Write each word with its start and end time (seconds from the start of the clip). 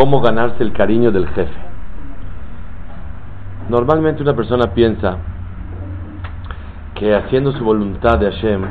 cómo 0.00 0.22
ganarse 0.22 0.62
el 0.62 0.72
cariño 0.72 1.12
del 1.12 1.28
jefe. 1.28 1.60
Normalmente 3.68 4.22
una 4.22 4.32
persona 4.32 4.72
piensa 4.72 5.18
que 6.94 7.14
haciendo 7.14 7.52
su 7.52 7.62
voluntad 7.62 8.18
de 8.18 8.32
Hashem, 8.32 8.62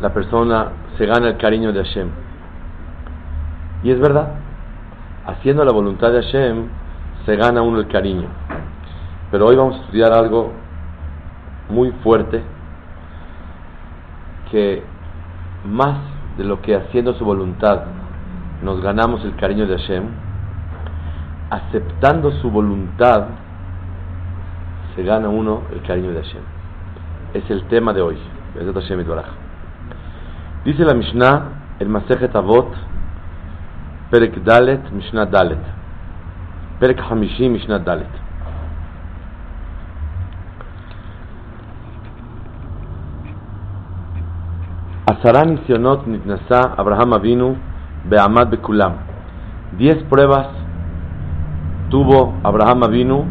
la 0.00 0.14
persona 0.14 0.68
se 0.96 1.04
gana 1.04 1.28
el 1.28 1.36
cariño 1.36 1.70
de 1.70 1.84
Hashem. 1.84 2.08
Y 3.82 3.90
es 3.90 4.00
verdad, 4.00 4.36
haciendo 5.26 5.66
la 5.66 5.72
voluntad 5.72 6.12
de 6.12 6.22
Hashem 6.22 6.68
se 7.26 7.36
gana 7.36 7.60
uno 7.60 7.78
el 7.78 7.88
cariño. 7.88 8.26
Pero 9.30 9.48
hoy 9.48 9.56
vamos 9.56 9.76
a 9.76 9.80
estudiar 9.80 10.14
algo 10.14 10.50
muy 11.68 11.90
fuerte 12.02 12.42
que 14.50 14.82
más 15.66 15.98
de 16.38 16.44
lo 16.44 16.62
que 16.62 16.74
haciendo 16.74 17.12
su 17.12 17.24
voluntad 17.26 17.99
nos 18.63 18.81
ganamos 18.81 19.23
el 19.25 19.35
cariño 19.35 19.67
de 19.67 19.77
Hashem, 19.77 20.03
aceptando 21.49 22.31
su 22.31 22.49
voluntad 22.49 23.27
se 24.95 25.03
gana 25.03 25.27
uno 25.27 25.63
el 25.73 25.81
cariño 25.81 26.11
de 26.11 26.23
Hashem. 26.23 26.41
Es 27.33 27.49
el 27.49 27.65
tema 27.65 27.93
de 27.93 28.01
hoy. 28.01 28.17
Dice 30.63 30.85
la 30.85 30.93
Mishnah, 30.93 31.41
el 31.79 31.89
Masejet 31.89 32.33
Avot, 32.33 32.73
Perek 34.09 34.41
Dalet, 34.43 34.89
Mishnah 34.91 35.25
Dalet. 35.25 35.59
Perek 36.79 36.99
Hamishim, 37.01 37.51
Mishnah 37.51 37.79
Dalet. 37.79 38.25
עשרה 45.07 45.43
ניסיונות 45.43 46.07
נתנסה 46.07 46.61
אברהם 46.79 47.13
אבינו 47.13 47.55
Beamad 48.04 48.48
Bekulam. 48.48 48.94
Diez 49.78 50.02
pruebas 50.04 50.48
tuvo 51.90 52.34
Abraham 52.42 52.84
Avinu 52.84 53.24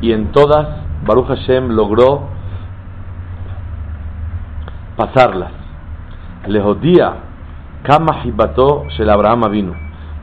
y 0.00 0.12
en 0.12 0.32
todas 0.32 0.68
Baruch 1.06 1.28
Hashem 1.28 1.70
logró 1.70 2.28
pasarlas. 4.96 5.52
Lejodía 6.46 7.14
Kama 7.82 8.24
Hibato 8.24 8.84
Shel 8.90 9.10
Abraham 9.10 9.44
Avinu 9.44 9.74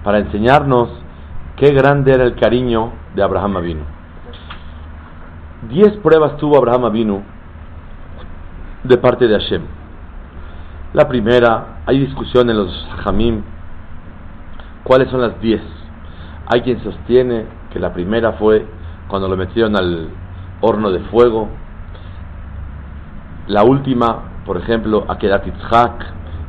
para 0.03 0.19
enseñarnos 0.19 0.89
qué 1.57 1.73
grande 1.73 2.13
era 2.13 2.23
el 2.23 2.35
cariño 2.35 2.91
de 3.15 3.23
Abraham 3.23 3.57
Avinu. 3.57 3.83
Diez 5.69 5.91
pruebas 5.97 6.37
tuvo 6.37 6.57
Abraham 6.57 6.85
Avinu 6.85 7.21
de 8.83 8.97
parte 8.97 9.27
de 9.27 9.35
Hashem. 9.35 9.80
La 10.93 11.07
primera, 11.07 11.83
hay 11.85 11.99
discusión 11.99 12.49
en 12.49 12.57
los 12.57 12.87
Hamim, 13.05 13.43
cuáles 14.83 15.09
son 15.09 15.21
las 15.21 15.39
diez. 15.39 15.61
Hay 16.47 16.63
quien 16.63 16.83
sostiene 16.83 17.45
que 17.71 17.79
la 17.79 17.93
primera 17.93 18.33
fue 18.33 18.65
cuando 19.07 19.29
lo 19.29 19.37
metieron 19.37 19.77
al 19.77 20.09
horno 20.59 20.91
de 20.91 20.99
fuego. 21.05 21.47
La 23.47 23.63
última, 23.63 24.43
por 24.45 24.57
ejemplo, 24.57 25.05
Akedat 25.07 25.45
Yitzhak, 25.45 26.05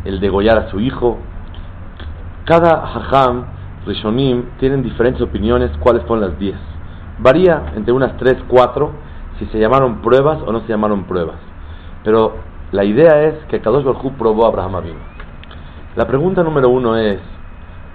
el 0.07 0.19
degollar 0.19 0.59
a 0.59 0.71
su 0.71 0.81
hijo. 0.81 1.19
Cada 2.45 2.83
Hacham, 2.85 3.45
Rishonim, 3.87 4.43
tienen 4.59 4.83
diferentes 4.83 5.23
opiniones 5.23 5.71
cuáles 5.79 6.03
fueron 6.03 6.29
las 6.29 6.37
diez. 6.41 6.57
Varía 7.21 7.75
entre 7.77 7.93
unas 7.93 8.17
tres, 8.17 8.39
cuatro, 8.49 8.91
si 9.39 9.47
se 9.47 9.61
llamaron 9.61 10.03
pruebas 10.03 10.39
o 10.45 10.51
no 10.51 10.63
se 10.63 10.69
llamaron 10.69 11.05
pruebas. 11.05 11.37
Pero 12.03 12.51
la 12.73 12.85
idea 12.85 13.23
es 13.25 13.35
que 13.51 13.61
Kadosh 13.61 13.85
Baruj 13.85 14.15
probó 14.17 14.47
a 14.47 14.49
Abraham 14.49 14.77
Avinu. 14.77 14.99
La 15.95 16.07
pregunta 16.07 16.43
número 16.43 16.71
uno 16.71 16.97
es, 16.97 17.21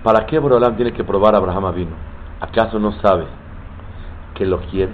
¿para 0.03 0.27
qué 0.27 0.37
Borolam 0.37 0.75
tiene 0.75 0.93
que 0.93 1.03
probar 1.03 1.33
a 1.33 1.39
Abraham 1.39 1.65
Avinu? 1.65 1.95
¿Acaso 2.39 2.77
no 2.77 2.91
sabe 3.01 3.25
que 4.35 4.45
lo 4.45 4.59
quiere? 4.59 4.91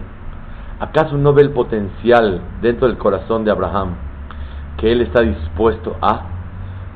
¿Acaso 0.79 1.17
no 1.17 1.33
ve 1.33 1.41
el 1.41 1.51
potencial 1.51 2.41
dentro 2.61 2.87
del 2.87 2.97
corazón 2.97 3.43
de 3.43 3.51
Abraham 3.51 3.95
que 4.77 4.89
él 4.89 5.01
está 5.01 5.21
dispuesto 5.21 5.97
a? 6.01 6.27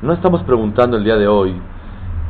No 0.00 0.14
estamos 0.14 0.42
preguntando 0.44 0.96
el 0.96 1.04
día 1.04 1.16
de 1.16 1.28
hoy 1.28 1.60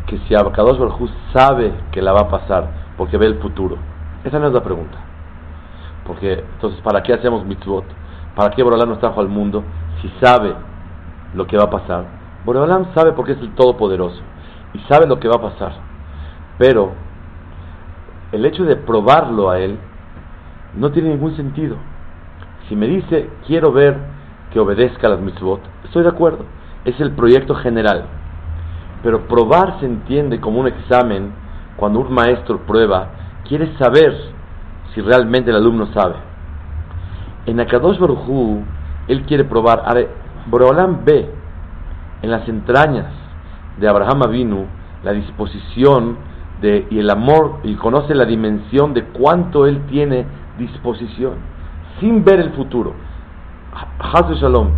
que 0.08 0.18
si 0.26 0.34
Kadosh 0.34 0.78
Baruj 0.78 1.08
sabe 1.32 1.72
que 1.92 2.02
la 2.02 2.12
va 2.12 2.22
a 2.22 2.28
pasar 2.28 2.68
porque 2.96 3.16
ve 3.16 3.26
el 3.26 3.38
futuro. 3.38 3.76
Esa 4.24 4.40
no 4.40 4.48
es 4.48 4.52
la 4.52 4.64
pregunta. 4.64 4.98
Porque 6.04 6.44
entonces, 6.54 6.80
¿para 6.80 7.00
qué 7.04 7.12
hacemos 7.12 7.44
mitzvot? 7.46 7.84
¿Para 8.38 8.50
qué 8.50 8.62
Borolam 8.62 8.90
nos 8.90 9.00
trajo 9.00 9.20
al 9.20 9.26
mundo 9.26 9.64
si 10.00 10.08
sabe 10.24 10.54
lo 11.34 11.48
que 11.48 11.56
va 11.56 11.64
a 11.64 11.70
pasar. 11.70 12.04
Boreolam 12.44 12.94
sabe 12.94 13.10
porque 13.10 13.32
es 13.32 13.40
el 13.40 13.52
Todopoderoso 13.56 14.20
y 14.74 14.78
sabe 14.88 15.08
lo 15.08 15.18
que 15.18 15.26
va 15.26 15.34
a 15.38 15.42
pasar. 15.42 15.72
Pero 16.56 16.92
el 18.30 18.44
hecho 18.44 18.64
de 18.64 18.76
probarlo 18.76 19.50
a 19.50 19.58
él 19.58 19.76
no 20.76 20.92
tiene 20.92 21.08
ningún 21.08 21.34
sentido. 21.34 21.78
Si 22.68 22.76
me 22.76 22.86
dice, 22.86 23.28
quiero 23.44 23.72
ver 23.72 23.98
que 24.52 24.60
obedezca 24.60 25.08
las 25.08 25.18
mitzvot, 25.18 25.60
estoy 25.82 26.04
de 26.04 26.10
acuerdo. 26.10 26.44
Es 26.84 27.00
el 27.00 27.16
proyecto 27.16 27.56
general. 27.56 28.04
Pero 29.02 29.26
probar 29.26 29.80
se 29.80 29.86
entiende 29.86 30.40
como 30.40 30.60
un 30.60 30.68
examen 30.68 31.32
cuando 31.76 31.98
un 31.98 32.12
maestro 32.12 32.60
prueba, 32.60 33.08
quiere 33.48 33.76
saber 33.78 34.16
si 34.94 35.00
realmente 35.00 35.50
el 35.50 35.56
alumno 35.56 35.86
sabe. 35.92 36.27
En 37.48 37.58
Akadosh 37.60 37.98
Baruj 37.98 38.28
él 39.08 39.22
quiere 39.22 39.44
probar. 39.44 39.82
Boreolam 40.50 41.02
ve 41.06 41.30
en 42.20 42.30
las 42.30 42.46
entrañas 42.46 43.06
de 43.78 43.88
Abraham 43.88 44.24
Avinu 44.24 44.66
la 45.02 45.12
disposición 45.12 46.18
de, 46.60 46.86
y 46.90 46.98
el 46.98 47.08
amor 47.08 47.60
y 47.62 47.74
conoce 47.76 48.14
la 48.14 48.26
dimensión 48.26 48.92
de 48.92 49.04
cuánto 49.04 49.66
él 49.66 49.86
tiene 49.86 50.26
disposición 50.58 51.34
sin 51.98 52.22
ver 52.22 52.38
el 52.40 52.50
futuro. 52.50 52.92
Hazu 53.98 54.34
Shalom, 54.34 54.68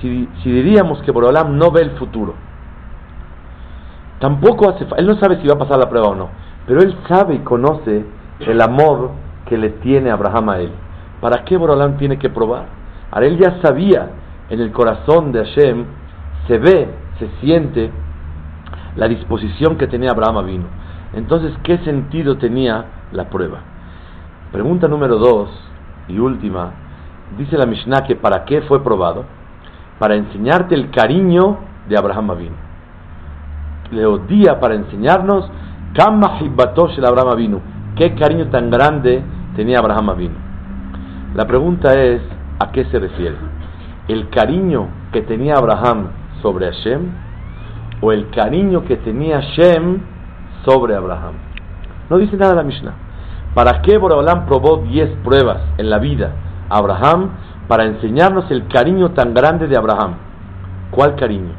si, 0.00 0.28
si, 0.42 0.50
diríamos 0.50 1.00
que 1.02 1.12
Boreolam 1.12 1.56
no 1.56 1.70
ve 1.70 1.82
el 1.82 1.92
futuro, 1.92 2.34
tampoco 4.18 4.68
hace 4.68 4.84
él 4.96 5.06
no 5.06 5.14
sabe 5.20 5.40
si 5.40 5.46
va 5.46 5.54
a 5.54 5.58
pasar 5.58 5.78
la 5.78 5.88
prueba 5.88 6.08
o 6.08 6.14
no, 6.16 6.30
pero 6.66 6.80
él 6.80 6.96
sabe 7.06 7.36
y 7.36 7.38
conoce 7.40 8.04
el 8.40 8.60
amor 8.60 9.12
que 9.46 9.56
le 9.56 9.70
tiene 9.70 10.10
Abraham 10.10 10.48
a 10.48 10.58
él. 10.58 10.72
¿Para 11.20 11.44
qué 11.44 11.56
Boreolam 11.56 11.96
tiene 11.96 12.18
que 12.18 12.30
probar? 12.30 12.66
Él 13.20 13.38
ya 13.38 13.60
sabía 13.60 14.08
en 14.48 14.60
el 14.60 14.72
corazón 14.72 15.32
de 15.32 15.44
Hashem, 15.44 15.84
se 16.46 16.58
ve, 16.58 16.88
se 17.18 17.28
siente 17.40 17.90
la 18.96 19.08
disposición 19.08 19.76
que 19.76 19.86
tenía 19.86 20.10
Abraham 20.10 20.46
vino. 20.46 20.64
Entonces, 21.12 21.52
¿qué 21.62 21.78
sentido 21.78 22.38
tenía 22.38 22.84
la 23.12 23.28
prueba? 23.28 23.58
Pregunta 24.52 24.88
número 24.88 25.18
dos 25.18 25.50
y 26.08 26.18
última. 26.18 26.72
Dice 27.36 27.56
la 27.56 27.66
Mishnah 27.66 28.04
que 28.06 28.16
para 28.16 28.44
qué 28.44 28.62
fue 28.62 28.82
probado? 28.82 29.24
Para 29.98 30.14
enseñarte 30.14 30.74
el 30.74 30.90
cariño 30.90 31.58
de 31.88 31.96
Abraham 31.96 32.36
vino. 32.38 32.56
Le 33.92 34.06
odia 34.06 34.58
para 34.58 34.74
enseñarnos 34.74 35.50
Kama 35.94 36.38
Abraham 36.38 37.36
vino. 37.36 37.60
¿Qué 37.96 38.14
cariño 38.14 38.46
tan 38.46 38.70
grande 38.70 39.22
tenía 39.56 39.78
Abraham 39.78 40.16
vino? 40.16 40.49
La 41.34 41.46
pregunta 41.46 41.94
es, 41.94 42.20
¿A 42.60 42.72
qué 42.72 42.84
se 42.84 42.98
refiere? 42.98 43.36
¿El 44.06 44.28
cariño 44.28 44.88
que 45.12 45.22
tenía 45.22 45.54
Abraham 45.54 46.08
sobre 46.42 46.66
Hashem 46.66 47.10
o 48.02 48.12
el 48.12 48.28
cariño 48.28 48.84
que 48.84 48.98
tenía 48.98 49.40
Hashem 49.40 49.98
sobre 50.66 50.94
Abraham? 50.94 51.36
No 52.10 52.18
dice 52.18 52.36
nada 52.36 52.54
la 52.54 52.62
Mishnah. 52.62 52.92
¿Para 53.54 53.80
qué 53.80 53.96
Boraholam 53.96 54.44
probó 54.44 54.82
10 54.82 55.20
pruebas 55.24 55.62
en 55.78 55.88
la 55.88 55.98
vida 55.98 56.32
a 56.68 56.76
Abraham? 56.76 57.30
Para 57.66 57.86
enseñarnos 57.86 58.50
el 58.50 58.68
cariño 58.68 59.12
tan 59.12 59.32
grande 59.32 59.66
de 59.68 59.78
Abraham. 59.78 60.16
¿Cuál 60.90 61.16
cariño? 61.16 61.54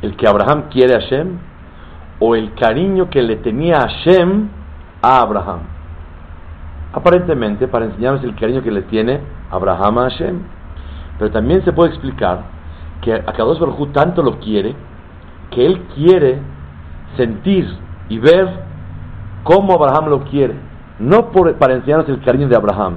¿El 0.00 0.16
que 0.16 0.26
Abraham 0.26 0.70
quiere 0.70 0.94
a 0.94 1.00
Hashem? 1.00 1.36
¿O 2.18 2.34
el 2.34 2.54
cariño 2.54 3.10
que 3.10 3.20
le 3.20 3.36
tenía 3.36 3.80
Hashem 3.80 4.48
a 5.02 5.20
Abraham? 5.20 5.75
Aparentemente, 6.96 7.68
para 7.68 7.84
enseñarnos 7.84 8.24
el 8.24 8.34
cariño 8.34 8.62
que 8.62 8.72
le 8.72 8.82
tiene 8.82 9.20
Abraham 9.50 9.98
a 9.98 10.02
Hashem. 10.10 10.40
Pero 11.18 11.30
también 11.30 11.64
se 11.64 11.72
puede 11.72 11.90
explicar 11.90 12.40
que 13.02 13.14
Akadosh 13.14 13.60
Baruj 13.60 13.92
tanto 13.92 14.22
lo 14.22 14.40
quiere 14.40 14.74
que 15.50 15.64
él 15.64 15.82
quiere 15.94 16.38
sentir 17.16 17.66
y 18.08 18.18
ver 18.18 18.48
cómo 19.44 19.74
Abraham 19.74 20.10
lo 20.10 20.24
quiere. 20.24 20.54
No 20.98 21.30
por, 21.30 21.54
para 21.56 21.74
enseñarnos 21.74 22.08
el 22.08 22.20
cariño 22.22 22.48
de 22.48 22.56
Abraham, 22.56 22.96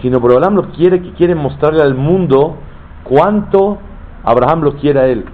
sino 0.00 0.20
por 0.20 0.32
Abraham 0.32 0.54
lo 0.54 0.68
quiere 0.70 1.02
que 1.02 1.12
quiere 1.12 1.34
mostrarle 1.34 1.82
al 1.82 1.94
mundo 1.94 2.56
cuánto 3.04 3.78
Abraham 4.24 4.62
lo 4.62 4.74
quiere 4.76 5.00
a 5.00 5.06
él. 5.06 5.24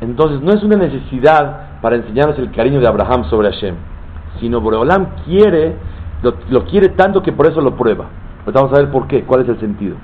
Entonces 0.00 0.40
no 0.40 0.52
es 0.52 0.62
una 0.62 0.76
necesidad 0.76 1.80
para 1.80 1.96
enseñarnos 1.96 2.38
el 2.38 2.50
cariño 2.52 2.80
de 2.80 2.88
Abraham 2.88 3.24
sobre 3.24 3.50
Hashem, 3.50 3.74
sino 4.40 4.60
Boreolam 4.60 5.06
quiere, 5.24 5.76
lo, 6.22 6.64
quiere 6.64 6.90
tanto 6.90 7.22
que 7.22 7.32
por 7.32 7.46
eso 7.46 7.60
lo 7.60 7.76
prueba 7.76 8.06
vamos 8.52 8.72
a 8.72 8.76
ver 8.76 8.90
por 8.90 9.06
qué, 9.06 9.24
cuál 9.24 9.42
es 9.42 9.48
el 9.48 9.60
sentido. 9.60 9.96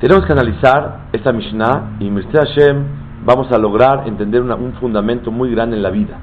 Tenemos 0.00 0.26
que 0.26 0.32
analizar 0.32 1.06
esta 1.12 1.32
Mishnah 1.32 1.96
y 2.00 2.10
Mircea 2.10 2.42
Hashem 2.42 2.84
vamos 3.24 3.52
a 3.52 3.58
lograr 3.58 4.08
entender 4.08 4.42
un 4.42 4.72
fundamento 4.74 5.30
muy 5.30 5.50
grande 5.50 5.76
en 5.76 5.82
la 5.82 5.90
vida. 5.90 6.18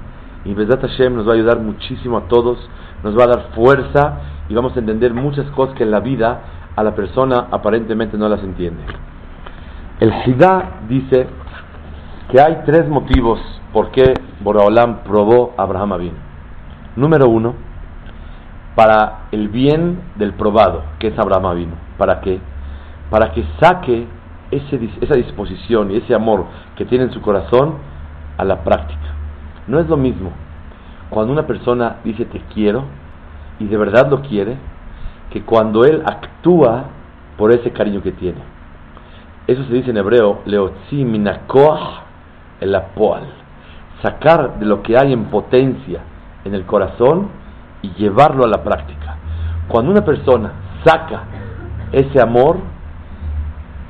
Y 0.45 0.53
Besat 0.53 0.81
Hashem 0.81 1.15
nos 1.15 1.27
va 1.27 1.31
a 1.31 1.35
ayudar 1.35 1.59
muchísimo 1.59 2.17
a 2.17 2.27
todos, 2.27 2.57
nos 3.03 3.17
va 3.17 3.23
a 3.23 3.27
dar 3.27 3.41
fuerza 3.55 4.19
y 4.49 4.53
vamos 4.53 4.75
a 4.75 4.79
entender 4.79 5.13
muchas 5.13 5.45
cosas 5.51 5.75
que 5.75 5.83
en 5.83 5.91
la 5.91 5.99
vida 5.99 6.41
a 6.75 6.83
la 6.83 6.95
persona 6.95 7.47
aparentemente 7.51 8.17
no 8.17 8.27
las 8.27 8.43
entiende. 8.43 8.81
El 9.99 10.13
Hidá 10.25 10.81
dice 10.87 11.27
que 12.31 12.39
hay 12.39 12.61
tres 12.65 12.87
motivos 12.87 13.39
por 13.73 13.91
qué 13.91 14.13
Boraholam 14.41 15.03
probó 15.03 15.53
a 15.57 15.63
Abraham 15.63 15.93
Abin. 15.93 16.28
Número 16.95 17.29
uno, 17.29 17.55
para 18.75 19.27
el 19.31 19.49
bien 19.49 19.99
del 20.15 20.33
probado, 20.33 20.83
que 20.99 21.07
es 21.07 21.19
Abraham 21.19 21.45
Abin. 21.45 21.71
¿Para 21.97 22.21
qué? 22.21 22.39
Para 23.09 23.31
que 23.31 23.43
saque 23.59 24.07
esa 24.51 25.15
disposición 25.15 25.91
y 25.91 25.97
ese 25.97 26.15
amor 26.15 26.45
que 26.75 26.85
tiene 26.85 27.05
en 27.05 27.11
su 27.11 27.21
corazón 27.21 27.75
a 28.37 28.43
la 28.43 28.63
práctica. 28.63 29.13
No 29.67 29.79
es 29.79 29.87
lo 29.87 29.97
mismo 29.97 30.31
cuando 31.09 31.33
una 31.33 31.47
persona 31.47 31.97
dice 32.03 32.25
te 32.25 32.39
quiero 32.53 32.83
y 33.59 33.65
de 33.65 33.77
verdad 33.77 34.09
lo 34.09 34.21
quiere, 34.21 34.57
que 35.31 35.43
cuando 35.43 35.83
él 35.83 36.01
actúa 36.05 36.85
por 37.37 37.51
ese 37.51 37.71
cariño 37.71 38.01
que 38.01 38.11
tiene. 38.11 38.39
Eso 39.47 39.63
se 39.65 39.73
dice 39.73 39.89
en 39.89 39.97
hebreo, 39.97 40.41
leotzi 40.45 41.03
minakoah 41.03 42.03
el 42.61 42.73
apoal. 42.75 43.23
Sacar 44.01 44.59
de 44.59 44.65
lo 44.65 44.81
que 44.81 44.97
hay 44.97 45.11
en 45.11 45.25
potencia 45.25 46.01
en 46.49 46.55
el 46.55 46.65
corazón 46.65 47.29
y 47.81 47.89
llevarlo 47.93 48.43
a 48.43 48.47
la 48.47 48.63
práctica. 48.63 49.15
Cuando 49.67 49.91
una 49.91 50.03
persona 50.03 50.51
saca 50.83 51.23
ese 51.91 52.19
amor, 52.21 52.57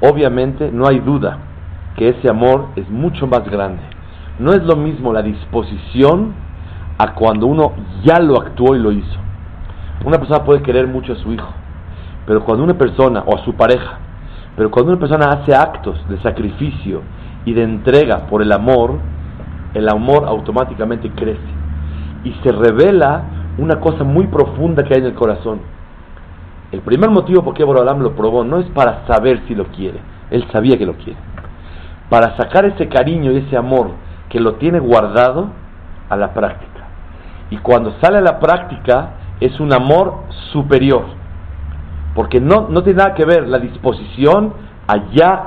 obviamente 0.02 0.70
no 0.72 0.88
hay 0.88 1.00
duda 1.00 1.38
que 1.96 2.10
ese 2.10 2.30
amor 2.30 2.68
es 2.76 2.88
mucho 2.90 3.28
más 3.28 3.44
grande. 3.50 3.82
No 4.38 4.52
es 4.52 4.64
lo 4.64 4.76
mismo 4.76 5.12
la 5.12 5.22
disposición 5.22 6.34
a 6.98 7.14
cuando 7.14 7.48
uno 7.48 7.74
ya 8.04 8.20
lo 8.20 8.40
actuó 8.40 8.76
y 8.76 8.80
lo 8.80 8.92
hizo. 8.92 9.20
Una 10.06 10.18
persona 10.18 10.44
puede 10.44 10.62
querer 10.62 10.88
mucho 10.88 11.14
a 11.14 11.18
su 11.18 11.34
hijo, 11.34 11.50
pero 12.26 12.44
cuando 12.44 12.64
una 12.64 12.78
persona, 12.78 13.24
o 13.26 13.36
a 13.36 13.44
su 13.44 13.54
pareja, 13.54 14.00
pero 14.56 14.72
cuando 14.72 14.92
una 14.92 15.00
persona 15.00 15.28
hace 15.28 15.54
actos 15.54 15.98
de 16.10 16.22
sacrificio 16.22 17.02
y 17.46 17.54
de 17.54 17.64
entrega 17.64 18.28
por 18.28 18.42
el 18.42 18.52
amor, 18.52 18.98
el 19.74 19.90
amor 19.90 20.26
automáticamente 20.26 21.10
crece 21.12 21.59
y 22.24 22.34
se 22.44 22.52
revela 22.52 23.24
una 23.58 23.80
cosa 23.80 24.04
muy 24.04 24.28
profunda 24.28 24.84
que 24.84 24.94
hay 24.94 25.00
en 25.02 25.08
el 25.08 25.14
corazón. 25.14 25.60
El 26.72 26.82
primer 26.82 27.10
motivo 27.10 27.44
por 27.44 27.54
qué 27.54 27.64
Borolam 27.64 28.00
lo 28.02 28.16
probó 28.16 28.44
no 28.44 28.60
es 28.60 28.68
para 28.68 29.06
saber 29.08 29.42
si 29.48 29.56
lo 29.56 29.66
quiere, 29.66 30.00
él 30.30 30.46
sabía 30.52 30.78
que 30.78 30.86
lo 30.86 30.94
quiere. 30.94 31.20
Para 32.10 32.38
sacar 32.38 32.66
ese 32.66 32.88
cariño 32.88 33.32
y 33.32 33.38
ese 33.38 33.58
amor 33.58 33.92
que 34.30 34.40
lo 34.40 34.56
tiene 34.56 34.80
guardado 34.80 35.50
a 36.10 36.16
la 36.16 36.34
práctica. 36.34 36.88
Y 37.50 37.58
cuando 37.58 37.94
sale 38.02 38.20
a 38.20 38.22
la 38.22 38.40
práctica 38.40 39.12
es 39.40 39.60
un 39.60 39.74
amor 39.74 40.24
superior. 40.52 41.06
Porque 42.16 42.40
no, 42.40 42.68
no 42.70 42.84
tiene 42.84 42.98
nada 42.98 43.14
que 43.14 43.26
ver 43.26 43.48
la 43.48 43.60
disposición 43.60 44.54
a 44.88 44.98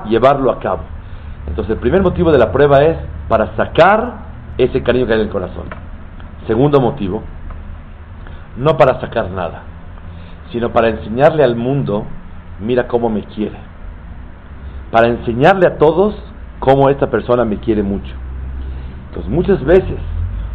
llevarlo 0.09 0.51
a 0.51 0.59
cabo. 0.59 0.83
Entonces 1.47 1.75
el 1.75 1.81
primer 1.81 2.03
motivo 2.03 2.31
de 2.31 2.39
la 2.39 2.53
prueba 2.53 2.83
es 2.83 2.97
para 3.29 3.55
sacar 3.57 4.15
ese 4.59 4.83
cariño 4.83 5.07
que 5.07 5.15
hay 5.15 5.21
en 5.21 5.27
el 5.27 5.33
corazón. 5.33 5.65
Segundo 6.47 6.81
motivo, 6.81 7.23
no 8.57 8.77
para 8.77 9.01
sacar 9.01 9.31
nada 9.31 9.63
sino 10.53 10.71
para 10.71 10.91
enseñarle 10.91 11.43
al 11.43 11.57
mundo, 11.57 12.05
mira 12.61 12.87
cómo 12.87 13.09
me 13.09 13.25
quiere. 13.25 13.57
Para 14.91 15.09
enseñarle 15.09 15.67
a 15.67 15.79
todos 15.79 16.15
cómo 16.61 16.91
esta 16.91 17.11
persona 17.11 17.45
me 17.45 17.57
quiere 17.57 17.83
mucho. 17.83 18.13
Entonces 19.09 19.33
muchas 19.33 19.65
veces 19.65 19.99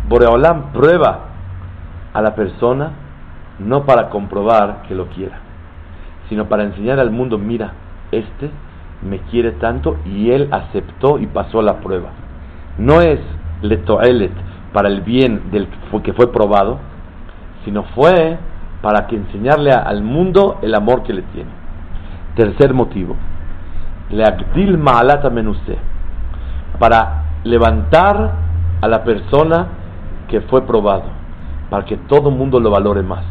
Boreolam 0.08 0.72
prueba 0.72 1.26
a 2.14 2.22
la 2.22 2.36
persona 2.36 2.92
no 3.60 3.86
para 3.86 4.10
comprobar 4.10 4.84
que 4.88 4.94
lo 4.94 5.08
quiera, 5.08 5.40
sino 6.30 6.46
para 6.46 6.64
enseñar 6.64 7.00
al 7.00 7.10
mundo, 7.10 7.40
mira, 7.40 7.74
este 8.12 8.52
me 9.02 9.20
quiere 9.32 9.54
tanto 9.54 9.98
y 10.06 10.32
él 10.32 10.48
aceptó 10.52 11.18
y 11.18 11.26
pasó 11.26 11.62
la 11.64 11.80
prueba. 11.80 12.10
No 12.78 13.02
es 13.02 13.20
letoelet 13.64 14.32
para 14.74 14.88
el 14.88 15.02
bien 15.02 15.52
del 15.52 15.68
que 16.04 16.14
fue 16.14 16.32
probado, 16.32 16.80
sino 17.66 17.84
fue 17.96 18.38
para 18.82 19.08
que 19.08 19.16
enseñarle 19.16 19.72
al 19.72 20.04
mundo 20.04 20.60
el 20.62 20.76
amor 20.76 21.04
que 21.04 21.14
le 21.14 21.24
tiene. 21.24 21.50
Tercer 22.36 22.74
motivo, 22.74 23.16
le 24.10 24.24
agdil 24.24 24.78
ma'alata 24.78 25.30
menuse, 25.30 25.78
para 26.80 27.24
levantar 27.44 28.32
a 28.82 28.88
la 28.88 29.04
persona 29.04 29.68
que 30.28 30.42
fue 30.42 30.62
probado, 30.66 31.06
para 31.70 31.86
que 31.86 31.98
todo 31.98 32.30
el 32.30 32.36
mundo 32.36 32.60
lo 32.60 32.70
valore 32.70 33.02
más, 33.02 33.24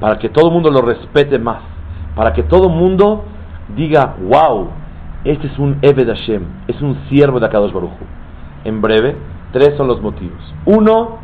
para 0.00 0.18
que 0.18 0.28
todo 0.28 0.48
el 0.48 0.52
mundo 0.54 0.70
lo 0.70 0.80
respete 0.80 1.38
más, 1.38 1.60
para 2.14 2.32
que 2.32 2.42
todo 2.42 2.68
el 2.68 2.74
mundo 2.74 3.24
diga, 3.76 4.14
wow, 4.20 4.68
este 5.24 5.48
es 5.48 5.58
un 5.58 5.78
Ebed 5.82 6.08
Hashem, 6.08 6.42
es 6.68 6.80
un 6.80 6.96
siervo 7.08 7.40
de 7.40 7.46
Akadosh 7.46 7.72
Baruj 7.72 7.92
En 8.64 8.80
breve, 8.80 9.16
tres 9.52 9.76
son 9.76 9.86
los 9.88 10.00
motivos. 10.00 10.54
Uno, 10.64 11.18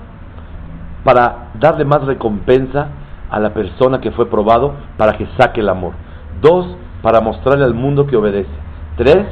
para 1.05 1.51
darle 1.59 1.85
más 1.85 2.05
recompensa 2.05 2.89
a 3.31 3.41
la 3.41 3.55
persona 3.55 4.01
que 4.01 4.11
fue 4.13 4.29
probado 4.29 4.75
para 4.97 5.17
que 5.17 5.27
saque 5.39 5.61
el 5.61 5.69
amor. 5.69 5.95
Dos, 6.41 6.67
para 7.03 7.21
mostrarle 7.21 7.65
al 7.65 7.75
mundo 7.75 8.07
que 8.07 8.17
obedece. 8.17 8.51
Tres, 8.97 9.27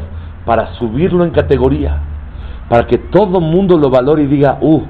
para 0.44 0.74
subirlo 0.74 1.24
en 1.24 1.30
categoría. 1.30 2.00
Para 2.68 2.86
que 2.86 2.98
todo 2.98 3.40
mundo 3.40 3.76
lo 3.76 3.90
valore 3.90 4.22
y 4.22 4.26
diga, 4.26 4.58
uh, 4.60 4.82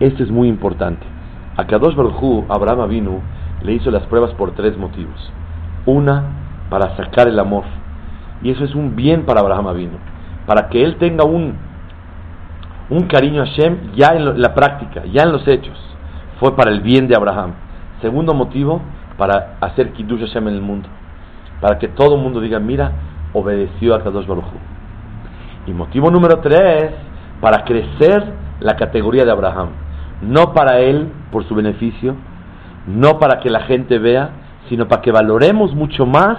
esto 0.00 0.22
es 0.22 0.30
muy 0.30 0.48
importante. 0.48 1.04
A 1.56 1.66
Kadosh 1.66 1.94
Baruj 1.94 2.44
Abraham 2.48 2.80
Avinu, 2.80 3.20
le 3.62 3.72
hizo 3.72 3.90
las 3.90 4.02
pruebas 4.04 4.32
por 4.34 4.52
tres 4.52 4.76
motivos. 4.76 5.32
Una, 5.86 6.24
para 6.70 6.96
sacar 6.96 7.28
el 7.28 7.38
amor. 7.38 7.64
Y 8.42 8.50
eso 8.50 8.64
es 8.64 8.74
un 8.74 8.96
bien 8.96 9.24
para 9.24 9.40
Abraham 9.40 9.68
Avinu. 9.68 9.98
Para 10.46 10.68
que 10.68 10.82
él 10.82 10.96
tenga 10.96 11.24
un, 11.24 11.54
un 12.92 13.06
cariño 13.06 13.42
a 13.42 13.46
Hashem 13.46 13.92
ya 13.94 14.08
en 14.14 14.40
la 14.40 14.54
práctica, 14.54 15.02
ya 15.06 15.22
en 15.22 15.32
los 15.32 15.48
hechos. 15.48 15.78
Fue 16.38 16.54
para 16.54 16.70
el 16.70 16.82
bien 16.82 17.08
de 17.08 17.16
Abraham. 17.16 17.52
Segundo 18.02 18.34
motivo, 18.34 18.82
para 19.16 19.56
hacer 19.60 19.92
Kiddush 19.92 20.20
Hashem 20.20 20.48
en 20.48 20.54
el 20.54 20.60
mundo. 20.60 20.88
Para 21.60 21.78
que 21.78 21.88
todo 21.88 22.16
el 22.16 22.20
mundo 22.20 22.40
diga, 22.40 22.58
mira, 22.58 22.92
obedeció 23.32 23.94
a 23.94 24.02
Kadosh 24.02 24.26
Baruj 24.26 24.44
Y 25.66 25.72
motivo 25.72 26.10
número 26.10 26.40
tres, 26.40 26.90
para 27.40 27.64
crecer 27.64 28.24
la 28.60 28.76
categoría 28.76 29.24
de 29.24 29.30
Abraham. 29.30 29.70
No 30.20 30.52
para 30.52 30.80
él, 30.80 31.08
por 31.30 31.48
su 31.48 31.54
beneficio, 31.54 32.14
no 32.86 33.18
para 33.18 33.40
que 33.40 33.48
la 33.48 33.60
gente 33.60 33.98
vea, 33.98 34.30
sino 34.68 34.86
para 34.86 35.00
que 35.00 35.12
valoremos 35.12 35.74
mucho 35.74 36.04
más 36.04 36.36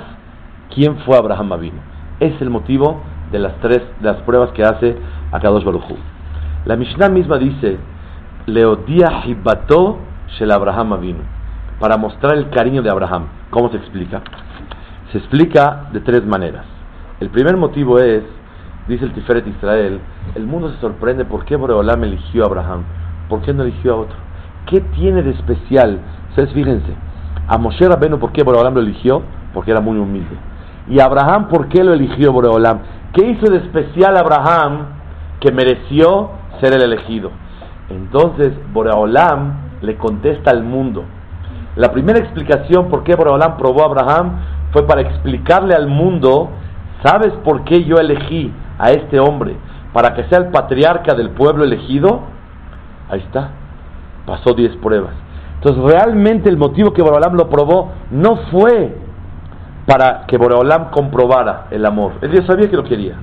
quién 0.73 0.97
fue 0.99 1.17
Abraham 1.17 1.53
Avino. 1.53 1.81
Es 2.19 2.39
el 2.41 2.51
motivo 2.51 3.01
de 3.31 3.39
las 3.39 3.55
tres 3.59 3.81
de 3.99 4.11
las 4.11 4.21
pruebas 4.21 4.51
que 4.51 4.63
hace 4.63 4.97
a 5.31 5.39
Kadosh 5.39 5.63
Baruj 5.63 6.12
La 6.65 6.75
Mishnah 6.75 7.09
misma 7.09 7.37
dice, 7.37 7.77
Leodia 8.45 9.23
Hibato 9.25 9.99
Shel 10.37 10.51
Abraham 10.51 10.93
Avinu 10.93 11.23
para 11.79 11.97
mostrar 11.97 12.37
el 12.37 12.49
cariño 12.49 12.81
de 12.81 12.89
Abraham. 12.89 13.25
¿Cómo 13.49 13.69
se 13.69 13.75
explica? 13.75 14.21
Se 15.11 15.17
explica 15.17 15.89
de 15.91 15.99
tres 15.99 16.25
maneras. 16.25 16.63
El 17.19 17.29
primer 17.29 17.57
motivo 17.57 17.99
es, 17.99 18.23
dice 18.87 19.03
el 19.03 19.11
Tiferet 19.11 19.45
Israel, 19.47 19.99
el 20.35 20.45
mundo 20.45 20.71
se 20.71 20.79
sorprende 20.79 21.25
por 21.25 21.43
qué 21.43 21.57
Boreolam 21.57 22.03
eligió 22.05 22.43
a 22.43 22.47
Abraham, 22.47 22.83
por 23.27 23.41
qué 23.41 23.53
no 23.53 23.63
eligió 23.63 23.93
a 23.93 23.97
otro. 23.97 24.15
¿Qué 24.65 24.79
tiene 24.79 25.21
de 25.23 25.31
especial? 25.31 25.99
Ustedes 26.29 26.53
fíjense, 26.53 26.93
a 27.49 27.57
Moshe 27.57 27.85
Rabbeinu, 27.85 28.17
¿por 28.17 28.31
qué 28.31 28.43
Boreolam 28.43 28.75
lo 28.75 28.79
eligió? 28.79 29.21
Porque 29.53 29.71
era 29.71 29.81
muy 29.81 29.97
humilde. 29.97 30.37
Y 30.87 31.01
Abraham, 31.01 31.49
¿por 31.49 31.67
qué 31.67 31.83
lo 31.83 31.93
eligió 31.93 32.31
Boreolam? 32.31 32.79
¿Qué 33.11 33.25
hizo 33.25 33.51
de 33.51 33.57
especial 33.57 34.15
Abraham 34.15 34.85
que 35.41 35.51
mereció 35.51 36.31
ser 36.59 36.73
el 36.73 36.81
elegido? 36.81 37.31
Entonces 37.89 38.53
Boreolam 38.71 39.79
le 39.81 39.97
contesta 39.97 40.51
al 40.51 40.63
mundo, 40.63 41.03
la 41.75 41.91
primera 41.91 42.19
explicación 42.19 42.89
por 42.89 43.03
qué 43.03 43.15
Boreolam 43.15 43.57
probó 43.57 43.81
a 43.81 43.85
Abraham 43.85 44.39
fue 44.71 44.85
para 44.85 45.01
explicarle 45.01 45.73
al 45.73 45.87
mundo, 45.87 46.49
¿sabes 47.03 47.33
por 47.43 47.63
qué 47.63 47.83
yo 47.83 47.97
elegí 47.97 48.53
a 48.77 48.91
este 48.91 49.19
hombre? 49.19 49.55
Para 49.91 50.13
que 50.13 50.23
sea 50.25 50.39
el 50.39 50.47
patriarca 50.47 51.15
del 51.15 51.31
pueblo 51.31 51.63
elegido. 51.63 52.21
Ahí 53.09 53.19
está, 53.19 53.49
pasó 54.25 54.53
10 54.53 54.77
pruebas. 54.77 55.13
Entonces 55.55 55.83
realmente 55.83 56.49
el 56.49 56.57
motivo 56.57 56.93
que 56.93 57.01
Boreolam 57.01 57.35
lo 57.35 57.49
probó 57.49 57.91
no 58.11 58.35
fue 58.51 58.95
para 59.87 60.25
que 60.27 60.37
Boreolam 60.37 60.91
comprobara 60.91 61.67
el 61.71 61.85
amor. 61.85 62.13
Él 62.21 62.31
ya 62.33 62.45
sabía 62.45 62.69
que 62.69 62.75
lo 62.75 62.83
quería. 62.83 63.15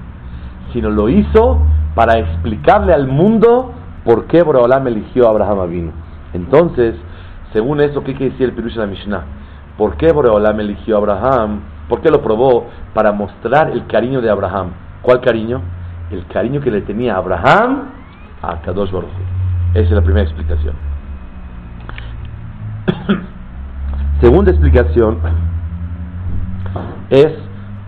Sino 0.72 0.90
lo 0.90 1.08
hizo 1.08 1.58
para 1.94 2.18
explicarle 2.18 2.92
al 2.92 3.06
mundo 3.06 3.72
por 4.04 4.26
qué 4.26 4.42
Boreolam 4.42 4.86
eligió 4.86 5.26
a 5.26 5.30
Abraham 5.30 5.60
Avino. 5.60 5.92
Entonces, 6.32 6.94
según 7.52 7.80
eso, 7.80 8.02
¿qué 8.04 8.14
quiere 8.14 8.32
decir 8.32 8.48
el 8.48 8.54
Pirush 8.54 8.74
de 8.74 8.80
la 8.80 8.86
Mishnah? 8.86 9.24
¿Por 9.76 9.96
qué 9.96 10.12
Boreolam 10.12 10.60
eligió 10.60 10.96
a 10.96 10.98
Abraham? 10.98 11.60
¿Por 11.88 12.00
qué 12.00 12.10
lo 12.10 12.22
probó? 12.22 12.68
Para 12.94 13.12
mostrar 13.12 13.70
el 13.70 13.86
cariño 13.86 14.20
de 14.20 14.30
Abraham. 14.30 14.70
¿Cuál 15.02 15.20
cariño? 15.20 15.60
El 16.10 16.26
cariño 16.26 16.60
que 16.60 16.70
le 16.70 16.82
tenía 16.82 17.16
Abraham 17.16 17.88
a 18.42 18.60
Kadosh 18.60 18.90
Baruch. 18.90 19.10
Esa 19.74 19.84
es 19.84 19.90
la 19.90 20.02
primera 20.02 20.24
explicación. 20.24 20.74
Segunda 24.20 24.50
explicación 24.50 25.18
es 27.08 27.32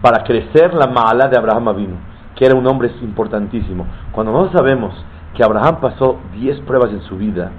para 0.00 0.24
crecer 0.24 0.74
la 0.74 0.86
mala 0.86 1.28
de 1.28 1.36
Abraham 1.36 1.68
Avinu, 1.68 1.96
era 2.44 2.54
un 2.54 2.66
hombre 2.66 2.90
importantísimo. 3.02 3.86
Cuando 4.12 4.32
no 4.32 4.50
sabemos 4.52 4.94
que 5.34 5.44
Abraham 5.44 5.78
pasó 5.80 6.18
10 6.34 6.60
pruebas 6.60 6.90
en 6.90 7.02
su 7.02 7.16
vida, 7.16 7.50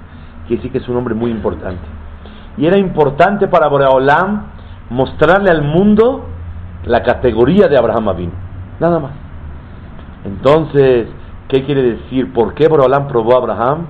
quiere 0.46 0.56
decir 0.56 0.72
que 0.72 0.78
es 0.78 0.88
un 0.88 0.96
hombre 0.96 1.14
muy 1.14 1.30
importante. 1.30 1.82
Y 2.56 2.66
era 2.66 2.78
importante 2.78 3.48
para 3.48 3.68
Boreolam 3.68 4.44
mostrarle 4.90 5.50
al 5.50 5.62
mundo 5.62 6.26
la 6.84 7.02
categoría 7.02 7.66
de 7.66 7.76
Abraham 7.76 8.08
Avinu. 8.08 8.32
Nada 8.78 8.98
más. 9.00 9.12
Entonces, 10.24 11.08
¿qué 11.48 11.64
quiere 11.64 11.82
decir? 11.82 12.32
¿Por 12.32 12.54
qué 12.54 12.68
Boreolam 12.68 13.08
probó 13.08 13.34
a 13.34 13.38
Abraham? 13.38 13.86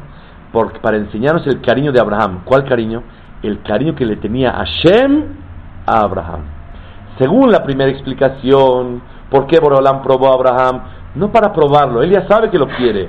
Para 0.80 0.96
enseñarnos 0.96 1.46
el 1.46 1.60
cariño 1.60 1.92
de 1.92 2.00
Abraham. 2.00 2.40
¿Cuál 2.44 2.64
cariño? 2.64 3.02
El 3.42 3.60
cariño 3.62 3.94
que 3.94 4.06
le 4.06 4.16
tenía 4.16 4.52
Hashem 4.52 5.24
a 5.86 6.00
Abraham. 6.00 6.42
Según 7.18 7.50
la 7.50 7.62
primera 7.62 7.90
explicación, 7.90 9.02
¿por 9.34 9.48
qué 9.48 9.58
Boreolam 9.58 10.00
probó 10.00 10.30
a 10.30 10.34
Abraham? 10.34 10.82
No 11.16 11.32
para 11.32 11.52
probarlo, 11.52 12.04
él 12.04 12.10
ya 12.12 12.24
sabe 12.28 12.50
que 12.50 12.58
lo 12.58 12.68
quiere. 12.68 13.08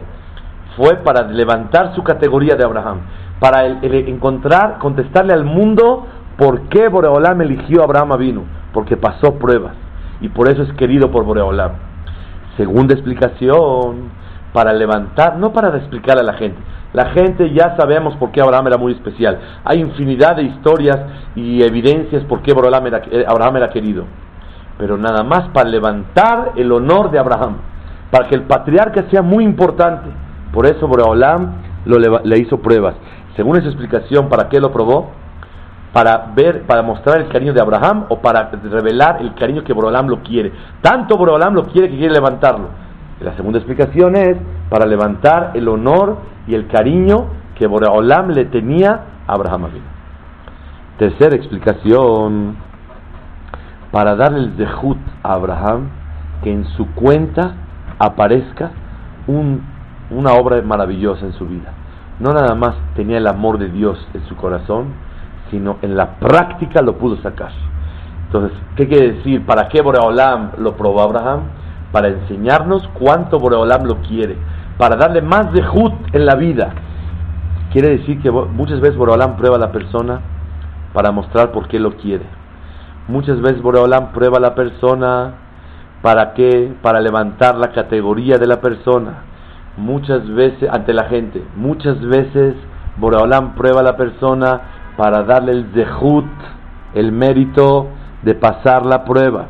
Fue 0.76 0.96
para 0.96 1.28
levantar 1.28 1.94
su 1.94 2.04
categoría 2.04 2.56
de 2.56 2.64
Abraham, 2.66 3.02
para 3.40 3.68
encontrar, 3.68 4.80
contestarle 4.80 5.34
al 5.34 5.46
mundo 5.46 6.08
por 6.36 6.62
qué 6.70 6.88
Boreolam 6.88 7.40
eligió 7.42 7.82
a 7.82 7.84
Abraham 7.84 8.18
vino, 8.18 8.42
porque 8.74 8.98
pasó 8.98 9.36
pruebas 9.36 9.74
y 10.20 10.30
por 10.30 10.50
eso 10.50 10.64
es 10.64 10.74
querido 10.74 11.12
por 11.12 11.26
Boreolam. 11.26 11.74
Segunda 12.58 12.96
explicación, 12.96 14.10
para 14.52 14.74
levantar, 14.74 15.38
no 15.38 15.54
para 15.54 15.78
explicar 15.78 16.18
a 16.18 16.24
la 16.24 16.34
gente. 16.34 16.58
La 16.94 17.12
gente 17.12 17.54
ya 17.54 17.76
sabemos 17.78 18.16
por 18.16 18.32
qué 18.32 18.42
Abraham 18.42 18.66
era 18.66 18.78
muy 18.78 18.94
especial. 18.94 19.38
Hay 19.64 19.80
infinidad 19.80 20.38
de 20.38 20.44
historias 20.44 20.98
y 21.36 21.62
evidencias 21.62 22.24
por 22.24 22.42
qué 22.42 22.52
Abraham 22.52 22.88
era, 22.88 23.02
eh, 23.12 23.26
Abraham 23.28 23.58
era 23.58 23.70
querido. 23.70 24.06
Pero 24.78 24.98
nada 24.98 25.24
más 25.24 25.50
para 25.50 25.70
levantar 25.70 26.54
el 26.56 26.72
honor 26.72 27.12
de 27.12 27.20
Abraham, 27.20 27.58
para 28.12 28.28
que 28.28 28.36
el 28.36 28.44
patriarca 28.44 29.06
sea 29.10 29.22
muy 29.22 29.44
importante. 29.44 30.10
Por 30.52 30.66
eso 30.66 30.88
Boreolam 30.88 31.54
le, 31.86 32.40
hizo 32.40 32.60
pruebas. 32.60 32.96
Según 33.36 33.58
esa 33.58 33.68
explicación, 33.68 34.30
¿para 34.30 34.50
qué 34.50 34.60
lo 34.60 34.72
probó? 34.72 35.12
Para 35.94 36.32
ver, 36.36 36.64
para 36.64 36.82
mostrar 36.82 37.22
el 37.22 37.30
cariño 37.30 37.54
de 37.54 37.62
Abraham 37.62 38.06
o 38.10 38.20
para 38.20 38.50
revelar 38.50 39.22
el 39.22 39.34
cariño 39.34 39.64
que 39.64 39.74
Boreolam 39.74 40.08
lo 40.08 40.22
quiere. 40.24 40.52
Tanto 40.82 41.18
Boreolam 41.18 41.54
lo 41.54 41.64
quiere 41.66 41.90
que 41.90 41.98
quiere 41.98 42.14
levantarlo. 42.14 42.68
La 43.22 43.34
segunda 43.36 43.60
explicación 43.60 44.16
es 44.18 44.38
para 44.70 44.86
levantar 44.86 45.52
el 45.54 45.68
honor 45.70 46.18
y 46.48 46.54
el 46.54 46.68
cariño 46.68 47.28
que 47.56 47.66
Boreolam 47.66 48.32
le 48.32 48.46
tenía 48.46 49.00
a 49.26 49.34
Abraham 49.34 49.70
Tercera 50.98 51.36
explicación, 51.36 52.56
para 53.96 54.18
darle 54.18 54.40
el 54.40 54.58
dejut 54.58 54.98
a 55.24 55.36
Abraham 55.36 55.88
que 56.44 56.52
en 56.52 56.66
su 56.76 56.86
cuenta 56.96 57.54
aparezca 57.98 58.72
un 59.26 59.62
una 60.10 60.34
obra 60.34 60.62
maravillosa 60.62 61.26
en 61.26 61.32
su 61.32 61.46
vida. 61.48 61.72
No 62.20 62.34
nada 62.34 62.56
más 62.56 62.76
tenía 62.98 63.20
el 63.20 63.26
amor 63.26 63.58
de 63.58 63.70
Dios 63.70 63.98
en 64.14 64.22
su 64.26 64.36
corazón, 64.36 64.88
sino 65.50 65.78
en 65.82 65.96
la 65.96 66.16
práctica 66.20 66.82
lo 66.82 66.98
pudo 66.98 67.16
sacar. 67.22 67.52
Entonces, 68.26 68.58
¿qué 68.76 68.86
quiere 68.90 69.14
decir? 69.14 69.46
¿Para 69.46 69.70
qué 69.70 69.82
Boreolam 69.82 70.52
lo 70.58 70.76
probó 70.76 71.02
Abraham? 71.02 71.44
Para 71.94 72.10
enseñarnos 72.10 72.86
cuánto 73.00 73.40
Boreolam 73.40 73.86
lo 73.86 74.02
quiere, 74.02 74.36
para 74.78 74.98
darle 74.98 75.22
más 75.22 75.54
de 75.54 75.64
Jud 75.64 75.94
en 76.12 76.26
la 76.26 76.36
vida. 76.36 76.74
Quiere 77.72 77.92
decir 77.98 78.22
que 78.22 78.30
muchas 78.30 78.82
veces 78.82 78.98
Boreolam 78.98 79.38
prueba 79.38 79.56
a 79.56 79.60
la 79.60 79.72
persona 79.72 80.20
para 80.92 81.14
mostrar 81.14 81.54
por 81.54 81.70
qué 81.70 81.80
lo 81.80 81.96
quiere. 81.96 82.26
Muchas 83.08 83.42
veces 83.42 83.62
Boreolam 83.62 84.12
prueba 84.12 84.38
a 84.38 84.42
la 84.42 84.56
persona 84.56 85.34
para 86.02 86.34
qué? 86.34 86.74
Para 86.82 87.02
levantar 87.02 87.56
la 87.58 87.72
categoría 87.72 88.38
de 88.38 88.48
la 88.48 88.62
persona 88.62 89.24
muchas 89.78 90.28
veces 90.30 90.70
ante 90.72 90.94
la 90.94 91.06
gente, 91.06 91.44
muchas 91.56 92.00
veces 92.02 92.56
Boreolam 92.98 93.56
prueba 93.56 93.82
a 93.82 93.84
la 93.84 93.98
persona 93.98 94.62
para 94.98 95.24
darle 95.24 95.52
el 95.52 95.66
zehut, 95.74 96.26
el 96.94 97.12
mérito 97.12 97.88
de 98.24 98.36
pasar 98.36 98.86
la 98.86 99.04
prueba. 99.04 99.48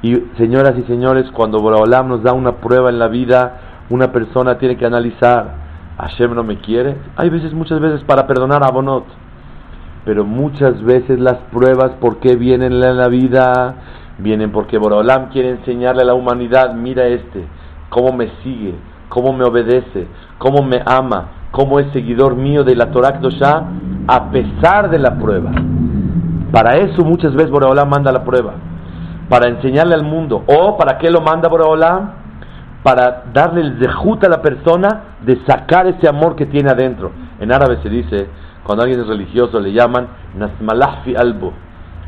Y 0.00 0.14
señoras 0.36 0.74
y 0.78 0.82
señores, 0.82 1.30
cuando 1.32 1.58
Boreolam 1.58 2.08
nos 2.08 2.22
da 2.22 2.32
una 2.32 2.52
prueba 2.52 2.88
en 2.88 2.98
la 2.98 3.08
vida, 3.08 3.60
una 3.90 4.10
persona 4.10 4.58
tiene 4.58 4.76
que 4.76 4.86
analizar, 4.86 5.54
Hashem 5.98 6.34
no 6.34 6.42
me 6.42 6.58
quiere. 6.58 6.96
Hay 7.16 7.28
veces, 7.28 7.52
muchas 7.52 7.78
veces 7.78 8.02
para 8.04 8.26
perdonar 8.26 8.64
a 8.64 8.70
Bonot, 8.70 9.04
pero 10.04 10.24
muchas 10.24 10.82
veces 10.82 11.20
las 11.20 11.36
pruebas, 11.52 11.92
¿por 12.00 12.18
qué 12.18 12.36
vienen 12.36 12.72
en 12.72 12.96
la 12.96 13.08
vida? 13.08 13.74
Vienen 14.18 14.50
porque 14.50 14.78
Boreolam 14.78 15.30
quiere 15.30 15.50
enseñarle 15.50 16.02
a 16.02 16.06
la 16.06 16.14
humanidad, 16.14 16.74
mira 16.74 17.06
este, 17.06 17.44
cómo 17.88 18.12
me 18.12 18.30
sigue, 18.42 18.74
cómo 19.08 19.32
me 19.32 19.44
obedece, 19.44 20.08
cómo 20.38 20.62
me 20.62 20.82
ama, 20.84 21.28
cómo 21.50 21.78
es 21.78 21.92
seguidor 21.92 22.36
mío 22.36 22.64
de 22.64 22.74
la 22.74 22.90
Torah 22.90 23.20
Kdoshá, 23.20 23.64
a 24.08 24.30
pesar 24.30 24.90
de 24.90 24.98
la 24.98 25.18
prueba. 25.18 25.52
Para 26.50 26.76
eso 26.78 27.04
muchas 27.04 27.32
veces 27.34 27.50
Boreolam 27.50 27.88
manda 27.88 28.12
la 28.12 28.24
prueba, 28.24 28.54
para 29.28 29.48
enseñarle 29.48 29.94
al 29.94 30.04
mundo. 30.04 30.44
¿O 30.46 30.76
para 30.76 30.98
qué 30.98 31.10
lo 31.10 31.20
manda 31.20 31.48
Boreolam? 31.48 32.12
Para 32.82 33.24
darle 33.32 33.60
el 33.60 33.78
dejut 33.78 34.24
a 34.24 34.28
la 34.28 34.42
persona 34.42 35.16
de 35.24 35.38
sacar 35.46 35.86
ese 35.86 36.08
amor 36.08 36.34
que 36.34 36.46
tiene 36.46 36.70
adentro. 36.70 37.12
En 37.38 37.52
árabe 37.52 37.78
se 37.82 37.88
dice, 37.88 38.26
cuando 38.64 38.84
alguien 38.84 39.00
es 39.00 39.06
religioso, 39.06 39.60
le 39.60 39.72
llaman 39.72 40.08
Nasmalahfi 40.36 41.16
albo. 41.16 41.52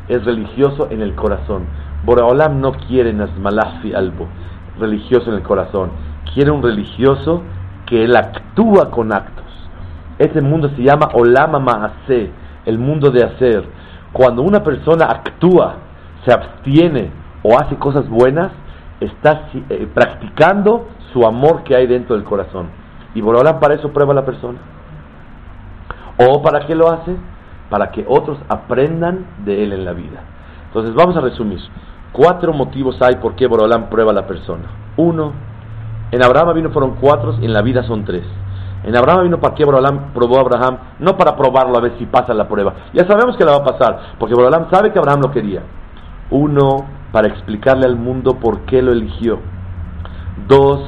Es 0.07 0.23
religioso 0.23 0.87
en 0.89 1.01
el 1.01 1.15
corazón. 1.15 1.63
Boreolam 2.05 2.61
no 2.61 2.73
quiere 2.73 3.11
Nasmalahfi 3.13 3.93
albo, 3.93 4.27
religioso 4.79 5.29
en 5.29 5.37
el 5.37 5.43
corazón 5.43 5.89
quiere 6.35 6.51
un 6.51 6.61
religioso 6.61 7.41
que 7.87 8.03
él 8.03 8.15
actúa 8.15 8.91
con 8.91 9.13
actos. 9.13 9.45
Ese 10.19 10.41
mundo 10.41 10.69
se 10.75 10.83
llama 10.83 11.09
Olama 11.13 11.59
Mahase, 11.59 12.29
el 12.65 12.77
mundo 12.77 13.09
de 13.09 13.23
hacer. 13.23 13.63
Cuando 14.11 14.41
una 14.43 14.61
persona 14.61 15.05
actúa, 15.05 15.75
se 16.25 16.33
abstiene 16.33 17.09
o 17.41 17.57
hace 17.57 17.77
cosas 17.77 18.07
buenas, 18.09 18.51
está 18.99 19.49
eh, 19.69 19.87
practicando 19.93 20.89
su 21.13 21.25
amor 21.25 21.63
que 21.63 21.75
hay 21.75 21.87
dentro 21.87 22.15
del 22.15 22.25
corazón. 22.25 22.67
Y 23.13 23.21
Borolam 23.21 23.59
para 23.59 23.75
eso 23.75 23.93
prueba 23.93 24.11
a 24.11 24.15
la 24.15 24.25
persona. 24.25 24.59
¿O 26.17 26.41
para 26.41 26.65
qué 26.65 26.75
lo 26.75 26.89
hace? 26.89 27.15
Para 27.69 27.91
que 27.91 28.05
otros 28.07 28.37
aprendan 28.47 29.25
de 29.43 29.63
él 29.63 29.73
en 29.73 29.85
la 29.85 29.93
vida. 29.93 30.21
Entonces 30.67 30.93
vamos 30.93 31.15
a 31.17 31.21
resumir. 31.21 31.59
Cuatro 32.11 32.53
motivos 32.53 33.01
hay 33.01 33.15
por 33.15 33.35
qué 33.35 33.47
Borolam 33.47 33.89
prueba 33.89 34.11
a 34.11 34.15
la 34.15 34.27
persona. 34.27 34.65
Uno, 34.97 35.33
en 36.11 36.23
Abraham 36.23 36.55
vino 36.55 36.69
fueron 36.69 36.95
cuatro 37.01 37.35
y 37.41 37.45
en 37.45 37.53
la 37.53 37.61
vida 37.61 37.83
son 37.83 38.05
tres. 38.05 38.23
En 38.83 38.95
Abraham 38.95 39.23
vino 39.23 39.39
para 39.39 39.55
que 39.55 39.63
Abraham 39.63 40.11
probó 40.13 40.37
a 40.37 40.41
Abraham, 40.41 40.77
no 40.99 41.17
para 41.17 41.35
probarlo 41.35 41.77
a 41.77 41.81
ver 41.81 41.93
si 41.97 42.05
pasa 42.05 42.33
la 42.33 42.47
prueba. 42.47 42.73
Ya 42.93 43.05
sabemos 43.07 43.35
que 43.35 43.43
la 43.43 43.51
va 43.51 43.57
a 43.57 43.63
pasar, 43.63 43.99
porque 44.19 44.35
Abraham 44.35 44.67
sabe 44.71 44.93
que 44.93 44.99
Abraham 44.99 45.21
lo 45.23 45.31
quería. 45.31 45.63
Uno, 46.29 46.85
para 47.11 47.27
explicarle 47.27 47.85
al 47.85 47.95
mundo 47.95 48.35
por 48.39 48.61
qué 48.61 48.81
lo 48.81 48.91
eligió. 48.91 49.39
Dos, 50.47 50.81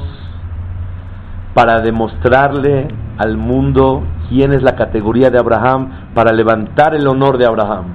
para 1.54 1.80
demostrarle 1.80 2.88
al 3.18 3.36
mundo 3.36 4.04
quién 4.28 4.52
es 4.52 4.62
la 4.62 4.76
categoría 4.76 5.30
de 5.30 5.38
Abraham, 5.38 5.90
para 6.14 6.32
levantar 6.32 6.94
el 6.94 7.06
honor 7.06 7.38
de 7.38 7.46
Abraham. 7.46 7.86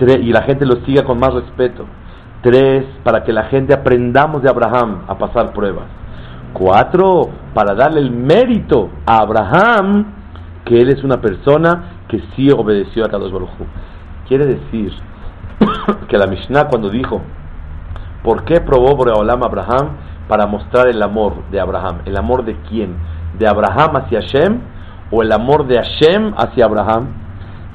Y 0.00 0.32
la 0.32 0.42
gente 0.42 0.66
lo 0.66 0.84
siga 0.84 1.04
con 1.04 1.18
más 1.18 1.32
respeto. 1.34 1.86
Tres, 2.42 2.84
para 3.02 3.24
que 3.24 3.32
la 3.32 3.44
gente 3.44 3.74
aprendamos 3.74 4.42
de 4.42 4.48
Abraham 4.48 5.02
a 5.08 5.16
pasar 5.16 5.52
pruebas. 5.52 5.86
Cuatro, 6.52 7.30
para 7.54 7.74
darle 7.74 8.00
el 8.00 8.10
mérito 8.10 8.90
a 9.04 9.18
Abraham 9.18 10.06
que 10.64 10.80
él 10.80 10.90
es 10.90 11.02
una 11.04 11.20
persona 11.20 12.02
que 12.08 12.22
sí 12.34 12.50
obedeció 12.50 13.04
a 13.04 13.08
Kadosh 13.08 13.32
Baruj 13.32 13.50
Quiere 14.28 14.46
decir 14.46 14.92
que 16.08 16.18
la 16.18 16.26
Mishnah 16.26 16.68
cuando 16.68 16.90
dijo, 16.90 17.22
¿por 18.22 18.44
qué 18.44 18.60
probó 18.60 18.96
Boreolam 18.96 19.42
Abraham? 19.42 19.90
Para 20.28 20.46
mostrar 20.46 20.88
el 20.88 21.00
amor 21.02 21.34
de 21.52 21.60
Abraham. 21.60 22.00
¿El 22.04 22.16
amor 22.16 22.44
de 22.44 22.56
quién? 22.68 22.96
¿De 23.38 23.46
Abraham 23.46 23.96
hacia 23.96 24.20
Hashem 24.20 24.60
o 25.10 25.22
el 25.22 25.32
amor 25.32 25.66
de 25.66 25.76
Hashem 25.76 26.34
hacia 26.36 26.64
Abraham? 26.64 27.08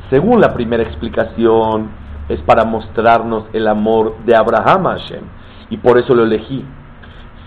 Según 0.10 0.42
la 0.42 0.54
primera 0.54 0.84
explicación, 0.84 1.90
es 2.30 2.40
para 2.42 2.66
mostrarnos 2.66 3.46
el 3.54 3.68
amor 3.68 4.16
de 4.26 4.36
Abraham 4.36 4.88
a 4.88 4.92
Hashem. 4.92 5.24
Y 5.70 5.78
por 5.78 5.98
eso 5.98 6.14
lo 6.14 6.24
elegí. 6.24 6.66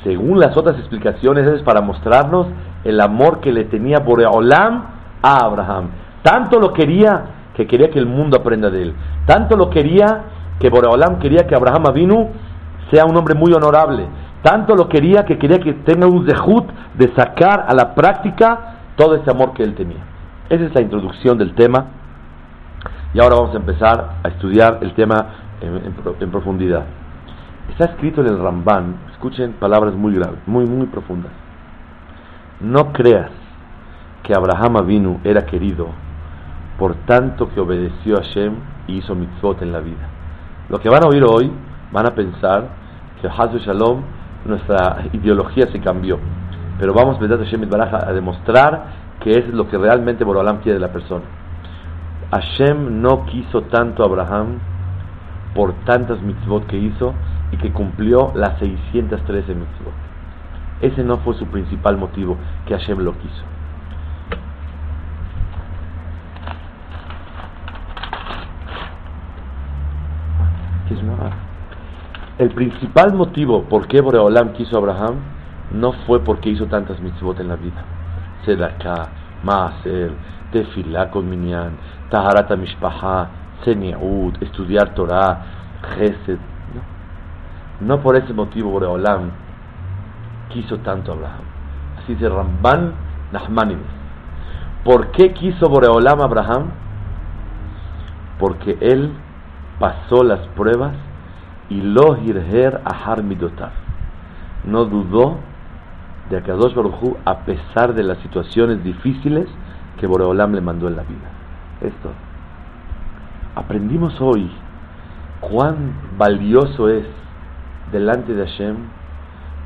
Según 0.03 0.39
las 0.39 0.57
otras 0.57 0.79
explicaciones, 0.79 1.47
es 1.47 1.63
para 1.63 1.81
mostrarnos 1.81 2.47
el 2.85 3.01
amor 3.01 3.41
que 3.41 3.53
le 3.53 3.65
tenía 3.65 3.99
Boreolam 3.99 4.85
a 5.23 5.45
Abraham. 5.45 5.89
Tanto 6.23 6.59
lo 6.59 6.73
quería 6.73 7.25
que 7.55 7.67
quería 7.67 7.91
que 7.91 7.99
el 7.99 8.07
mundo 8.07 8.37
aprenda 8.39 8.71
de 8.71 8.83
él. 8.83 8.95
Tanto 9.27 9.57
lo 9.57 9.71
quería 9.71 10.23
que 10.59 10.69
Boreolam 10.69 11.19
quería 11.19 11.47
que 11.47 11.55
Abraham 11.55 11.87
Avinu 11.87 12.29
sea 12.91 13.05
un 13.07 13.17
hombre 13.17 13.35
muy 13.35 13.53
honorable. 13.53 14.07
Tanto 14.45 14.77
lo 14.77 14.91
quería 14.91 15.25
que 15.25 15.39
quería 15.39 15.59
que 15.59 15.73
tenga 15.73 16.07
un 16.07 16.29
zehut 16.29 16.67
de 16.99 17.09
sacar 17.15 17.65
a 17.67 17.73
la 17.73 17.95
práctica 17.95 18.75
todo 18.95 19.15
ese 19.15 19.31
amor 19.31 19.55
que 19.55 19.63
él 19.63 19.75
tenía. 19.75 20.05
Esa 20.51 20.65
es 20.67 20.75
la 20.75 20.83
introducción 20.83 21.39
del 21.39 21.55
tema 21.55 21.87
Y 23.15 23.21
ahora 23.21 23.37
vamos 23.37 23.55
a 23.55 23.59
empezar 23.59 24.17
a 24.23 24.29
estudiar 24.29 24.81
el 24.83 24.93
tema 24.93 25.29
en, 25.63 26.31
profundidad. 26.31 26.85
Está 27.71 27.87
escrito 27.87 28.21
en 28.21 28.27
el 28.27 28.39
Ramban, 28.39 28.97
escuchen 29.13 29.55
palabras 29.55 29.95
muy 29.95 30.13
graves, 30.13 30.41
muy, 30.47 30.67
muy 30.67 30.89
profundas. 30.89 31.33
No 32.61 32.93
creas 32.93 33.31
que 34.23 34.35
Abraham 34.35 34.77
Avinu 34.77 35.21
era 35.25 35.47
querido 35.47 35.89
por 36.79 36.97
tanto 37.07 37.49
que 37.49 37.61
obedeció 37.61 38.19
a 38.19 38.23
Shem 38.23 38.57
y 38.89 38.99
hizo 38.99 39.15
mitzvot 39.15 39.63
en 39.63 39.73
la 39.73 39.81
vida. 39.81 40.07
Lo 40.69 40.81
que 40.81 40.91
van 40.91 41.03
a 41.03 41.07
oír 41.07 41.25
hoy, 41.25 41.51
van 41.93 42.07
a 42.07 42.11
pensar 42.11 42.69
que 43.23 43.29
Hazu 43.29 43.57
Shalom, 43.59 44.03
nuestra 44.45 45.05
ideología 45.13 45.67
se 45.69 45.81
cambió. 45.81 46.19
Pero 46.79 46.93
vamos 46.93 47.19
a 47.21 48.13
demostrar 48.13 48.87
que 49.21 49.39
es 49.39 49.49
lo 49.49 49.69
que 49.69 49.79
realmente 49.79 50.25
Borolam 50.25 50.59
quiere 50.59 50.79
de 50.79 50.87
la 50.87 50.93
persona. 50.93 51.25
Hashem 52.31 53.01
no 53.01 53.27
quiso 53.27 53.63
tanto 53.63 54.03
a 54.03 54.07
Abraham 54.07 54.59
por 55.55 55.73
tantas 55.85 56.21
mitzvot 56.21 56.67
que 56.67 56.77
hizo 56.77 57.15
y 57.53 57.57
que 57.57 57.73
cumplió 57.73 58.33
las 58.35 58.59
613 58.59 59.55
mitzvot. 59.55 59.93
Ese 60.81 61.05
no 61.05 61.19
fue 61.19 61.35
su 61.35 61.47
principal 61.47 61.97
motivo, 61.97 62.37
que 62.67 62.75
Hashem 62.77 62.99
lo 62.99 63.13
quiso. 63.13 63.45
El 72.37 72.51
principal 72.51 73.15
motivo 73.15 73.63
por 73.63 73.87
qué 73.87 74.01
Boreolam 74.01 74.55
quiso 74.55 74.75
a 74.75 74.79
Abraham 74.81 75.15
no 75.71 75.93
fue 76.05 76.19
porque 76.25 76.51
hizo 76.51 76.67
tantas 76.67 76.99
mitzvot 76.99 77.39
en 77.39 77.47
la 77.47 77.55
vida. 77.55 77.85
Sedaka, 78.45 79.09
Maaser, 79.45 80.11
Tefilá 80.51 81.13
con 81.13 81.31
Minyan, 81.31 81.77
Taharata 82.11 82.57
Mishpaha, 82.57 83.29
Seniaud, 83.65 84.43
estudiar 84.43 84.95
Torah, 84.95 85.43
Gesed. 85.95 86.41
No. 86.75 87.95
no 87.95 88.03
por 88.03 88.17
ese 88.17 88.33
motivo 88.33 88.71
Boreolam 88.71 89.31
quiso 90.49 90.79
tanto 90.79 91.13
a 91.13 91.15
Abraham. 91.15 91.45
Así 91.99 92.15
dice 92.15 92.29
Ramban 92.29 92.95
Nahmanides. 93.31 93.87
¿Por 94.83 95.13
qué 95.13 95.33
quiso 95.35 95.69
Boreolam 95.69 96.21
a 96.21 96.25
Abraham? 96.25 96.71
Porque 98.41 98.77
él 98.81 99.13
pasó 99.79 100.25
las 100.25 100.41
pruebas 100.49 100.95
y 101.69 101.81
lo 101.81 102.17
hirher 102.23 102.81
ahar 102.85 103.23
midotav. 103.23 103.71
No 104.65 104.85
dudó 104.85 105.39
de 106.31 106.39
Akadosh 106.39 106.75
Baruj 106.75 107.17
a 107.25 107.41
pesar 107.41 107.95
de 107.95 108.03
las 108.03 108.19
situaciones 108.19 108.83
difíciles 108.83 109.47
que 109.99 110.07
Boreolam 110.07 110.53
le 110.53 110.61
mandó 110.61 110.89
en 110.89 110.97
la 110.97 111.03
vida. 111.03 111.29
Esto. 111.81 112.11
Aprendimos 113.55 114.21
hoy 114.21 114.51
cuán 115.41 115.93
valioso 116.19 116.89
es 116.89 117.05
delante 117.93 118.35
de 118.35 118.47
Hashem 118.47 118.77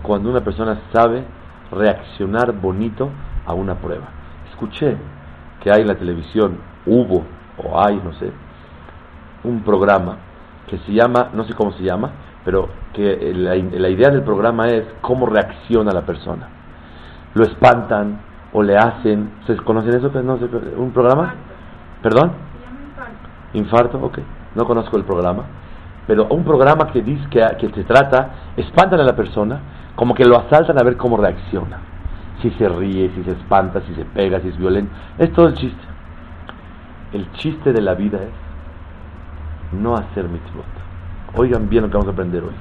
cuando 0.03 0.31
una 0.31 0.41
persona 0.41 0.79
sabe 0.93 1.25
reaccionar 1.71 2.53
bonito 2.53 3.11
a 3.47 3.55
una 3.55 3.75
prueba. 3.77 4.09
Escuché 4.51 4.97
que 5.63 5.71
hay 5.71 5.83
en 5.83 5.89
la 5.89 5.97
televisión, 5.97 6.59
hubo 6.87 7.25
o 7.57 7.81
hay, 7.81 8.01
no 8.03 8.13
sé, 8.15 8.31
un 9.45 9.61
programa 9.63 10.19
que 10.69 10.79
se 10.79 10.93
llama, 10.93 11.31
no 11.33 11.45
sé 11.45 11.55
cómo 11.55 11.73
se 11.73 11.83
llama, 11.83 12.11
pero 12.45 12.69
que 12.93 13.33
la, 13.35 13.57
idea 13.57 14.11
del 14.11 14.23
programa 14.23 14.69
es 14.69 14.85
cómo 15.01 15.27
reacciona 15.27 15.93
la 15.93 16.03
persona. 16.03 16.49
Lo 17.35 17.45
espantan 17.45 18.21
o 18.53 18.63
le 18.63 18.77
hacen, 18.77 19.33
¿se 19.47 19.57
conocen 19.57 19.95
eso? 19.95 20.11
No 20.23 20.39
¿Un 20.77 20.93
programa? 20.93 21.35
¿Perdón? 22.03 22.33
Infarto, 23.55 23.99
ok. 23.99 24.19
No 24.55 24.65
conozco 24.67 24.97
el 24.97 25.05
programa. 25.05 25.45
Pero 26.07 26.27
un 26.31 26.45
programa 26.45 26.87
que 26.87 27.03
dice 27.03 27.29
que, 27.29 27.45
que 27.59 27.69
se 27.75 27.85
trata, 27.85 28.31
espantan 28.57 29.01
a 29.01 29.05
la 29.05 29.15
persona, 29.15 29.61
como 29.95 30.15
que 30.15 30.25
lo 30.25 30.39
asaltan 30.39 30.79
a 30.79 30.83
ver 30.83 30.97
cómo 30.97 31.17
reacciona. 31.17 31.81
Si 32.41 32.51
se 32.53 32.69
ríe, 32.69 33.11
si 33.15 33.25
se 33.25 33.33
espanta, 33.33 33.81
si 33.83 33.95
se 33.95 34.05
pega, 34.05 34.41
si 34.41 34.49
es 34.49 34.57
violento. 34.57 34.93
Es 35.19 35.33
todo 35.33 35.49
el 35.49 35.55
chiste. 35.55 35.85
El 37.13 37.31
chiste 37.33 37.73
de 37.73 37.83
la 37.83 37.95
vida 37.95 38.19
es 38.19 38.48
no 39.73 39.95
hacer 39.97 40.29
mitzvot. 40.29 40.65
Oigan 41.35 41.69
bien 41.69 41.83
lo 41.83 41.91
que 41.91 41.97
vamos 41.97 42.09
a 42.09 42.13
aprender 42.13 42.43
hoy, 42.43 42.55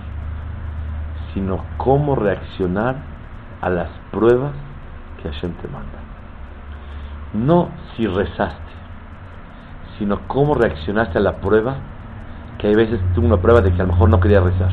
sino 1.33 1.63
cómo 1.77 2.15
reaccionar 2.15 2.97
a 3.61 3.69
las 3.69 3.89
pruebas 4.11 4.53
que 5.21 5.29
Hashem 5.29 5.53
te 5.53 5.67
manda. 5.67 5.99
No 7.33 7.69
si 7.95 8.07
rezaste, 8.07 8.61
sino 9.97 10.19
cómo 10.27 10.53
reaccionaste 10.53 11.17
a 11.17 11.21
la 11.21 11.37
prueba, 11.37 11.75
que 12.57 12.67
hay 12.67 12.75
veces 12.75 12.99
tuvo 13.13 13.27
una 13.27 13.37
prueba 13.37 13.61
de 13.61 13.71
que 13.71 13.81
a 13.81 13.85
lo 13.85 13.93
mejor 13.93 14.09
no 14.09 14.19
quería 14.19 14.41
rezar. 14.41 14.71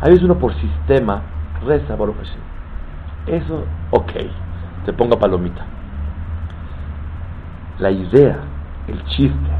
Hay 0.00 0.10
veces 0.10 0.24
uno 0.24 0.38
por 0.38 0.54
sistema 0.54 1.22
reza 1.64 1.96
por 1.96 2.14
Hashem. 2.14 2.40
Eso, 3.26 3.64
ok, 3.90 4.12
te 4.84 4.92
ponga 4.92 5.18
palomita. 5.18 5.64
La 7.78 7.90
idea, 7.90 8.38
el 8.86 9.02
chiste, 9.06 9.50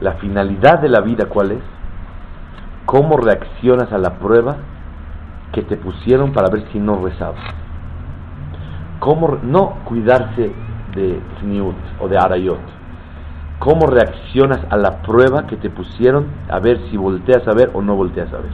la 0.00 0.14
finalidad 0.14 0.80
de 0.80 0.88
la 0.88 1.00
vida, 1.00 1.26
¿cuál 1.26 1.52
es? 1.52 1.62
¿Cómo 2.86 3.16
reaccionas 3.16 3.92
a 3.92 3.98
la 3.98 4.18
prueba 4.18 4.56
que 5.52 5.62
te 5.62 5.76
pusieron 5.76 6.32
para 6.32 6.48
ver 6.50 6.66
si 6.72 6.78
no 6.78 7.02
rezabas? 7.04 7.40
¿Cómo 8.98 9.38
no 9.42 9.76
cuidarse 9.84 10.52
de 10.94 11.20
sniut 11.40 11.76
o 12.00 12.08
de 12.08 12.18
arayot? 12.18 12.60
¿Cómo 13.58 13.86
reaccionas 13.86 14.60
a 14.70 14.76
la 14.76 15.02
prueba 15.02 15.46
que 15.46 15.56
te 15.56 15.70
pusieron 15.70 16.26
a 16.48 16.58
ver 16.60 16.80
si 16.90 16.96
volteas 16.96 17.46
a 17.46 17.54
ver 17.54 17.70
o 17.74 17.82
no 17.82 17.94
volteas 17.94 18.32
a 18.32 18.38
ver? 18.38 18.50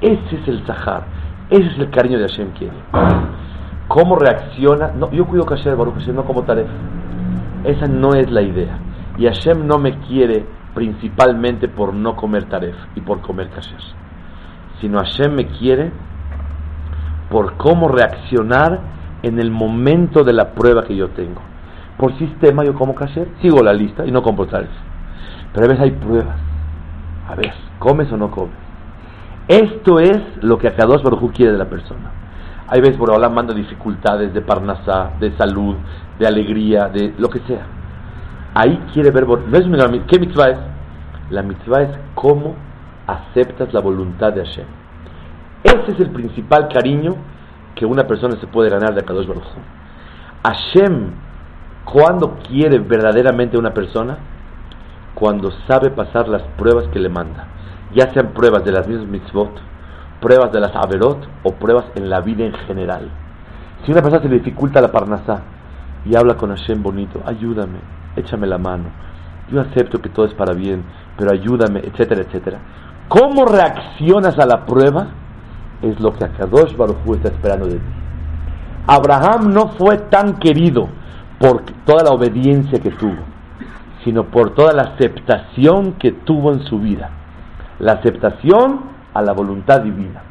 Ese 0.00 0.36
es 0.36 0.48
el 0.48 0.64
Sahar, 0.66 1.04
ese 1.50 1.66
es 1.66 1.78
el 1.78 1.90
cariño 1.90 2.18
de 2.18 2.28
Hashem 2.28 2.50
quiere. 2.52 2.76
¿Cómo 3.88 4.16
reacciona? 4.16 4.88
No, 4.88 5.10
yo 5.10 5.26
cuido 5.26 5.44
kasher, 5.44 5.76
Baruch 5.76 5.94
Hashem, 5.94 6.16
no 6.16 6.24
como 6.24 6.42
taref. 6.42 6.68
Esa 7.64 7.86
no 7.86 8.14
es 8.14 8.30
la 8.30 8.42
idea. 8.42 8.78
Y 9.16 9.26
Hashem 9.26 9.66
no 9.66 9.78
me 9.78 9.98
quiere 10.00 10.44
principalmente 10.76 11.68
por 11.68 11.94
no 11.94 12.16
comer 12.16 12.44
taref 12.44 12.76
y 12.94 13.00
por 13.00 13.22
comer 13.22 13.48
kasher, 13.48 13.80
sino 14.78 14.98
Hashem 14.98 15.34
me 15.34 15.46
quiere 15.46 15.90
por 17.30 17.56
cómo 17.56 17.88
reaccionar 17.88 18.80
en 19.22 19.40
el 19.40 19.50
momento 19.50 20.22
de 20.22 20.34
la 20.34 20.50
prueba 20.50 20.82
que 20.84 20.94
yo 20.94 21.08
tengo. 21.08 21.40
Por 21.96 22.16
sistema 22.18 22.62
yo 22.62 22.74
como 22.74 22.94
kasher, 22.94 23.26
sigo 23.40 23.62
la 23.62 23.72
lista 23.72 24.04
y 24.04 24.10
no 24.10 24.22
compro 24.22 24.46
taref. 24.46 24.68
Pero 25.54 25.64
a 25.64 25.68
veces 25.70 25.82
hay 25.82 25.92
pruebas. 25.92 26.36
A 27.26 27.34
ver, 27.34 27.54
¿comes 27.78 28.12
o 28.12 28.18
no 28.18 28.30
comes? 28.30 28.54
Esto 29.48 29.98
es 29.98 30.18
lo 30.42 30.58
que 30.58 30.68
Akadosh 30.68 31.02
Baruj 31.02 31.32
quiere 31.32 31.52
de 31.52 31.58
la 31.58 31.70
persona. 31.70 32.10
Hay 32.68 32.82
veces 32.82 32.98
por 32.98 33.10
hablar 33.10 33.32
manda 33.32 33.54
dificultades 33.54 34.34
de 34.34 34.42
parnasá, 34.42 35.12
de 35.20 35.34
salud, 35.38 35.76
de 36.18 36.26
alegría, 36.26 36.90
de 36.90 37.14
lo 37.16 37.30
que 37.30 37.38
sea. 37.46 37.66
Ahí 38.58 38.82
quiere 38.94 39.10
ver, 39.10 39.26
¿qué 40.06 40.18
mitzvah 40.18 40.48
es? 40.48 40.58
La 41.28 41.42
mitzvah 41.42 41.82
es 41.82 41.90
cómo 42.14 42.54
aceptas 43.06 43.70
la 43.74 43.80
voluntad 43.80 44.32
de 44.32 44.46
Hashem. 44.46 44.64
Ese 45.62 45.92
es 45.92 46.00
el 46.00 46.08
principal 46.08 46.68
cariño 46.68 47.16
que 47.74 47.84
una 47.84 48.06
persona 48.06 48.40
se 48.40 48.46
puede 48.46 48.70
ganar 48.70 48.94
de 48.94 49.02
Akadosh 49.02 49.26
Baruch 49.26 49.44
Hashem, 50.42 51.10
cuando 51.84 52.38
quiere 52.48 52.78
verdaderamente 52.78 53.58
una 53.58 53.74
persona, 53.74 54.16
cuando 55.14 55.50
sabe 55.68 55.90
pasar 55.90 56.26
las 56.28 56.42
pruebas 56.56 56.88
que 56.88 56.98
le 56.98 57.10
manda, 57.10 57.48
ya 57.94 58.10
sean 58.14 58.28
pruebas 58.28 58.64
de 58.64 58.72
las 58.72 58.88
mismas 58.88 59.06
mitzvot, 59.06 59.50
pruebas 60.22 60.50
de 60.52 60.60
las 60.60 60.74
averot 60.74 61.28
o 61.42 61.52
pruebas 61.52 61.84
en 61.94 62.08
la 62.08 62.22
vida 62.22 62.46
en 62.46 62.54
general. 62.54 63.10
Si 63.84 63.92
una 63.92 64.00
persona 64.00 64.22
se 64.22 64.30
le 64.30 64.38
dificulta 64.38 64.80
la 64.80 64.90
parnasá 64.92 65.42
y 66.06 66.16
habla 66.16 66.38
con 66.38 66.48
Hashem 66.48 66.82
bonito, 66.82 67.20
ayúdame, 67.26 67.80
échame 68.16 68.46
la 68.46 68.58
mano. 68.58 68.84
Yo 69.50 69.60
acepto 69.60 70.00
que 70.00 70.08
todo 70.08 70.26
es 70.26 70.34
para 70.34 70.54
bien, 70.54 70.82
pero 71.16 71.30
ayúdame, 71.30 71.80
etcétera, 71.80 72.22
etcétera. 72.22 72.58
¿Cómo 73.08 73.44
reaccionas 73.44 74.38
a 74.38 74.46
la 74.46 74.66
prueba? 74.66 75.08
Es 75.82 76.00
lo 76.00 76.12
que 76.12 76.24
Akadosh 76.24 76.76
Baruj 76.76 77.14
está 77.14 77.28
esperando 77.28 77.66
de 77.66 77.76
ti. 77.76 77.92
Abraham 78.86 79.52
no 79.52 79.68
fue 79.68 79.98
tan 79.98 80.38
querido 80.38 80.88
por 81.38 81.62
toda 81.84 82.04
la 82.04 82.10
obediencia 82.10 82.80
que 82.80 82.90
tuvo, 82.90 83.22
sino 84.04 84.24
por 84.24 84.54
toda 84.54 84.72
la 84.72 84.82
aceptación 84.82 85.92
que 85.94 86.12
tuvo 86.12 86.52
en 86.52 86.62
su 86.64 86.80
vida. 86.80 87.10
La 87.78 87.92
aceptación 87.92 88.80
a 89.12 89.22
la 89.22 89.32
voluntad 89.32 89.80
divina. 89.80 90.22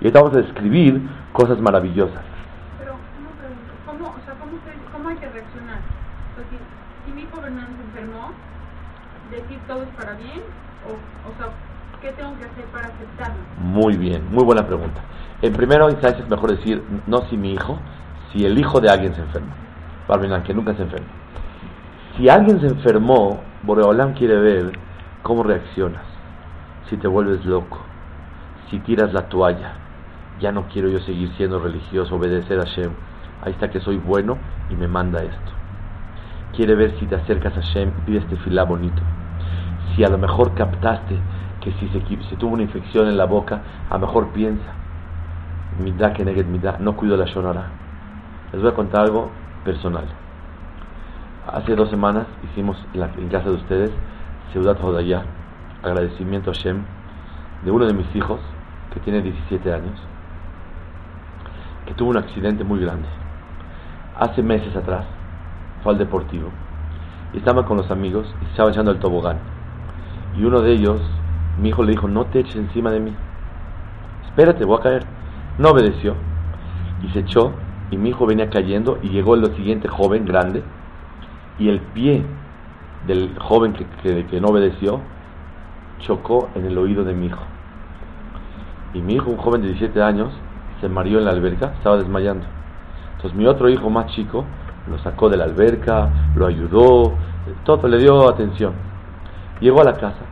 Y 0.00 0.04
ahorita 0.04 0.20
vamos 0.20 0.36
a 0.36 0.42
describir 0.42 1.02
cosas 1.32 1.60
maravillosas. 1.60 2.33
Todo 9.66 9.82
es 9.82 9.88
para 9.90 10.12
bien? 10.14 10.42
O, 10.86 11.38
sea, 11.38 11.52
¿qué 12.00 12.12
tengo 12.12 12.36
que 12.38 12.44
hacer 12.44 12.64
para 12.66 12.88
aceptarlo? 12.88 13.42
Muy 13.58 13.96
bien, 13.96 14.28
muy 14.30 14.44
buena 14.44 14.66
pregunta. 14.66 15.00
En 15.42 15.52
primero 15.52 15.90
instancia 15.90 16.22
es 16.22 16.30
mejor 16.30 16.56
decir, 16.56 16.82
no 17.06 17.22
si 17.28 17.36
mi 17.36 17.52
hijo, 17.52 17.78
si 18.32 18.44
el 18.44 18.58
hijo 18.58 18.80
de 18.80 18.90
alguien 18.90 19.14
se 19.14 19.20
enferma. 19.20 19.54
Barminan, 20.08 20.42
que 20.42 20.54
nunca 20.54 20.74
se 20.74 20.82
enferma. 20.82 21.08
Si 22.16 22.28
alguien 22.28 22.60
se 22.60 22.66
enfermó, 22.66 23.40
Boreolam 23.62 24.14
quiere 24.14 24.36
ver 24.36 24.72
¿Cómo 25.24 25.42
reaccionas? 25.42 26.02
Si 26.90 26.98
te 26.98 27.08
vuelves 27.08 27.46
loco, 27.46 27.80
si 28.68 28.78
tiras 28.80 29.14
la 29.14 29.26
toalla, 29.30 29.72
ya 30.38 30.52
no 30.52 30.68
quiero 30.68 30.90
yo 30.90 30.98
seguir 31.00 31.30
siendo 31.38 31.58
religioso, 31.60 32.16
obedecer 32.16 32.58
a 32.60 32.66
Hashem. 32.66 32.90
Ahí 33.42 33.52
está 33.52 33.70
que 33.70 33.80
soy 33.80 33.96
bueno 33.96 34.36
y 34.68 34.76
me 34.76 34.86
manda 34.86 35.22
esto. 35.22 35.52
Quiere 36.54 36.74
ver 36.74 36.94
si 37.00 37.06
te 37.06 37.14
acercas 37.14 37.56
a 37.56 37.62
Hashem 37.62 37.88
y 37.88 38.00
pides 38.02 38.24
este 38.24 38.36
filá 38.36 38.64
bonito. 38.64 39.00
Si 39.94 40.04
a 40.04 40.08
lo 40.08 40.18
mejor 40.18 40.54
captaste 40.54 41.18
que 41.60 41.72
si 41.72 41.88
se, 41.88 42.36
tuvo 42.36 42.54
una 42.54 42.62
infección 42.62 43.08
en 43.08 43.16
la 43.16 43.24
boca, 43.24 43.62
a 43.88 43.94
lo 43.94 44.06
mejor 44.06 44.28
piensa, 44.28 44.72
midá 45.82 46.12
que 46.12 46.24
neget 46.24 46.46
midá, 46.46 46.76
no 46.78 46.94
cuido 46.96 47.16
la 47.16 47.24
shonara. 47.24 47.70
Les 48.52 48.60
voy 48.60 48.70
a 48.70 48.74
contar 48.74 49.02
algo 49.02 49.30
personal. 49.64 50.04
Hace 51.46 51.74
dos 51.74 51.90
semanas 51.90 52.26
hicimos 52.44 52.76
en, 52.94 53.28
casa 53.28 53.48
de 53.48 53.56
ustedes 53.56 53.90
Ciudad 54.52 54.78
Hodayá, 54.82 55.24
agradecimiento 55.82 56.50
a 56.50 56.54
Hashem 56.54 56.84
de 57.64 57.70
uno 57.70 57.86
de 57.86 57.94
mis 57.94 58.14
hijos 58.14 58.40
que 58.92 59.00
tiene 59.00 59.22
17 59.22 59.72
años, 59.72 60.00
que 61.86 61.94
tuvo 61.94 62.10
un 62.10 62.18
accidente 62.18 62.62
muy 62.62 62.80
grande. 62.80 63.08
Hace 64.18 64.42
meses 64.42 64.76
atrás 64.76 65.06
fue 65.82 65.92
al 65.92 65.98
deportivo 65.98 66.50
y 67.32 67.38
estaba 67.38 67.64
con 67.64 67.76
los 67.76 67.90
amigos 67.90 68.32
y 68.42 68.44
estaba 68.46 68.70
echando 68.70 68.90
el 68.90 68.98
tobogán. 68.98 69.53
Y 70.36 70.44
uno 70.44 70.60
de 70.60 70.72
ellos 70.72 71.00
mi 71.60 71.68
hijo 71.68 71.84
le 71.84 71.92
dijo, 71.92 72.08
no 72.08 72.26
te 72.26 72.40
eches 72.40 72.56
encima 72.56 72.90
de 72.90 73.00
mí. 73.00 73.12
Espérate, 74.26 74.64
voy 74.64 74.78
a 74.78 74.82
caer. 74.82 75.06
No 75.58 75.70
obedeció. 75.70 76.14
Y 77.02 77.08
se 77.10 77.20
echó 77.20 77.52
y 77.90 77.96
mi 77.96 78.10
hijo 78.10 78.26
venía 78.26 78.50
cayendo 78.50 78.98
y 79.02 79.10
llegó 79.10 79.34
el 79.34 79.54
siguiente 79.54 79.88
joven 79.88 80.24
grande 80.24 80.62
y 81.58 81.68
el 81.68 81.80
pie 81.80 82.24
del 83.06 83.38
joven 83.38 83.74
que, 83.74 84.26
que, 84.26 84.40
no 84.40 84.48
obedeció 84.48 85.00
chocó 86.00 86.48
en 86.54 86.64
el 86.64 86.76
oído 86.78 87.04
de 87.04 87.14
mi 87.14 87.26
hijo. 87.26 87.42
Y 88.94 89.00
mi 89.00 89.14
hijo, 89.14 89.30
un 89.30 89.36
joven 89.36 89.62
de 89.62 89.68
17 89.68 90.02
años, 90.02 90.32
se 90.80 90.88
mareó 90.88 91.18
en 91.18 91.26
la 91.26 91.32
alberca, 91.32 91.74
estaba 91.76 91.96
desmayando. 91.96 92.44
Entonces 93.16 93.38
mi 93.38 93.46
otro 93.46 93.68
hijo 93.68 93.90
más 93.90 94.06
chico 94.12 94.44
lo 94.88 94.98
sacó 94.98 95.28
de 95.28 95.36
la 95.36 95.44
alberca, 95.44 96.10
lo 96.34 96.46
ayudó, 96.46 97.14
todo, 97.64 97.86
le 97.88 97.98
dio 97.98 98.28
atención. 98.28 98.72
Llegó 99.60 99.80
a 99.80 99.84
la 99.84 99.94
casa 99.94 100.24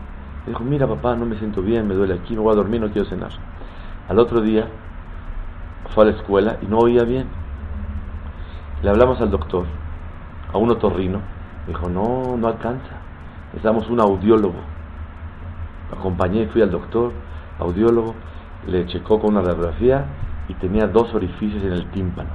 dijo, 0.47 0.65
mira 0.65 0.87
papá, 0.87 1.15
no 1.15 1.25
me 1.25 1.37
siento 1.37 1.63
bien, 1.63 1.87
me 1.87 1.95
duele 1.95 2.15
aquí, 2.15 2.35
me 2.35 2.41
voy 2.41 2.53
a 2.53 2.57
dormir, 2.57 2.81
no 2.81 2.91
quiero 2.91 3.09
cenar. 3.09 3.31
Al 4.09 4.19
otro 4.19 4.41
día 4.41 4.67
fue 5.95 6.05
a 6.05 6.07
la 6.09 6.17
escuela 6.17 6.57
y 6.63 6.67
no 6.67 6.79
oía 6.79 7.05
bien. 7.05 7.29
Le 8.83 8.91
hablamos 8.91 9.21
al 9.21 9.31
doctor, 9.31 9.65
a 10.53 10.59
un 10.59 10.71
otorrino, 10.71 11.21
dijo, 11.67 11.89
no, 11.89 12.37
no 12.37 12.49
alcanza, 12.49 12.97
necesitamos 13.47 13.89
un 13.89 14.01
audiólogo. 14.01 14.59
Lo 15.91 15.99
acompañé, 15.99 16.47
fui 16.49 16.63
al 16.63 16.71
doctor, 16.71 17.13
audiólogo, 17.61 18.15
le 18.67 18.87
checó 18.87 19.21
con 19.21 19.37
una 19.37 19.43
radiografía 19.43 20.07
y 20.49 20.55
tenía 20.55 20.89
dos 20.89 21.15
orificios 21.15 21.63
en 21.63 21.73
el 21.73 21.87
tímpano. 21.91 22.31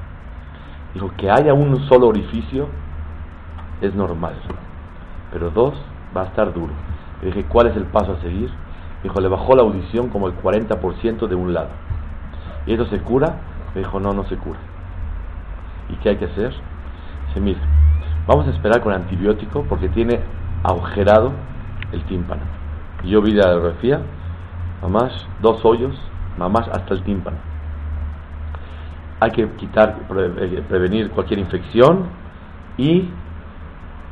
Dijo, 0.93 1.11
que 1.17 1.29
haya 1.29 1.53
un 1.53 1.77
solo 1.89 2.07
orificio 2.07 2.69
es 3.81 3.93
normal, 3.93 4.35
pero 5.31 5.49
dos 5.49 5.73
va 6.15 6.21
a 6.23 6.25
estar 6.25 6.53
duro. 6.53 6.73
Le 7.21 7.27
dije, 7.27 7.45
¿cuál 7.45 7.67
es 7.67 7.75
el 7.75 7.85
paso 7.85 8.13
a 8.13 8.21
seguir? 8.21 8.49
Dijo, 9.03 9.19
le 9.19 9.27
bajó 9.27 9.55
la 9.55 9.63
audición 9.63 10.09
como 10.09 10.27
el 10.27 10.35
40% 10.37 11.27
de 11.27 11.35
un 11.35 11.53
lado. 11.53 11.69
¿Y 12.65 12.73
eso 12.73 12.85
se 12.85 12.99
cura? 12.99 13.37
Me 13.73 13.81
dijo, 13.81 13.99
no, 13.99 14.13
no 14.13 14.23
se 14.25 14.37
cura. 14.37 14.59
¿Y 15.89 15.95
qué 15.97 16.09
hay 16.09 16.17
que 16.17 16.25
hacer? 16.25 16.53
Dice, 17.27 17.39
mira, 17.39 17.59
vamos 18.27 18.47
a 18.47 18.51
esperar 18.51 18.81
con 18.81 18.93
antibiótico 18.93 19.63
porque 19.63 19.89
tiene 19.89 20.19
agujerado 20.63 21.31
el 21.91 22.03
tímpano. 22.03 22.41
Yo 23.05 23.21
vi 23.21 23.31
la 23.31 23.45
radiografía, 23.45 24.01
mamás, 24.81 25.27
dos 25.41 25.63
hoyos, 25.63 25.95
mamás 26.37 26.67
hasta 26.69 26.93
el 26.93 27.03
tímpano. 27.03 27.37
Hay 29.19 29.31
que 29.31 29.47
quitar, 29.53 29.97
eh, 30.17 30.63
prevenir 30.67 31.09
cualquier 31.11 31.39
infección 31.39 32.05
y 32.77 33.09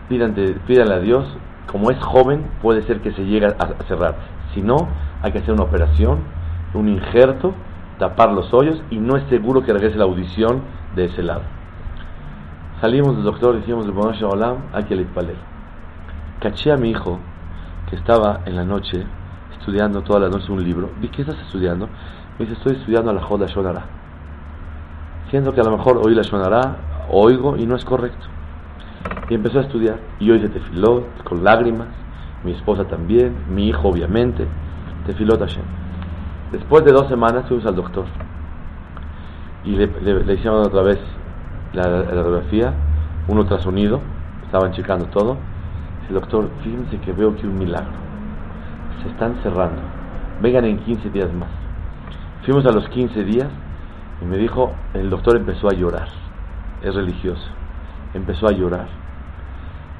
pídanle 0.07 0.93
a 0.93 0.99
Dios 0.99 1.37
como 1.71 1.91
es 1.91 2.01
joven, 2.03 2.45
puede 2.61 2.83
ser 2.83 3.01
que 3.01 3.11
se 3.11 3.25
llegue 3.25 3.47
a 3.47 3.83
cerrar. 3.87 4.15
Si 4.53 4.61
no, 4.61 4.87
hay 5.21 5.31
que 5.31 5.39
hacer 5.39 5.53
una 5.53 5.63
operación, 5.63 6.19
un 6.73 6.89
injerto, 6.89 7.53
tapar 7.99 8.31
los 8.31 8.53
hoyos 8.53 8.81
y 8.89 8.97
no 8.97 9.15
es 9.17 9.23
seguro 9.29 9.63
que 9.63 9.73
regrese 9.73 9.97
la 9.97 10.03
audición 10.03 10.61
de 10.95 11.05
ese 11.05 11.23
lado. 11.23 11.41
Salimos 12.81 13.15
del 13.15 13.23
doctor 13.23 13.55
y 13.55 13.59
dijimos, 13.59 13.85
hay 14.73 14.83
que 14.83 14.95
le 14.95 15.05
Caché 16.39 16.71
a 16.71 16.77
mi 16.77 16.89
hijo 16.89 17.19
que 17.89 17.95
estaba 17.95 18.41
en 18.45 18.55
la 18.55 18.65
noche 18.65 19.05
estudiando 19.57 20.01
toda 20.01 20.19
la 20.19 20.29
noche 20.29 20.51
un 20.51 20.63
libro. 20.63 20.91
Vi, 20.99 21.07
¿qué 21.07 21.21
estás 21.21 21.39
estudiando? 21.39 21.87
Me 22.37 22.45
dice, 22.45 22.53
estoy 22.53 22.75
estudiando 22.75 23.13
la 23.13 23.21
Joda 23.21 23.47
Shonara. 23.47 23.83
Siento 25.29 25.53
que 25.53 25.61
a 25.61 25.63
lo 25.63 25.71
mejor 25.77 26.01
oí 26.03 26.13
la 26.13 26.21
Shonara, 26.21 27.07
oigo 27.09 27.55
y 27.57 27.65
no 27.65 27.75
es 27.75 27.85
correcto. 27.85 28.27
Y 29.29 29.33
empezó 29.33 29.59
a 29.59 29.61
estudiar. 29.63 29.99
Y 30.19 30.29
hoy 30.29 30.39
se 30.39 30.49
tefiló 30.49 31.03
con 31.23 31.43
lágrimas. 31.43 31.87
Mi 32.43 32.51
esposa 32.51 32.85
también. 32.85 33.35
Mi 33.49 33.67
hijo, 33.67 33.89
obviamente. 33.89 34.47
Tefiló 35.05 35.37
Tashem. 35.37 35.63
Después 36.51 36.85
de 36.85 36.91
dos 36.91 37.07
semanas 37.07 37.45
fuimos 37.47 37.65
al 37.65 37.75
doctor. 37.75 38.05
Y 39.63 39.71
le, 39.71 39.87
le, 39.87 40.33
hicieron 40.33 40.61
otra 40.65 40.83
vez 40.83 40.99
la, 41.73 41.83
radiografía. 41.83 42.73
Un. 43.27 43.39
Estaban 44.45 44.71
checando 44.73 45.05
todo. 45.07 45.37
El 46.07 46.15
doctor, 46.15 46.49
fíjense 46.63 46.99
que 46.99 47.11
veo 47.11 47.35
que 47.35 47.47
un 47.47 47.57
milagro. 47.57 47.93
Se 49.01 49.09
están 49.09 49.41
cerrando. 49.41 49.81
Vengan 50.41 50.65
en 50.65 50.77
15 50.77 51.09
días 51.09 51.33
más. 51.33 51.49
Fuimos 52.43 52.63
a 52.67 52.71
los 52.71 52.87
15 52.89 53.23
días 53.23 53.47
y 54.21 54.25
me 54.25 54.37
dijo, 54.37 54.71
el 54.93 55.09
doctor 55.09 55.35
empezó 55.35 55.67
a 55.67 55.73
llorar. 55.73 56.07
Es 56.83 56.93
religioso 56.93 57.54
empezó 58.15 58.47
a 58.47 58.51
llorar 58.51 58.87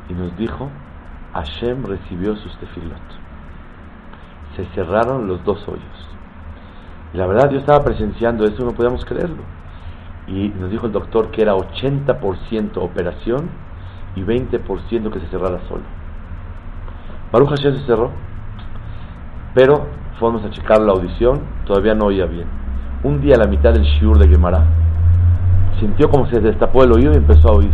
y 0.09 0.13
nos 0.13 0.35
dijo, 0.37 0.69
Hashem 1.33 1.83
recibió 1.85 2.35
sus 2.37 2.57
tefilot. 2.57 3.01
Se 4.55 4.65
cerraron 4.73 5.27
los 5.27 5.43
dos 5.43 5.67
hoyos. 5.67 6.09
Y 7.13 7.17
la 7.17 7.27
verdad 7.27 7.51
yo 7.51 7.59
estaba 7.59 7.83
presenciando 7.83 8.45
eso, 8.45 8.63
no 8.63 8.71
podíamos 8.71 9.03
creerlo. 9.05 9.43
Y 10.27 10.49
nos 10.49 10.71
dijo 10.71 10.85
el 10.85 10.91
doctor 10.91 11.29
que 11.31 11.41
era 11.41 11.53
80% 11.55 12.77
operación 12.77 13.49
y 14.15 14.21
20% 14.21 15.11
que 15.11 15.19
se 15.19 15.27
cerrara 15.27 15.59
solo. 15.67 15.83
Baruch 17.31 17.49
Hashem 17.49 17.75
se 17.75 17.85
cerró, 17.85 18.11
pero 19.53 19.87
fuimos 20.19 20.43
a 20.45 20.49
checar 20.51 20.79
la 20.81 20.93
audición, 20.93 21.41
todavía 21.65 21.93
no 21.93 22.05
oía 22.05 22.25
bien. 22.25 22.47
Un 23.03 23.19
día 23.19 23.35
a 23.35 23.39
la 23.39 23.47
mitad 23.47 23.73
del 23.73 23.83
shiur 23.83 24.17
de 24.17 24.27
Gemara, 24.29 24.63
sintió 25.79 26.09
como 26.09 26.27
se 26.27 26.39
destapó 26.39 26.83
el 26.83 26.93
oído 26.93 27.11
y 27.13 27.17
empezó 27.17 27.49
a 27.49 27.57
oír. 27.57 27.73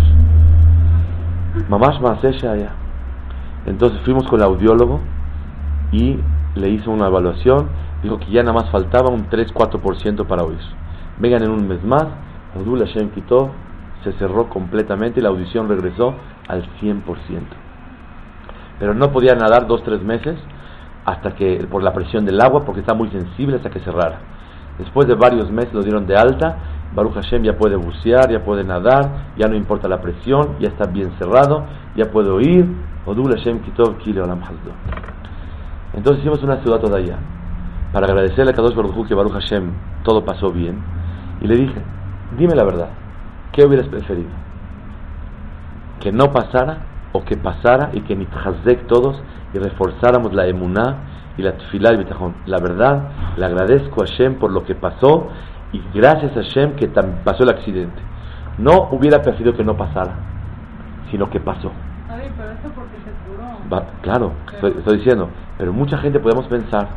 Mamás 1.69 1.99
más 2.01 2.23
allá. 2.23 2.71
Entonces 3.65 3.99
fuimos 4.01 4.25
con 4.27 4.39
el 4.39 4.45
audiólogo 4.45 5.01
y 5.91 6.17
le 6.55 6.69
hizo 6.69 6.91
una 6.91 7.07
evaluación. 7.07 7.69
Dijo 8.03 8.19
que 8.19 8.31
ya 8.31 8.41
nada 8.41 8.53
más 8.53 8.69
faltaba 8.69 9.09
un 9.09 9.29
3-4% 9.29 10.25
para 10.25 10.43
oír. 10.43 10.59
Vengan 11.19 11.43
en 11.43 11.51
un 11.51 11.67
mes 11.67 11.83
más. 11.83 12.07
Odul 12.59 12.79
Hashem 12.79 13.09
quitó, 13.11 13.51
se 14.03 14.13
cerró 14.13 14.49
completamente 14.49 15.19
y 15.19 15.23
la 15.23 15.29
audición 15.29 15.67
regresó 15.67 16.15
al 16.47 16.63
100%. 16.79 17.03
Pero 18.79 18.93
no 18.93 19.11
podía 19.11 19.35
nadar 19.35 19.67
2-3 19.67 20.01
meses 20.01 20.39
hasta 21.05 21.35
que 21.35 21.67
por 21.69 21.83
la 21.83 21.93
presión 21.93 22.25
del 22.25 22.41
agua, 22.41 22.63
porque 22.65 22.79
está 22.81 22.93
muy 22.93 23.09
sensible 23.09 23.57
hasta 23.57 23.69
que 23.69 23.79
cerrara. 23.81 24.19
Después 24.79 25.07
de 25.07 25.15
varios 25.15 25.51
meses 25.51 25.73
lo 25.73 25.83
dieron 25.83 26.07
de 26.07 26.15
alta 26.15 26.57
Baruch 26.93 27.13
Hashem 27.15 27.43
ya 27.43 27.57
puede 27.57 27.75
bucear, 27.75 28.29
ya 28.31 28.43
puede 28.43 28.63
nadar, 28.63 29.33
ya 29.37 29.47
no 29.47 29.55
importa 29.55 29.87
la 29.87 30.01
presión, 30.01 30.57
ya 30.59 30.67
está 30.67 30.85
bien 30.85 31.11
cerrado, 31.17 31.65
ya 31.95 32.11
puede 32.11 32.29
oír. 32.29 32.65
Hashem 33.05 33.61
Kitov 33.61 33.97
Entonces 35.93 36.19
hicimos 36.19 36.43
una 36.43 36.57
ciudad 36.57 36.79
toda 36.79 36.97
allá 36.97 37.17
para 37.91 38.05
agradecerle 38.05 38.51
a 38.51 38.53
Kadosh 38.53 38.75
Baruch 38.75 39.07
que 39.07 39.15
Baruch 39.15 39.33
Hashem 39.33 39.71
todo 40.03 40.23
pasó 40.23 40.51
bien. 40.51 40.79
Y 41.41 41.47
le 41.47 41.55
dije, 41.55 41.81
dime 42.37 42.55
la 42.55 42.63
verdad, 42.63 42.89
¿qué 43.51 43.65
hubieras 43.65 43.87
preferido? 43.87 44.29
¿Que 45.99 46.11
no 46.11 46.31
pasara 46.31 46.85
o 47.11 47.23
que 47.23 47.37
pasara 47.37 47.89
y 47.93 48.01
que 48.01 48.15
nitchazek 48.15 48.87
todos 48.87 49.21
y 49.53 49.59
reforzáramos 49.59 50.33
la 50.33 50.47
emuná 50.47 50.97
y 51.37 51.41
la 51.41 51.57
tefilá 51.57 51.93
y 51.93 52.05
La 52.45 52.59
verdad, 52.59 53.09
le 53.37 53.45
agradezco 53.45 54.03
a 54.03 54.05
Hashem 54.05 54.35
por 54.35 54.51
lo 54.51 54.63
que 54.63 54.75
pasó 54.75 55.29
y 55.73 55.81
gracias 55.93 56.35
a 56.35 56.41
Shem 56.41 56.75
que 56.75 56.87
pasó 56.87 57.43
el 57.43 57.49
accidente. 57.49 58.01
No 58.57 58.89
hubiera 58.91 59.21
preferido 59.21 59.55
que 59.55 59.63
no 59.63 59.75
pasara, 59.75 60.13
sino 61.09 61.29
que 61.29 61.39
pasó. 61.39 61.71
Ay, 62.09 62.29
pero 62.37 62.51
eso 62.51 62.69
porque 62.75 62.97
se 63.05 63.11
curó. 63.25 63.91
claro, 64.01 64.33
estoy, 64.77 64.97
diciendo, 64.97 65.29
pero 65.57 65.71
mucha 65.71 65.97
gente 65.97 66.19
podemos 66.19 66.45
pensar, 66.47 66.89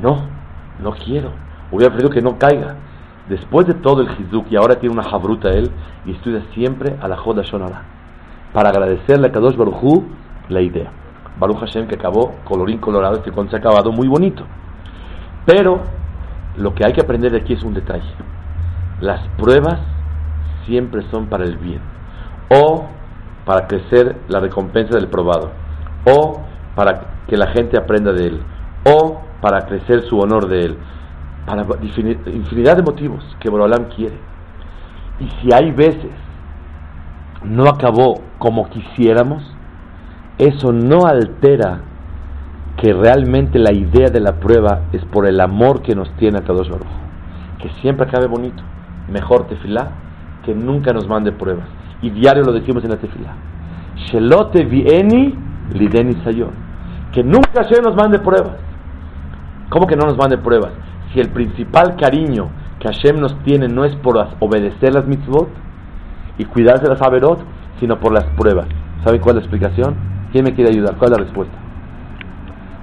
no, 0.00 0.26
no 0.82 0.92
quiero, 0.92 1.30
hubiera 1.70 1.92
preferido 1.92 2.14
que 2.14 2.22
no 2.22 2.38
caiga. 2.38 2.76
Después 3.28 3.66
de 3.66 3.74
todo 3.74 4.02
el 4.02 4.08
Hizuk, 4.08 4.46
y 4.52 4.56
ahora 4.56 4.76
tiene 4.76 4.92
una 4.92 5.02
jabruta 5.02 5.48
él, 5.48 5.70
y 6.04 6.12
estudia 6.12 6.42
siempre 6.54 6.96
a 7.00 7.08
la 7.08 7.16
Joda 7.16 7.42
Shonara, 7.42 7.82
para 8.52 8.68
agradecerle 8.68 9.28
a 9.28 9.32
Kadosh 9.32 9.56
Baruchu 9.56 10.04
la 10.48 10.60
idea. 10.60 10.92
Baruch 11.38 11.58
Hashem, 11.58 11.86
que 11.86 11.96
acabó 11.96 12.36
colorín 12.44 12.78
colorado, 12.78 13.16
este 13.16 13.32
cuento 13.32 13.50
se 13.50 13.56
ha 13.56 13.58
acabado 13.58 13.92
muy 13.92 14.08
bonito. 14.08 14.44
Pero 15.44 15.80
lo 16.56 16.74
que 16.74 16.84
hay 16.84 16.92
que 16.92 17.00
aprender 17.00 17.32
de 17.32 17.38
aquí 17.38 17.52
es 17.52 17.62
un 17.62 17.74
detalle. 17.74 18.12
Las 19.00 19.20
pruebas 19.36 19.78
siempre 20.64 21.02
son 21.10 21.26
para 21.26 21.44
el 21.44 21.56
bien. 21.58 21.80
O 22.50 22.86
para 23.44 23.66
crecer 23.66 24.16
la 24.28 24.40
recompensa 24.40 24.96
del 24.96 25.08
probado. 25.08 25.50
O 26.06 26.40
para 26.74 27.24
que 27.28 27.36
la 27.36 27.48
gente 27.48 27.78
aprenda 27.78 28.12
de 28.12 28.26
él. 28.26 28.40
O 28.84 29.20
para 29.40 29.66
crecer 29.66 30.02
su 30.02 30.18
honor 30.18 30.48
de 30.48 30.64
él. 30.64 30.78
Para 31.46 31.64
infinidad 31.82 32.76
de 32.76 32.82
motivos 32.82 33.22
que 33.40 33.50
Borolam 33.50 33.84
quiere. 33.94 34.18
Y 35.20 35.28
si 35.40 35.52
hay 35.52 35.70
veces 35.70 36.10
no 37.42 37.68
acabó 37.68 38.22
como 38.38 38.68
quisiéramos, 38.68 39.42
eso 40.38 40.72
no 40.72 41.06
altera 41.06 41.80
que 42.76 42.92
realmente 42.92 43.58
la 43.58 43.72
idea 43.72 44.08
de 44.08 44.20
la 44.20 44.34
prueba 44.34 44.82
es 44.92 45.04
por 45.06 45.26
el 45.26 45.40
amor 45.40 45.82
que 45.82 45.94
nos 45.94 46.10
tiene 46.16 46.38
a 46.38 46.44
todos 46.44 46.68
Baruj. 46.68 46.88
Que 47.58 47.70
siempre 47.80 48.06
acabe 48.06 48.26
bonito. 48.26 48.62
Mejor 49.10 49.46
tefilá 49.46 49.92
que 50.44 50.54
nunca 50.54 50.92
nos 50.92 51.08
mande 51.08 51.32
pruebas. 51.32 51.66
Y 52.02 52.10
diario 52.10 52.44
lo 52.44 52.52
decimos 52.52 52.84
en 52.84 52.90
la 52.90 52.98
tefilá. 52.98 53.34
Shelote 53.96 54.64
vieni 54.64 55.34
lideni 55.72 56.14
sayon. 56.22 56.50
Que 57.12 57.24
nunca 57.24 57.64
se 57.64 57.80
nos 57.80 57.96
mande 57.96 58.18
pruebas. 58.18 58.56
¿Cómo 59.70 59.86
que 59.86 59.96
no 59.96 60.06
nos 60.06 60.18
mande 60.18 60.36
pruebas? 60.36 60.72
Si 61.12 61.20
el 61.20 61.30
principal 61.30 61.96
cariño 61.96 62.50
que 62.78 62.88
Hashem 62.88 63.18
nos 63.18 63.42
tiene 63.42 63.68
no 63.68 63.84
es 63.84 63.96
por 63.96 64.18
obedecer 64.38 64.92
las 64.92 65.06
mitzvot 65.06 65.48
y 66.36 66.44
cuidarse 66.44 66.86
las 66.88 67.00
averot, 67.00 67.40
sino 67.80 67.98
por 67.98 68.12
las 68.12 68.24
pruebas. 68.36 68.66
¿Saben 69.02 69.20
cuál 69.20 69.36
es 69.36 69.42
la 69.42 69.48
explicación? 69.48 69.94
¿Quién 70.32 70.44
me 70.44 70.54
quiere 70.54 70.70
ayudar? 70.70 70.96
¿Cuál 70.96 71.12
es 71.12 71.18
la 71.18 71.24
respuesta? 71.24 71.65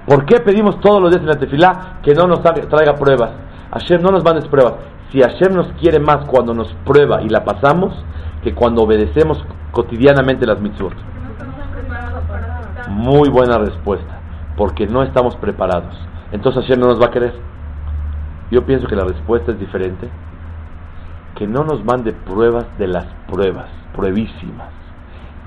¿Por 0.06 0.26
qué 0.26 0.40
pedimos 0.40 0.80
todos 0.80 1.00
los 1.00 1.10
días 1.10 1.22
en 1.22 1.28
la 1.28 1.38
tefilá 1.38 1.98
que 2.02 2.14
no 2.14 2.26
nos 2.26 2.42
traiga 2.42 2.94
pruebas? 2.94 3.30
Hashem 3.72 4.02
no 4.02 4.10
nos 4.10 4.22
mandes 4.22 4.46
pruebas. 4.46 4.74
Si 5.10 5.20
Hashem 5.20 5.54
nos 5.54 5.68
quiere 5.80 5.98
más 5.98 6.26
cuando 6.26 6.52
nos 6.52 6.68
prueba 6.84 7.22
y 7.22 7.28
la 7.28 7.44
pasamos, 7.44 7.94
que 8.42 8.54
cuando 8.54 8.82
obedecemos 8.82 9.42
cotidianamente 9.72 10.46
las 10.46 10.60
mitzvot. 10.60 10.92
Muy 12.88 13.30
buena 13.30 13.58
respuesta. 13.58 14.20
Porque 14.56 14.86
no 14.86 15.02
estamos 15.02 15.36
preparados. 15.36 15.94
Entonces 16.32 16.64
Hashem 16.64 16.80
no 16.80 16.88
nos 16.88 17.00
va 17.00 17.06
a 17.06 17.10
querer. 17.10 17.34
Yo 18.50 18.66
pienso 18.66 18.86
que 18.86 18.96
la 18.96 19.04
respuesta 19.04 19.52
es 19.52 19.58
diferente. 19.58 20.08
Que 21.34 21.46
no 21.46 21.64
nos 21.64 21.82
mande 21.84 22.12
pruebas 22.12 22.66
de 22.78 22.88
las 22.88 23.06
pruebas, 23.26 23.66
pruebísimas, 23.96 24.68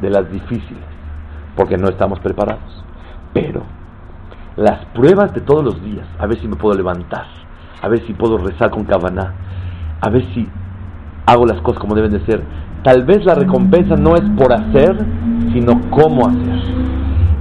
de 0.02 0.10
las 0.10 0.30
difíciles, 0.30 0.84
porque 1.56 1.78
no 1.78 1.88
estamos 1.88 2.20
preparados. 2.20 2.84
Pero 3.34 3.64
las 4.58 4.84
pruebas 4.86 5.34
de 5.34 5.42
todos 5.42 5.64
los 5.64 5.82
días, 5.84 6.08
a 6.20 6.26
ver 6.26 6.40
si 6.40 6.48
me 6.48 6.56
puedo 6.56 6.76
levantar, 6.76 7.26
a 7.82 7.88
ver 7.88 8.06
si 8.06 8.14
puedo 8.14 8.40
rezar 8.40 8.72
con 8.72 8.86
cabana, 8.86 9.34
a 10.02 10.10
ver 10.10 10.26
si 10.34 10.48
hago 11.28 11.46
las 11.46 11.62
cosas 11.62 11.80
como 11.80 11.96
deben 11.96 12.12
de 12.12 12.26
ser. 12.26 12.42
Tal 12.84 13.06
vez 13.06 13.24
la 13.24 13.36
recompensa 13.36 13.96
no 13.96 14.16
es 14.16 14.24
por 14.38 14.52
hacer, 14.52 14.98
sino 15.54 15.80
cómo 15.92 16.28
hacer. 16.28 16.60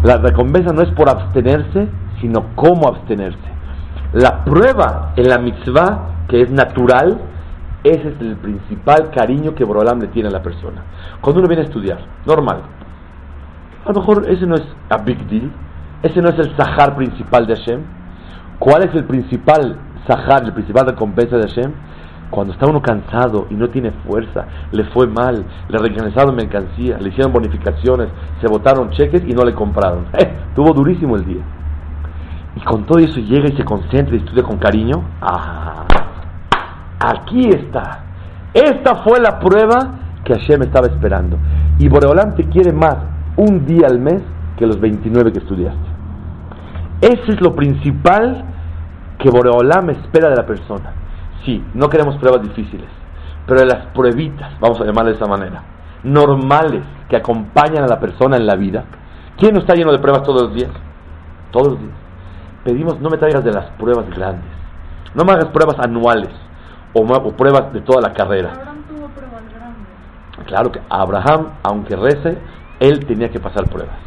La 0.03 0.19
recompensa 0.19 0.73
no 0.73 0.83
es 0.83 0.91
por 0.91 1.09
abstenerse, 1.09 1.89
sino 2.21 2.55
cómo 2.55 2.89
abstenerse. 2.89 3.39
La 4.13 4.45
prueba 4.45 5.13
en 5.17 5.29
la 5.29 5.39
mitzvah, 5.39 6.27
que 6.29 6.43
es 6.43 6.51
natural, 6.51 7.19
ese 7.83 8.09
es 8.09 8.21
el 8.21 8.37
principal 8.37 9.11
cariño 9.11 9.55
que 9.55 9.65
Borolam 9.65 10.01
le 10.01 10.09
tiene 10.09 10.29
a 10.29 10.33
la 10.33 10.43
persona. 10.43 10.83
Cuando 11.21 11.41
uno 11.41 11.49
viene 11.49 11.63
a 11.63 11.67
estudiar, 11.67 11.99
normal. 12.27 12.63
A 13.85 13.93
lo 13.93 14.01
mejor 14.01 14.29
ese 14.29 14.47
no 14.47 14.57
es 14.57 14.65
a 14.91 14.99
big 14.99 15.27
deal, 15.29 15.51
ese 16.03 16.21
no 16.21 16.29
es 16.29 16.39
el 16.39 16.57
sahar 16.57 16.95
principal 16.97 17.47
de 17.47 17.57
Hashem. 17.57 17.81
¿Cuál 18.59 18.85
es 18.85 18.95
el 18.95 19.05
principal 19.05 19.77
sahar, 20.07 20.45
el 20.45 20.53
principal 20.53 20.87
recompensa 20.87 21.37
de 21.37 21.49
Hashem? 21.49 21.73
Cuando 22.31 22.53
está 22.53 22.67
uno 22.67 22.83
cansado 22.83 23.47
y 23.51 23.55
no 23.55 23.69
tiene 23.69 23.93
fuerza, 24.07 24.47
le 24.73 24.85
fue 24.85 25.07
mal, 25.07 25.45
le 25.69 25.79
regresaron 25.79 26.35
mercancía, 26.35 26.99
le 26.99 27.11
hicieron 27.11 27.33
bonificaciones, 27.33 28.09
se 28.41 28.49
botaron 28.49 28.91
cheques 28.91 29.23
y 29.27 29.33
no 29.33 29.45
le 29.45 29.55
compraron. 29.55 30.07
Eh, 30.19 30.33
tuvo 30.55 30.73
durísimo 30.73 31.17
el 31.17 31.25
día. 31.25 31.43
Y 32.57 32.61
con 32.61 32.85
todo 32.85 32.99
eso 32.99 33.21
llega 33.21 33.49
y 33.49 33.57
se 33.57 33.65
concentra 33.65 34.17
y 34.17 34.19
estudia 34.19 34.43
con 34.43 34.57
cariño. 34.57 35.03
Ah, 35.21 35.85
aquí 36.99 37.49
está. 37.51 38.01
Esta 38.55 38.97
fue 38.97 39.21
la 39.21 39.39
prueba 39.39 39.99
que 40.25 40.35
Hashem 40.35 40.63
estaba 40.63 40.87
esperando. 40.87 41.37
Y 41.79 41.89
Boreolam 41.89 42.35
te 42.35 42.45
quiere 42.49 42.73
más 42.73 42.97
un 43.37 43.67
día 43.67 43.87
al 43.87 44.01
mes 44.01 44.23
que 44.57 44.67
los 44.67 44.81
29 44.81 45.33
que 45.33 45.39
estudiaste. 45.39 45.97
Ese 47.01 47.33
es 47.33 47.41
lo 47.41 47.55
principal 47.55 48.45
que 49.19 49.31
Boreolam 49.31 49.91
espera 49.91 50.31
de 50.31 50.37
la 50.37 50.47
persona. 50.47 50.93
Sí, 51.45 51.63
no 51.75 51.89
queremos 51.89 52.17
pruebas 52.17 52.43
difíciles, 52.43 52.89
pero 53.47 53.61
de 53.61 53.67
las 53.67 53.87
pruebitas, 53.87 54.59
vamos 54.61 54.81
a 54.81 54.85
llamarle 54.85 55.13
de 55.13 55.17
esa 55.17 55.27
manera, 55.27 55.63
normales 56.03 56.83
que 57.09 57.17
acompañan 57.17 57.85
a 57.85 57.87
la 57.87 58.01
persona 58.01 58.37
en 58.37 58.47
la 58.47 58.57
vida. 58.57 58.85
¿Quién 59.37 59.55
no 59.55 59.61
está 59.61 59.75
lleno 59.75 59.93
de 59.93 59.99
pruebas 59.99 60.23
todos 60.23 60.43
los 60.43 60.55
días? 60.55 60.71
Todos 61.51 61.73
los 61.73 61.81
días. 61.81 61.95
Pedimos, 62.65 63.01
no 63.01 63.11
me 63.11 63.19
traigas 63.19 63.45
de 63.45 63.53
las 63.53 63.67
pruebas 63.73 64.09
grandes, 64.11 64.51
no 65.15 65.25
me 65.25 65.33
hagas 65.33 65.47
pruebas 65.47 65.79
anuales 65.79 66.31
o, 66.95 67.01
o 67.01 67.37
pruebas 67.37 67.73
de 67.73 67.81
toda 67.83 68.01
la 68.01 68.13
carrera. 68.13 68.53
Abraham 68.53 68.83
tuvo 68.89 69.09
pruebas 69.09 69.43
grandes. 69.55 70.47
Claro 70.47 70.73
que 70.73 70.81
Abraham, 70.89 71.49
aunque 71.63 71.95
rece, 71.95 72.39
él 72.81 73.07
tenía 73.07 73.31
que 73.31 73.39
pasar 73.39 73.69
pruebas. 73.69 74.06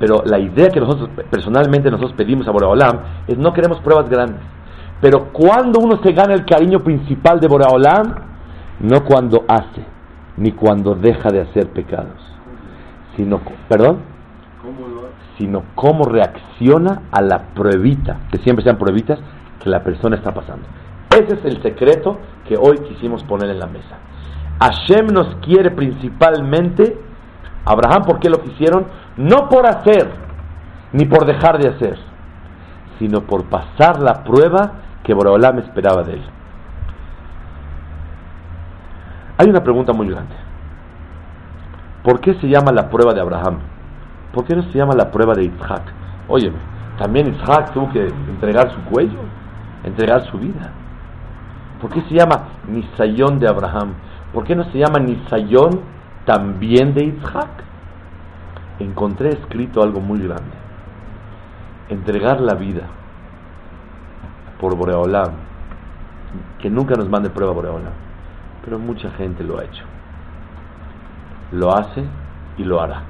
Pero 0.00 0.22
la 0.24 0.38
idea 0.38 0.70
que 0.70 0.80
nosotros 0.80 1.10
personalmente 1.30 1.90
nosotros 1.90 2.14
pedimos 2.14 2.48
a 2.48 2.50
Boreolam 2.50 3.00
es 3.28 3.38
no 3.38 3.52
queremos 3.52 3.78
pruebas 3.80 4.08
grandes. 4.08 4.40
Pero 5.00 5.28
cuando 5.32 5.78
uno 5.78 6.00
se 6.02 6.12
gana 6.12 6.34
el 6.34 6.44
cariño 6.44 6.80
principal 6.80 7.38
de 7.38 7.46
Boreolam, 7.46 8.14
no 8.80 9.04
cuando 9.04 9.44
hace, 9.46 9.84
ni 10.36 10.52
cuando 10.52 10.94
deja 10.94 11.30
de 11.30 11.42
hacer 11.42 11.68
pecados, 11.68 12.18
sino, 13.16 13.40
perdón, 13.68 13.98
sino 15.38 15.62
cómo 15.74 16.04
reacciona 16.04 17.02
a 17.12 17.20
la 17.20 17.54
pruebita, 17.54 18.20
que 18.30 18.38
siempre 18.38 18.64
sean 18.64 18.78
pruebitas, 18.78 19.18
que 19.62 19.68
la 19.68 19.84
persona 19.84 20.16
está 20.16 20.32
pasando. 20.32 20.66
Ese 21.10 21.34
es 21.34 21.44
el 21.44 21.62
secreto 21.62 22.18
que 22.46 22.56
hoy 22.56 22.78
quisimos 22.88 23.22
poner 23.24 23.50
en 23.50 23.58
la 23.58 23.66
mesa. 23.66 23.98
Hashem 24.60 25.08
nos 25.08 25.36
quiere 25.36 25.70
principalmente, 25.70 26.98
Abraham, 27.64 28.04
¿por 28.04 28.20
qué 28.20 28.28
lo 28.28 28.42
quisieron? 28.42 28.86
No 29.20 29.50
por 29.50 29.66
hacer, 29.66 30.10
ni 30.92 31.04
por 31.04 31.26
dejar 31.26 31.58
de 31.58 31.68
hacer, 31.68 31.98
sino 32.98 33.20
por 33.20 33.44
pasar 33.50 34.00
la 34.00 34.24
prueba 34.24 34.72
que 35.04 35.12
Boreolam 35.12 35.58
esperaba 35.58 36.02
de 36.04 36.14
él. 36.14 36.22
Hay 39.36 39.50
una 39.50 39.62
pregunta 39.62 39.92
muy 39.92 40.08
grande. 40.08 40.34
¿Por 42.02 42.20
qué 42.20 42.32
se 42.40 42.48
llama 42.48 42.72
la 42.72 42.88
prueba 42.88 43.12
de 43.12 43.20
Abraham? 43.20 43.58
¿Por 44.32 44.46
qué 44.46 44.56
no 44.56 44.62
se 44.62 44.78
llama 44.78 44.94
la 44.94 45.10
prueba 45.10 45.34
de 45.34 45.44
Isaac? 45.44 45.82
Óyeme, 46.26 46.56
también 46.98 47.34
Isaac 47.34 47.74
tuvo 47.74 47.92
que 47.92 48.06
entregar 48.06 48.70
su 48.70 48.80
cuello, 48.84 49.18
entregar 49.84 50.22
su 50.30 50.38
vida. 50.38 50.72
¿Por 51.78 51.90
qué 51.90 52.00
se 52.08 52.14
llama 52.14 52.44
Nisayón 52.66 53.38
de 53.38 53.48
Abraham? 53.48 53.92
¿Por 54.32 54.44
qué 54.44 54.56
no 54.56 54.64
se 54.72 54.78
llama 54.78 54.98
Nisayón 54.98 55.82
también 56.24 56.94
de 56.94 57.04
Isaac? 57.04 57.64
Encontré 58.80 59.28
escrito 59.28 59.82
algo 59.82 60.00
muy 60.00 60.18
grande. 60.20 60.56
Entregar 61.90 62.40
la 62.40 62.54
vida 62.54 62.88
por 64.58 64.74
Boreolam, 64.74 65.32
que 66.58 66.70
nunca 66.70 66.94
nos 66.94 67.06
mande 67.10 67.28
prueba 67.28 67.52
Boreolam, 67.52 67.92
pero 68.64 68.78
mucha 68.78 69.10
gente 69.10 69.44
lo 69.44 69.58
ha 69.58 69.64
hecho. 69.64 69.84
Lo 71.52 71.74
hace 71.74 72.04
y 72.56 72.64
lo 72.64 72.80
hará. 72.80 73.02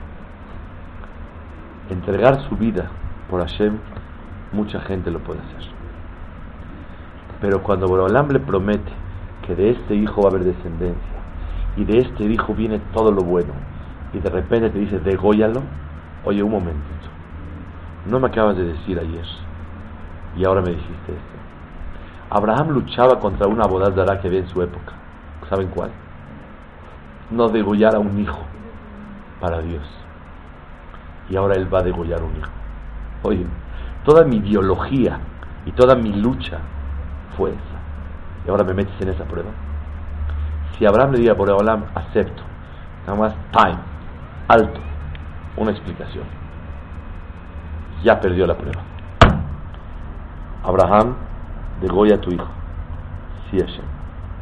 Entregar 1.88 2.40
su 2.48 2.56
vida 2.56 2.90
por 3.30 3.40
Hashem, 3.40 3.78
mucha 4.52 4.80
gente 4.80 5.12
lo 5.12 5.20
puede 5.20 5.38
hacer. 5.38 5.70
Pero 7.40 7.62
cuando 7.62 7.86
Boreolam 7.86 8.28
le 8.30 8.40
promete 8.40 8.90
que 9.46 9.54
de 9.54 9.70
este 9.70 9.94
hijo 9.94 10.22
va 10.22 10.30
a 10.30 10.30
haber 10.32 10.44
descendencia 10.44 11.20
y 11.76 11.84
de 11.84 11.98
este 11.98 12.24
hijo 12.24 12.54
viene 12.54 12.80
todo 12.92 13.12
lo 13.12 13.22
bueno 13.22 13.69
y 14.12 14.18
de 14.18 14.30
repente 14.30 14.70
te 14.70 14.78
dice 14.78 14.98
degóyalo, 14.98 15.62
oye 16.24 16.42
un 16.42 16.50
momentito, 16.50 17.08
no 18.06 18.18
me 18.18 18.28
acabas 18.28 18.56
de 18.56 18.64
decir 18.64 18.98
ayer 18.98 19.26
y 20.36 20.44
ahora 20.44 20.62
me 20.62 20.70
dijiste 20.70 21.12
esto. 21.12 21.40
Abraham 22.30 22.70
luchaba 22.70 23.18
contra 23.18 23.48
una 23.48 23.66
bodazara 23.66 24.20
que 24.20 24.28
había 24.28 24.40
en 24.40 24.48
su 24.48 24.62
época. 24.62 24.92
¿Saben 25.48 25.68
cuál? 25.68 25.90
No 27.30 27.48
degollar 27.48 27.96
a 27.96 27.98
un 27.98 28.20
hijo 28.20 28.38
para 29.40 29.60
Dios. 29.60 29.82
Y 31.28 31.36
ahora 31.36 31.56
él 31.56 31.72
va 31.72 31.80
a 31.80 31.82
degollar 31.82 32.22
un 32.22 32.36
hijo. 32.36 32.50
Oye, 33.22 33.46
toda 34.04 34.24
mi 34.24 34.36
ideología 34.36 35.18
y 35.66 35.72
toda 35.72 35.96
mi 35.96 36.12
lucha 36.12 36.58
fue 37.36 37.50
esa. 37.50 37.60
Y 38.46 38.50
ahora 38.50 38.64
me 38.64 38.74
metes 38.74 38.94
en 39.00 39.08
esa 39.08 39.24
prueba. 39.24 39.50
Si 40.78 40.86
Abraham 40.86 41.12
le 41.12 41.18
diga 41.18 41.34
por 41.34 41.50
Abraham, 41.50 41.86
acepto. 41.94 42.42
Nada 43.06 43.18
más 43.18 43.34
time, 43.52 43.78
alto, 44.50 44.80
una 45.56 45.70
explicación. 45.70 46.24
ya 48.02 48.18
perdió 48.20 48.46
la 48.46 48.56
prueba. 48.56 48.82
Abraham, 50.64 51.14
degolla 51.80 52.16
a 52.16 52.20
tu 52.20 52.32
hijo. 52.32 52.48
Sí, 53.48 53.60
Hashem, 53.60 53.84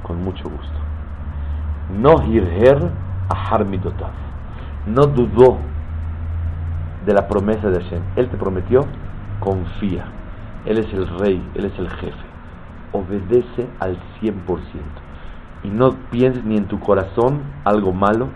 con 0.03 0.25
mucho 0.25 0.45
gusto. 0.45 0.79
No 2.01 2.23
hirher 2.25 2.91
a 3.29 3.35
Harmidotav. 3.35 4.13
No 4.87 5.03
dudó 5.07 5.59
de 7.05 7.13
la 7.13 7.29
promesa 7.29 7.69
de 7.69 7.83
Hashem. 7.83 8.03
Él 8.17 8.31
te 8.31 8.39
prometió, 8.39 8.87
confía. 9.41 10.07
Él 10.65 10.79
es 10.79 10.91
el 10.95 11.07
rey, 11.19 11.43
Él 11.55 11.67
es 11.67 11.79
el 11.79 11.91
jefe. 11.91 12.27
Obedece 12.93 13.69
al 13.81 13.99
100%. 14.21 14.37
Y 15.65 15.69
no 15.69 15.91
pienses 16.11 16.45
ni 16.45 16.57
en 16.57 16.67
tu 16.67 16.81
corazón 16.81 17.43
algo 17.65 17.93
malo 17.93 18.29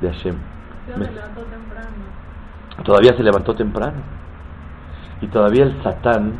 de 0.00 0.10
Hashem. 0.10 0.53
Todavía 2.84 3.16
se 3.16 3.22
levantó 3.22 3.54
temprano. 3.54 3.98
Y 5.20 5.26
todavía 5.28 5.64
el 5.64 5.82
Satán, 5.82 6.34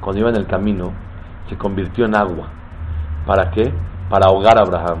cuando 0.00 0.20
iba 0.20 0.30
en 0.30 0.36
el 0.36 0.46
camino, 0.46 0.92
se 1.48 1.56
convirtió 1.56 2.06
en 2.06 2.14
agua. 2.14 2.48
¿Para 3.26 3.50
qué? 3.50 3.72
Para 4.08 4.26
ahogar 4.26 4.58
a 4.58 4.62
Abraham. 4.62 4.98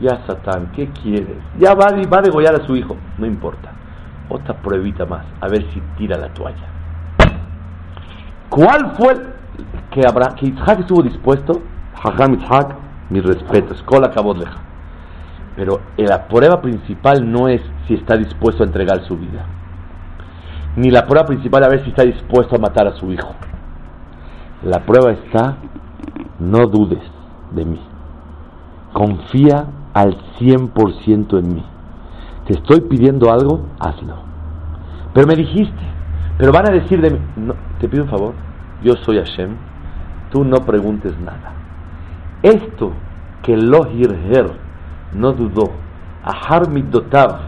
Ya 0.00 0.24
Satán, 0.26 0.72
¿qué 0.72 0.88
quieres? 0.90 1.38
Ya 1.58 1.74
va, 1.74 1.86
va 2.12 2.18
a 2.18 2.22
degollar 2.22 2.54
a 2.54 2.66
su 2.66 2.76
hijo. 2.76 2.96
No 3.18 3.26
importa. 3.26 3.70
Otra 4.28 4.54
pruebita 4.54 5.06
más. 5.06 5.24
A 5.40 5.48
ver 5.48 5.64
si 5.72 5.80
tira 5.96 6.18
la 6.18 6.28
toalla. 6.28 6.66
¿Cuál 8.48 8.92
fue 8.96 9.14
que, 9.90 10.06
Abraham, 10.06 10.34
que 10.34 10.46
Isaac 10.46 10.80
estuvo 10.80 11.02
dispuesto? 11.02 11.62
Hajam 12.02 12.34
Isaac, 12.34 12.74
mis 13.10 13.24
respetos. 13.24 13.82
Cola 13.84 14.12
leja. 14.36 14.71
Pero 15.56 15.80
la 15.96 16.28
prueba 16.28 16.60
principal 16.60 17.30
no 17.30 17.48
es 17.48 17.60
si 17.86 17.94
está 17.94 18.16
dispuesto 18.16 18.62
a 18.62 18.66
entregar 18.66 19.04
su 19.04 19.16
vida. 19.16 19.46
Ni 20.76 20.90
la 20.90 21.06
prueba 21.06 21.26
principal 21.26 21.64
a 21.64 21.68
ver 21.68 21.82
si 21.84 21.90
está 21.90 22.04
dispuesto 22.04 22.56
a 22.56 22.58
matar 22.58 22.86
a 22.86 22.96
su 22.96 23.12
hijo. 23.12 23.34
La 24.64 24.86
prueba 24.86 25.12
está, 25.12 25.56
no 26.38 26.66
dudes 26.66 27.02
de 27.50 27.64
mí. 27.64 27.80
Confía 28.92 29.66
al 29.92 30.16
100% 30.38 31.38
en 31.38 31.54
mí. 31.54 31.64
Te 32.46 32.54
estoy 32.54 32.80
pidiendo 32.82 33.30
algo, 33.30 33.66
hazlo. 33.78 34.16
Pero 35.12 35.26
me 35.26 35.36
dijiste, 35.36 35.82
pero 36.38 36.52
van 36.52 36.68
a 36.68 36.72
decir 36.72 37.00
de 37.00 37.10
mí, 37.10 37.18
no, 37.36 37.54
te 37.78 37.88
pido 37.88 38.04
un 38.04 38.10
favor, 38.10 38.34
yo 38.82 38.94
soy 38.96 39.18
Hashem, 39.18 39.56
tú 40.30 40.44
no 40.44 40.58
preguntes 40.64 41.18
nada. 41.20 41.52
Esto 42.42 42.92
que 43.42 43.56
Lohir 43.56 44.16
no 45.14 45.32
dudó, 45.32 45.70
a 46.24 46.60
Dotav, 46.90 47.40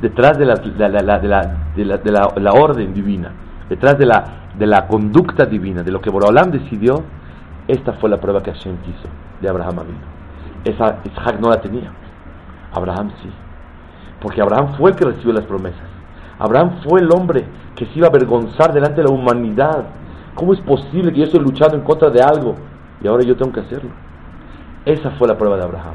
detrás 0.00 0.38
de 0.38 0.46
la, 0.46 0.54
de, 0.56 2.40
la, 2.40 2.52
orden 2.52 2.94
divina, 2.94 3.32
detrás 3.68 3.98
de 3.98 4.06
la, 4.06 4.24
de 4.58 4.66
la 4.66 4.86
conducta 4.86 5.44
divina, 5.46 5.82
de 5.82 5.90
lo 5.90 6.00
que 6.00 6.10
Borolam 6.10 6.50
decidió, 6.50 7.04
esta 7.68 7.94
fue 7.94 8.08
la 8.08 8.18
prueba 8.18 8.42
que 8.42 8.52
Hashem 8.52 8.76
quiso 8.78 9.08
de 9.40 9.48
Abraham 9.48 9.80
Avinu. 9.80 9.98
Esa 10.64 10.98
Isaac 11.04 11.38
no 11.40 11.50
la 11.50 11.60
tenía. 11.60 11.90
Abraham 12.72 13.10
sí. 13.22 13.30
Porque 14.20 14.40
Abraham 14.40 14.74
fue 14.78 14.90
el 14.90 14.96
que 14.96 15.04
recibió 15.04 15.32
las 15.32 15.44
promesas. 15.44 15.88
Abraham 16.38 16.80
fue 16.84 17.00
el 17.00 17.10
hombre 17.12 17.44
que 17.74 17.86
se 17.86 17.98
iba 17.98 18.06
a 18.06 18.10
avergonzar 18.10 18.72
delante 18.72 19.02
de 19.02 19.08
la 19.08 19.14
humanidad. 19.14 19.84
¿Cómo 20.34 20.52
es 20.52 20.60
posible 20.60 21.12
que 21.12 21.18
yo 21.18 21.24
esté 21.24 21.38
luchando 21.38 21.76
en 21.76 21.82
contra 21.82 22.10
de 22.10 22.22
algo 22.22 22.54
y 23.02 23.08
ahora 23.08 23.24
yo 23.24 23.36
tengo 23.36 23.52
que 23.52 23.60
hacerlo? 23.60 23.90
Esa 24.84 25.10
fue 25.12 25.28
la 25.28 25.36
prueba 25.36 25.56
de 25.56 25.64
Abraham. 25.64 25.94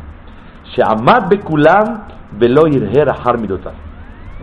She'amad 0.76 1.30
bekulam 1.30 2.04
velo 2.40 2.68
irher 2.68 3.08
midotar. 3.38 3.74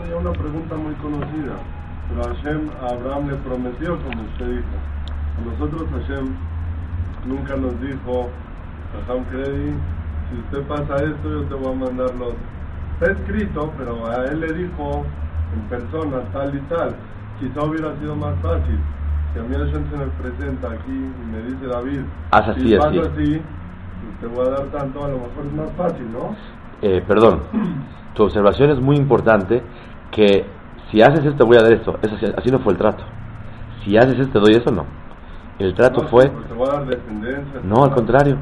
Hay 0.03 0.13
una 0.13 0.33
pregunta 0.33 0.77
muy 0.77 0.95
conocida. 0.95 1.57
Pero 2.09 2.23
Hashem 2.23 2.71
a 2.83 2.93
Abraham 2.93 3.29
le 3.29 3.37
prometió, 3.37 3.99
como 4.03 4.23
usted 4.23 4.47
dijo. 4.47 4.77
A 5.37 5.51
nosotros 5.51 5.89
Hashem 5.91 6.35
nunca 7.27 7.57
nos 7.57 7.81
dijo, 7.81 8.29
Hashem 8.93 9.25
Kredi, 9.25 9.75
si 10.31 10.39
usted 10.41 10.63
pasa 10.69 10.97
esto, 10.97 11.31
yo 11.31 11.43
te 11.45 11.55
voy 11.55 11.73
a 11.73 11.77
mandar 11.77 12.15
los... 12.17 12.35
Está 12.95 13.13
escrito, 13.13 13.73
pero 13.79 14.07
a 14.07 14.25
él 14.27 14.41
le 14.41 14.53
dijo 14.53 15.05
en 15.55 15.61
persona, 15.69 16.19
tal 16.33 16.55
y 16.55 16.61
tal. 16.63 16.95
Quizá 17.39 17.63
hubiera 17.63 17.95
sido 18.01 18.17
más 18.17 18.35
fácil. 18.43 18.79
Si 19.33 19.39
a 19.39 19.43
mí 19.43 19.55
Hashem 19.55 19.91
se 19.91 19.97
me 19.97 20.07
presenta 20.21 20.73
aquí 20.73 20.93
y 20.93 21.27
me 21.31 21.43
dice 21.43 21.67
David, 21.67 22.01
Haz 22.33 22.49
así, 22.49 22.69
si 22.69 22.77
pasa 22.77 22.89
así. 22.89 23.01
así, 23.01 23.43
te 24.21 24.27
voy 24.27 24.47
a 24.47 24.51
dar 24.51 24.65
tanto, 24.67 25.05
a 25.05 25.09
lo 25.09 25.19
mejor 25.19 25.47
es 25.47 25.53
más 25.53 25.73
fácil, 25.77 26.13
¿no? 26.13 26.35
Eh, 26.83 27.03
perdón, 27.07 27.43
tu 28.15 28.25
observación 28.25 28.71
es 28.71 28.81
muy 28.81 28.97
importante 28.97 29.63
que 30.11 30.47
si 30.91 31.03
haces 31.03 31.25
esto 31.25 31.47
voy 31.47 31.57
a 31.57 31.63
dar 31.63 31.73
esto. 31.73 31.99
Eso, 32.03 32.17
así 32.37 32.51
no 32.51 32.61
fue 32.61 32.73
el 32.73 32.79
trato. 32.79 33.05
Si 33.85 33.97
haces 33.97 34.19
esto 34.19 34.41
doy 34.41 34.55
eso, 34.55 34.71
no. 34.71 34.87
El 35.59 35.75
trato 35.75 36.03
fue... 36.09 36.25
Te 36.25 36.55
voy 36.55 36.69
a 36.69 36.73
dar 36.73 36.87
descendencia. 36.87 37.61
No, 37.63 37.85
al 37.85 37.95
contrario. 37.95 38.37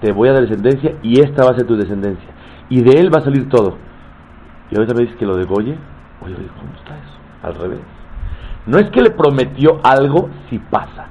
Te 0.00 0.12
voy 0.12 0.28
a 0.28 0.32
dar 0.32 0.42
descendencia 0.42 0.94
y 1.02 1.20
esta 1.20 1.44
va 1.44 1.50
a 1.50 1.54
ser 1.54 1.66
tu 1.66 1.76
descendencia. 1.76 2.28
Y 2.68 2.82
de 2.82 2.98
él 2.98 3.14
va 3.14 3.18
a 3.18 3.24
salir 3.24 3.48
todo. 3.48 3.76
Y 4.70 4.76
ahorita 4.76 4.94
me 4.94 5.02
dices 5.02 5.16
que 5.16 5.26
lo 5.26 5.36
de 5.36 5.44
Goye. 5.44 5.78
Oye, 6.22 6.34
oye, 6.34 6.48
¿cómo 6.58 6.74
está 6.76 6.96
eso? 6.96 7.18
Al 7.42 7.54
revés. 7.54 7.80
No 8.66 8.78
es 8.78 8.90
que 8.90 9.00
le 9.00 9.10
prometió 9.10 9.80
algo 9.84 10.28
si 10.50 10.58
pasa. 10.58 11.06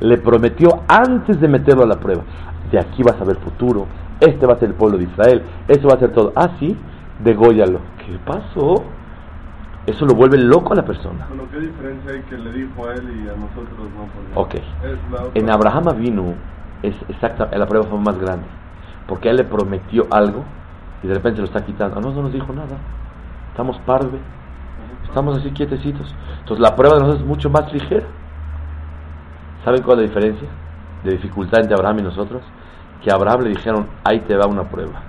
Le 0.00 0.18
prometió 0.18 0.82
antes 0.88 1.40
de 1.40 1.48
meterlo 1.48 1.84
a 1.84 1.86
la 1.86 2.00
prueba. 2.00 2.22
De 2.70 2.78
aquí 2.78 3.02
vas 3.02 3.20
a 3.20 3.24
ver 3.24 3.36
futuro. 3.36 3.86
Este 4.20 4.46
va 4.46 4.54
a 4.54 4.58
ser 4.58 4.70
el 4.70 4.74
pueblo 4.74 4.98
de 4.98 5.04
Israel. 5.04 5.42
Eso 5.68 5.88
va 5.88 5.94
a 5.94 5.98
ser 5.98 6.12
todo. 6.12 6.32
Ah, 6.36 6.50
sí, 6.58 6.76
degóyalo. 7.22 7.80
¿Qué 7.98 8.18
pasó? 8.24 8.84
Eso 9.86 10.04
lo 10.04 10.14
vuelve 10.14 10.38
loco 10.38 10.72
a 10.72 10.76
la 10.76 10.84
persona. 10.84 11.26
Bueno, 11.28 11.44
¿qué 11.50 11.58
diferencia 11.58 12.12
hay 12.12 12.20
que 12.22 12.36
le 12.36 12.52
dijo 12.52 12.86
a 12.86 12.94
él 12.94 13.24
y 13.24 13.28
a 13.28 13.34
nosotros 13.34 13.78
no? 14.34 14.40
Ok. 14.40 14.56
En 15.34 15.50
Abraham 15.50 15.96
vino, 15.98 16.34
es 16.82 16.94
exacta, 17.08 17.48
la 17.56 17.66
prueba 17.66 17.86
fue 17.86 17.98
más 17.98 18.18
grande. 18.18 18.46
Porque 19.06 19.30
él 19.30 19.36
le 19.36 19.44
prometió 19.44 20.06
algo 20.10 20.44
y 21.02 21.08
de 21.08 21.14
repente 21.14 21.36
se 21.36 21.42
lo 21.42 21.46
está 21.46 21.64
quitando. 21.64 21.96
A 21.96 22.00
nosotros 22.00 22.16
no 22.16 22.22
nos 22.24 22.32
dijo 22.32 22.52
nada. 22.52 22.76
Estamos 23.50 23.78
parve. 23.80 24.18
Estamos 25.04 25.38
así 25.38 25.50
quietecitos. 25.50 26.14
Entonces 26.40 26.60
la 26.60 26.76
prueba 26.76 26.96
de 26.96 27.00
nosotros 27.00 27.22
es 27.22 27.28
mucho 27.28 27.50
más 27.50 27.72
ligera. 27.72 28.06
¿Saben 29.64 29.82
cuál 29.82 30.00
es 30.00 30.04
la 30.04 30.14
diferencia 30.14 30.48
de 31.04 31.12
dificultad 31.12 31.60
entre 31.60 31.74
Abraham 31.74 31.98
y 32.00 32.02
nosotros? 32.02 32.42
Que 33.02 33.10
a 33.10 33.14
Abraham 33.14 33.42
le 33.42 33.50
dijeron, 33.50 33.86
ahí 34.04 34.20
te 34.20 34.36
va 34.36 34.46
una 34.46 34.64
prueba. 34.64 35.02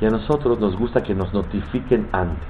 Y 0.00 0.06
a 0.06 0.10
nosotros 0.10 0.58
nos 0.60 0.76
gusta 0.76 1.02
que 1.02 1.14
nos 1.14 1.32
notifiquen 1.34 2.08
antes. 2.12 2.48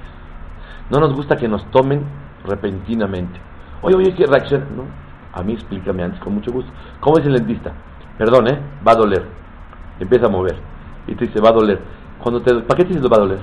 No 0.89 0.99
nos 0.99 1.13
gusta 1.13 1.35
que 1.35 1.47
nos 1.47 1.65
tomen 1.71 2.03
repentinamente. 2.45 3.39
Oye, 3.81 3.95
oye, 3.95 4.13
¿qué 4.13 4.25
reacción? 4.25 4.65
No, 4.75 4.83
a 5.33 5.43
mí 5.43 5.53
explícame 5.53 6.03
antes, 6.03 6.19
con 6.19 6.35
mucho 6.35 6.51
gusto. 6.51 6.71
¿Cómo 6.99 7.17
es 7.17 7.25
el 7.25 7.33
dentista? 7.33 7.71
Perdón, 8.17 8.47
¿eh? 8.47 8.59
Va 8.87 8.91
a 8.91 8.95
doler. 8.95 9.25
Empieza 9.99 10.27
a 10.27 10.29
mover. 10.29 10.55
Y 11.07 11.15
te 11.15 11.25
dice, 11.25 11.41
va 11.41 11.49
a 11.49 11.53
doler. 11.53 11.79
Cuando 12.21 12.41
te, 12.41 12.53
¿Para 12.61 12.77
qué 12.77 12.83
te 12.83 12.93
dices 12.93 13.11
va 13.11 13.17
a 13.17 13.21
doler? 13.21 13.39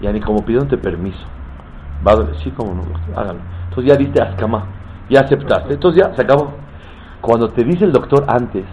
Ya 0.00 0.12
ni 0.12 0.20
como 0.20 0.44
pidiéndote 0.44 0.78
permiso. 0.78 1.24
Va 2.06 2.12
a 2.12 2.16
doler. 2.16 2.36
Sí, 2.36 2.50
cómo 2.52 2.74
no, 2.74 2.82
hágalo. 3.18 3.40
Entonces 3.68 3.92
ya 3.92 3.96
diste 3.96 4.22
ascama. 4.22 4.75
Ya 5.08 5.20
aceptaste. 5.20 5.74
Entonces 5.74 6.02
ya 6.02 6.14
se 6.14 6.22
acabó. 6.22 6.54
Cuando 7.20 7.50
te 7.50 7.64
dice 7.64 7.84
el 7.84 7.92
doctor 7.92 8.24
antes, 8.28 8.64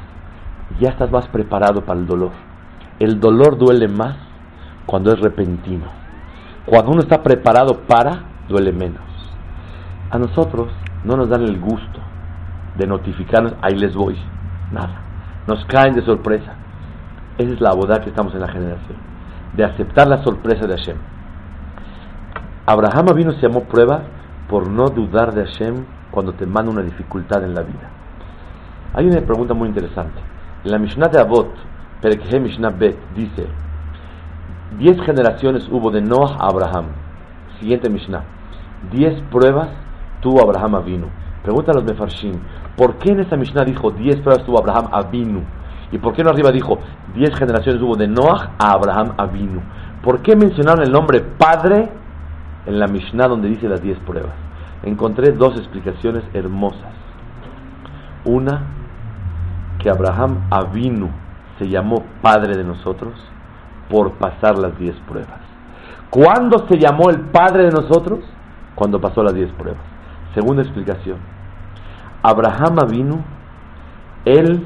ya 0.80 0.90
estás 0.90 1.12
más 1.12 1.28
preparado 1.28 1.82
para 1.82 2.00
el 2.00 2.06
dolor. 2.06 2.32
El 3.00 3.20
dolor 3.20 3.58
duele 3.58 3.88
más 3.88 4.16
cuando 4.86 5.12
es 5.12 5.20
repentino. 5.20 5.86
Cuando 6.66 6.92
uno 6.92 7.02
está 7.02 7.22
preparado 7.24 7.82
para, 7.88 8.24
duele 8.48 8.72
menos. 8.72 9.02
A 10.12 10.18
nosotros 10.18 10.70
no 11.04 11.18
nos 11.18 11.30
dan 11.30 11.44
el 11.44 11.60
gusto 11.60 12.00
de 12.76 12.88
notificarnos, 12.88 13.56
ahí 13.62 13.76
les 13.76 13.96
voy. 13.96 14.18
Nada. 14.72 15.02
Nos 15.48 15.64
caen 15.66 15.94
de 15.94 16.04
sorpresa. 16.04 16.54
Esa 17.38 17.54
es 17.54 17.62
la 17.62 17.74
boda 17.74 18.02
que 18.02 18.10
estamos 18.10 18.34
en 18.34 18.42
la 18.42 18.48
generación. 18.48 18.98
De 19.54 19.64
aceptar 19.64 20.08
la 20.08 20.24
sorpresa 20.24 20.66
de 20.66 20.78
Hashem. 20.78 20.98
Abraham 22.66 23.08
vino 23.16 23.32
se 23.34 23.42
llamó 23.42 23.64
prueba 23.64 24.04
por 24.48 24.70
no 24.70 24.90
dudar 24.90 25.34
de 25.34 25.46
Hashem 25.46 25.86
cuando 26.14 26.34
te 26.34 26.46
manda 26.46 26.72
una 26.72 26.84
dificultad 26.84 27.44
en 27.44 27.56
la 27.56 27.64
vida. 27.64 27.90
Hay 28.94 29.08
una 29.08 29.22
pregunta 29.22 29.56
muy 29.56 29.68
interesante. 29.68 30.22
En 30.64 30.72
la 30.72 30.78
Mishnah 30.78 31.08
de 31.08 31.20
Abot, 31.20 31.52
Perekhe 32.02 32.40
Mishnah 32.40 32.70
Bet, 32.70 32.96
dice: 33.16 33.48
Diez 34.78 35.02
generaciones 35.02 35.68
hubo 35.70 35.90
de 35.90 36.02
Noah 36.02 36.38
a 36.40 36.48
Abraham. 36.48 36.86
Siguiente 37.60 37.90
Mishnah. 37.90 38.24
Diez 38.92 39.20
pruebas 39.32 39.70
tuvo 40.22 40.42
Abraham 40.42 40.86
vino. 40.86 41.08
Pregunta 41.42 41.72
a 41.72 41.76
los 41.76 41.84
Mefarshim: 41.84 42.40
¿por 42.78 42.98
qué 42.98 43.12
en 43.12 43.22
esta 43.22 43.36
Mishnah 43.36 43.64
dijo 43.64 43.90
diez 43.90 44.18
pruebas 44.18 44.46
tuvo 44.46 44.60
Abraham 44.60 44.90
Avinu? 44.92 45.42
¿Y 45.92 45.98
por 45.98 46.14
qué 46.14 46.24
no 46.24 46.30
arriba 46.30 46.52
dijo 46.52 46.80
diez 47.16 47.36
generaciones 47.36 47.82
hubo 47.82 47.96
de 47.96 48.08
Noah 48.08 48.52
a 48.60 48.72
Abraham 48.74 49.14
Avinu? 49.18 49.62
¿Por 50.04 50.22
qué 50.22 50.36
mencionaron 50.36 50.84
el 50.84 50.92
nombre 50.92 51.22
padre 51.22 51.90
en 52.66 52.78
la 52.78 52.88
Mishnah 52.88 53.28
donde 53.28 53.50
dice 53.50 53.68
las 53.68 53.82
diez 53.82 53.98
pruebas? 54.00 54.43
Encontré 54.84 55.32
dos 55.32 55.58
explicaciones 55.58 56.24
hermosas. 56.34 56.94
Una, 58.26 58.62
que 59.80 59.90
Abraham 59.90 60.48
Avinu 60.50 61.10
se 61.60 61.68
llamó 61.68 62.04
padre 62.22 62.56
de 62.56 62.64
nosotros 62.64 63.14
por 63.90 64.14
pasar 64.14 64.58
las 64.58 64.78
diez 64.78 64.96
pruebas. 65.08 65.40
¿Cuándo 66.10 66.68
se 66.68 66.78
llamó 66.78 67.10
el 67.10 67.20
padre 67.20 67.66
de 67.66 67.72
nosotros? 67.72 68.20
cuando 68.76 69.00
pasó 69.00 69.24
las 69.24 69.34
diez 69.34 69.52
pruebas. 69.52 69.82
Segunda 70.34 70.64
explicación. 70.64 71.18
Abraham 72.22 72.76
vino, 72.90 73.24
él 74.26 74.66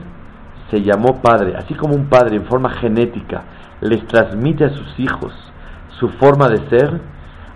se 0.69 0.81
llamó 0.81 1.21
padre, 1.21 1.55
así 1.57 1.73
como 1.73 1.95
un 1.95 2.07
padre 2.07 2.35
en 2.37 2.45
forma 2.45 2.69
genética 2.69 3.43
les 3.81 4.05
transmite 4.07 4.65
a 4.65 4.69
sus 4.69 4.99
hijos 4.99 5.33
su 5.99 6.09
forma 6.09 6.49
de 6.49 6.67
ser. 6.69 7.01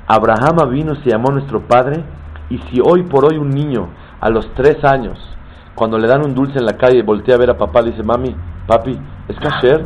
Abraham 0.08 0.70
vino, 0.70 0.96
se 0.96 1.10
llamó 1.10 1.32
nuestro 1.32 1.62
padre, 1.62 2.04
y 2.52 2.58
si 2.70 2.82
hoy 2.82 3.04
por 3.04 3.24
hoy 3.24 3.38
un 3.38 3.50
niño 3.50 3.88
a 4.20 4.30
los 4.30 4.54
tres 4.54 4.84
años, 4.84 5.18
cuando 5.74 5.98
le 5.98 6.06
dan 6.06 6.26
un 6.26 6.36
dulce 6.36 6.60
en 6.60 6.66
la 6.66 6.78
calle 6.78 7.02
voltea 7.02 7.36
a 7.36 7.38
ver 7.38 7.50
a 7.50 7.58
papá, 7.58 7.82
le 7.82 7.92
dice, 7.92 8.04
mami, 8.04 8.36
papi, 8.68 9.00
¿es 9.30 9.40
kasher 9.40 9.86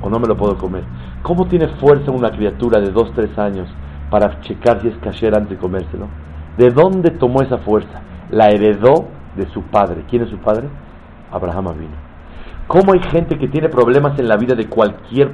o 0.00 0.08
no 0.08 0.18
me 0.18 0.26
lo 0.26 0.34
puedo 0.34 0.56
comer? 0.56 0.84
¿Cómo 1.22 1.46
tiene 1.46 1.68
fuerza 1.68 2.10
una 2.10 2.30
criatura 2.30 2.80
de 2.80 2.90
dos, 2.90 3.12
tres 3.14 3.38
años 3.38 3.68
para 4.10 4.40
checar 4.40 4.80
si 4.80 4.88
es 4.88 4.96
kasher 4.96 5.34
antes 5.34 5.50
de 5.50 5.56
comérselo? 5.58 6.08
¿De 6.56 6.70
dónde 6.70 7.10
tomó 7.10 7.42
esa 7.42 7.58
fuerza? 7.58 8.00
La 8.30 8.48
heredó 8.48 9.06
de 9.36 9.46
su 9.50 9.62
padre. 9.64 10.04
¿Quién 10.08 10.22
es 10.22 10.30
su 10.30 10.38
padre? 10.38 10.68
Abraham 11.30 11.66
vino. 11.78 12.08
¿Cómo 12.66 12.94
hay 12.94 13.00
gente 13.00 13.38
que 13.38 13.48
tiene 13.48 13.68
problemas 13.68 14.18
en 14.18 14.26
la 14.26 14.38
vida 14.38 14.54
de 14.54 14.68
cualquier 14.68 15.32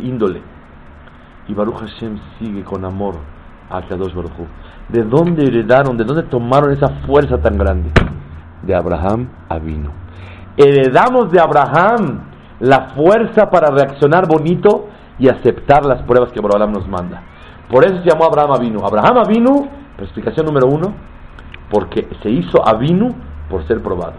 índole? 0.00 0.42
Y 1.48 1.54
Baruch 1.54 1.78
Hashem 1.78 2.18
sigue 2.38 2.62
con 2.62 2.84
amor 2.84 3.16
a 3.68 3.82
Kadosh 3.82 4.14
Baruch 4.14 4.32
¿De 4.88 5.02
dónde 5.02 5.46
heredaron, 5.46 5.96
de 5.96 6.04
dónde 6.04 6.22
tomaron 6.24 6.72
esa 6.72 6.88
fuerza 7.06 7.38
tan 7.38 7.58
grande? 7.58 7.90
De 8.62 8.74
Abraham 8.74 9.28
a 9.48 9.58
vino. 9.58 9.90
Heredamos 10.56 11.30
de 11.32 11.40
Abraham 11.40 12.20
la 12.60 12.90
fuerza 12.94 13.50
para 13.50 13.70
reaccionar 13.70 14.26
bonito 14.26 14.88
y 15.18 15.28
aceptar 15.28 15.84
las 15.84 16.02
pruebas 16.02 16.30
que 16.32 16.38
Abraham 16.38 16.72
nos 16.72 16.88
manda. 16.88 17.22
Por 17.70 17.84
eso 17.84 17.96
se 18.02 18.10
llamó 18.10 18.24
Abraham 18.24 18.52
Avinu. 18.52 18.80
Abraham 18.84 19.18
Avinu, 19.18 19.68
explicación 19.98 20.46
número 20.46 20.68
uno, 20.68 20.94
porque 21.70 22.08
se 22.22 22.30
hizo 22.30 22.66
Avinu 22.66 23.14
por 23.50 23.66
ser 23.66 23.82
probado. 23.82 24.14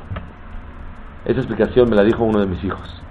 Esa 1.26 1.40
explicación 1.40 1.90
me 1.90 1.96
la 1.96 2.04
dijo 2.04 2.24
uno 2.24 2.40
de 2.40 2.48
mis 2.48 2.64
hijos. 2.64 3.02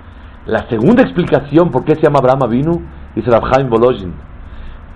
La 0.46 0.68
segunda 0.68 1.02
explicación 1.02 1.70
por 1.70 1.84
qué 1.84 1.94
se 1.94 2.02
llama 2.02 2.18
Abraham 2.18 2.44
Avinu 2.44 2.82
dice 3.14 3.30
Rabhaim 3.30 3.68
Bolojin. 3.68 4.14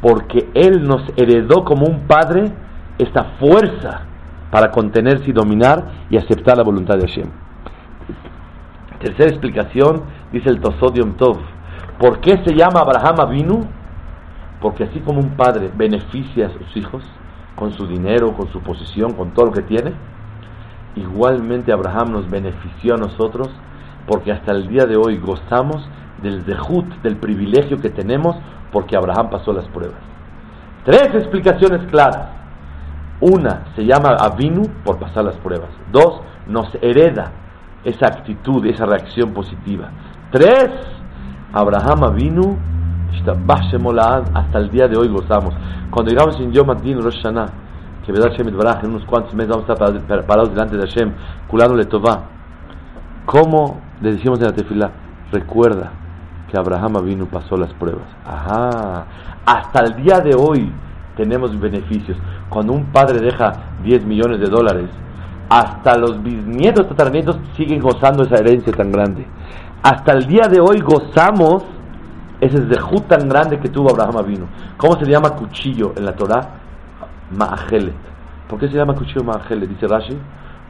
Porque 0.01 0.49
él 0.55 0.87
nos 0.87 1.03
heredó 1.17 1.65
como 1.65 1.87
un 1.87 2.07
padre 2.07 2.53
esta 2.99 3.25
fuerza 3.39 4.03
para 4.51 4.71
contenerse 4.71 5.31
y 5.31 5.33
dominar 5.33 5.91
y 6.11 6.17
aceptar 6.17 6.57
la 6.57 6.63
voluntad 6.63 6.97
de 6.97 7.07
Hashem. 7.07 7.29
Tercera 9.01 9.31
explicación 9.31 10.03
dice 10.33 10.51
el 10.51 10.61
Tosodium 10.61 11.15
Tov. 11.15 11.39
¿Por 11.99 12.21
qué 12.21 12.43
se 12.45 12.55
llama 12.55 12.81
Abraham 12.81 13.21
Avinu? 13.21 13.67
Porque 14.61 14.85
así 14.85 15.01
como 15.01 15.21
un 15.21 15.31
padre 15.37 15.71
beneficia 15.75 16.47
a 16.47 16.51
sus 16.51 16.77
hijos 16.77 17.03
con 17.57 17.73
su 17.73 17.87
dinero, 17.87 18.35
con 18.35 18.51
su 18.53 18.61
posición, 18.61 19.13
con 19.13 19.31
todo 19.31 19.47
lo 19.47 19.53
que 19.53 19.63
tiene, 19.63 19.93
igualmente 20.97 21.73
Abraham 21.73 22.13
nos 22.13 22.31
benefició 22.31 22.95
a 22.95 22.99
nosotros 22.99 23.51
porque 24.07 24.33
hasta 24.33 24.53
el 24.53 24.67
día 24.69 24.87
de 24.87 24.97
hoy 24.97 25.19
gozamos 25.19 25.89
del 26.23 26.45
dejut, 26.45 26.87
del 27.03 27.16
privilegio 27.16 27.79
que 27.79 27.91
tenemos 27.91 28.37
porque 28.73 28.97
Abraham 28.97 29.31
pasó 29.31 29.53
las 29.53 29.66
pruebas. 29.68 29.99
Tres 30.85 31.14
explicaciones 31.14 31.87
claras. 31.91 32.29
Una, 33.21 33.64
se 33.77 33.85
llama 33.85 34.16
Avinu 34.18 34.62
por 34.85 34.99
pasar 34.99 35.25
las 35.25 35.37
pruebas. 35.37 35.68
Dos, 35.93 36.21
nos 36.47 36.75
hereda 36.81 37.33
esa 37.85 38.07
actitud, 38.07 38.64
esa 38.66 38.87
reacción 38.87 39.33
positiva. 39.33 39.91
Tres, 40.31 40.71
Abraham 41.53 42.05
Avinu, 42.05 42.57
hasta 44.35 44.59
el 44.59 44.71
día 44.71 44.89
de 44.89 44.97
hoy 44.97 45.09
gozamos. 45.09 45.55
Cuando 45.91 46.11
llegamos 46.11 46.41
en 46.41 46.53
Yom 46.53 46.71
Adin 46.71 47.03
Rosh 47.03 47.23
Hashanah, 47.23 47.47
que 48.07 48.12
Hashem 48.12 48.49
en 48.49 48.91
unos 48.91 49.05
cuantos 49.05 49.35
meses 49.35 49.51
vamos 49.51 49.68
a 49.68 49.73
estar 49.75 50.25
parados 50.25 50.51
delante 50.51 50.77
de 50.77 50.87
Hashem, 50.87 51.12
culándole 51.49 51.85
Tová. 51.85 52.23
¿Cómo 53.27 53.81
le 54.01 54.12
decimos 54.12 54.41
en 54.41 54.47
la 54.47 54.53
tefila? 54.53 54.91
Recuerda 55.31 55.93
que 56.51 56.59
Abraham 56.59 57.05
vino 57.05 57.27
pasó 57.27 57.57
las 57.57 57.73
pruebas. 57.75 58.07
Ajá. 58.27 59.07
Hasta 59.47 59.85
el 59.85 60.03
día 60.03 60.21
de 60.21 60.35
hoy 60.35 60.73
tenemos 61.17 61.59
beneficios. 61.59 62.19
Cuando 62.49 62.73
un 62.73 62.87
padre 62.87 63.21
deja 63.21 63.53
10 63.83 64.05
millones 64.05 64.41
de 64.41 64.47
dólares, 64.47 64.91
hasta 65.49 65.97
los 65.97 66.23
bisnietos, 66.23 66.89
tataranietos 66.89 67.39
siguen 67.57 67.81
gozando 67.81 68.23
esa 68.25 68.37
herencia 68.37 68.73
tan 68.73 68.93
grande. 68.93 69.27
Hasta 69.83 70.13
el 70.13 70.27
día 70.27 70.49
de 70.49 70.61
hoy 70.61 70.81
gozamos 70.81 71.65
ese 72.41 72.61
dejud 72.61 73.03
tan 73.03 73.29
grande 73.29 73.59
que 73.59 73.69
tuvo 73.69 73.91
Abraham 73.91 74.27
vino. 74.27 74.47
¿Cómo 74.77 74.99
se 74.99 75.07
llama 75.07 75.31
cuchillo 75.31 75.93
en 75.97 76.05
la 76.05 76.15
Torah? 76.15 76.41
Ma'ajelet. 77.37 77.95
¿Por 78.49 78.59
qué 78.59 78.69
se 78.69 78.75
llama 78.75 78.95
cuchillo 78.95 79.25
Ma'ajelet? 79.25 79.69
Dice 79.69 79.87
Rashi. 79.87 80.19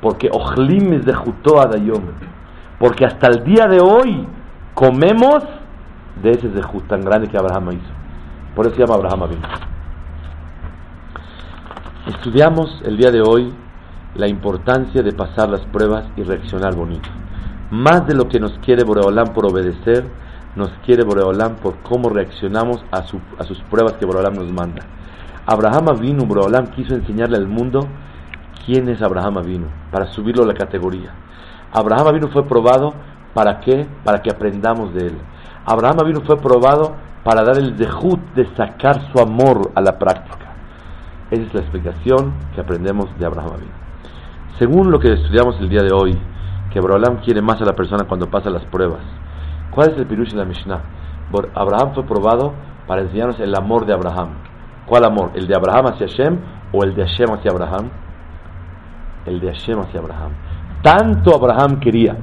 Porque 0.00 0.28
Ojlim 0.32 0.94
es 0.94 1.04
de 1.04 1.12
Adayom. 1.12 2.02
Porque 2.78 3.04
hasta 3.04 3.28
el 3.28 3.44
día 3.44 3.66
de 3.66 3.80
hoy 3.80 4.26
comemos 4.74 5.44
de 6.22 6.32
ese 6.32 6.50
zehut 6.50 6.86
tan 6.88 7.02
grande 7.02 7.28
que 7.28 7.38
Abraham 7.38 7.72
hizo. 7.72 7.92
Por 8.54 8.66
eso 8.66 8.74
se 8.74 8.82
llama 8.82 8.94
Abraham 8.94 9.22
Avinu. 9.22 9.42
Estudiamos 12.06 12.82
el 12.84 12.96
día 12.96 13.10
de 13.10 13.20
hoy 13.20 13.52
la 14.14 14.26
importancia 14.26 15.02
de 15.02 15.12
pasar 15.12 15.48
las 15.48 15.60
pruebas 15.66 16.04
y 16.16 16.22
reaccionar 16.22 16.74
bonito. 16.74 17.08
Más 17.70 18.06
de 18.06 18.14
lo 18.14 18.28
que 18.28 18.40
nos 18.40 18.52
quiere 18.58 18.82
Boreolam 18.82 19.32
por 19.32 19.46
obedecer, 19.46 20.04
nos 20.56 20.70
quiere 20.84 21.04
Boreolam 21.04 21.56
por 21.56 21.76
cómo 21.78 22.08
reaccionamos 22.08 22.84
a, 22.90 22.98
a 22.98 23.44
sus 23.44 23.60
pruebas 23.70 23.94
que 23.94 24.06
Boreolam 24.06 24.34
nos 24.34 24.52
manda. 24.52 24.82
Abraham 25.46 25.90
Avinu, 25.90 26.26
Boreolam 26.26 26.68
quiso 26.72 26.94
enseñarle 26.94 27.36
al 27.36 27.46
mundo 27.46 27.86
quién 28.66 28.88
es 28.88 29.00
Abraham 29.02 29.38
Avinu, 29.38 29.66
para 29.90 30.06
subirlo 30.06 30.42
a 30.42 30.46
la 30.46 30.54
categoría. 30.54 31.12
Abraham 31.72 32.08
Avinu 32.08 32.28
fue 32.28 32.46
probado, 32.46 32.94
¿para 33.34 33.60
qué? 33.60 33.86
Para 34.04 34.20
que 34.22 34.30
aprendamos 34.30 34.92
de 34.92 35.06
él. 35.06 35.14
Abraham 35.70 36.00
Avinu 36.00 36.22
fue 36.22 36.36
probado 36.36 36.96
para 37.22 37.44
dar 37.44 37.56
el 37.56 37.76
dejut 37.76 38.18
de 38.34 38.44
sacar 38.56 39.12
su 39.12 39.20
amor 39.22 39.70
a 39.76 39.80
la 39.80 40.00
práctica. 40.00 40.46
Esa 41.30 41.42
es 41.42 41.54
la 41.54 41.60
explicación 41.60 42.34
que 42.52 42.60
aprendemos 42.60 43.08
de 43.16 43.24
Abraham 43.24 43.52
Avinu. 43.54 43.72
Según 44.58 44.90
lo 44.90 44.98
que 44.98 45.12
estudiamos 45.12 45.60
el 45.60 45.68
día 45.68 45.82
de 45.82 45.92
hoy, 45.92 46.18
que 46.72 46.80
Abraham 46.80 47.18
quiere 47.24 47.40
más 47.40 47.62
a 47.62 47.64
la 47.64 47.74
persona 47.74 48.02
cuando 48.08 48.28
pasa 48.28 48.50
las 48.50 48.64
pruebas. 48.64 49.02
¿Cuál 49.70 49.92
es 49.92 49.98
el 49.98 50.06
pirush 50.06 50.30
de 50.30 50.38
la 50.38 50.44
Mishnah? 50.44 50.80
Abraham 51.54 51.92
fue 51.94 52.04
probado 52.04 52.52
para 52.88 53.02
enseñarnos 53.02 53.38
el 53.38 53.54
amor 53.54 53.86
de 53.86 53.92
Abraham. 53.92 54.30
¿Cuál 54.86 55.04
amor? 55.04 55.30
¿El 55.34 55.46
de 55.46 55.54
Abraham 55.54 55.86
hacia 55.86 56.08
Hashem 56.08 56.36
o 56.72 56.82
el 56.82 56.96
de 56.96 57.06
Hashem 57.06 57.30
hacia 57.30 57.52
Abraham? 57.52 57.90
El 59.24 59.38
de 59.38 59.52
Hashem 59.52 59.78
hacia 59.78 60.00
Abraham. 60.00 60.32
Tanto 60.82 61.32
Abraham 61.32 61.78
quería, 61.78 62.16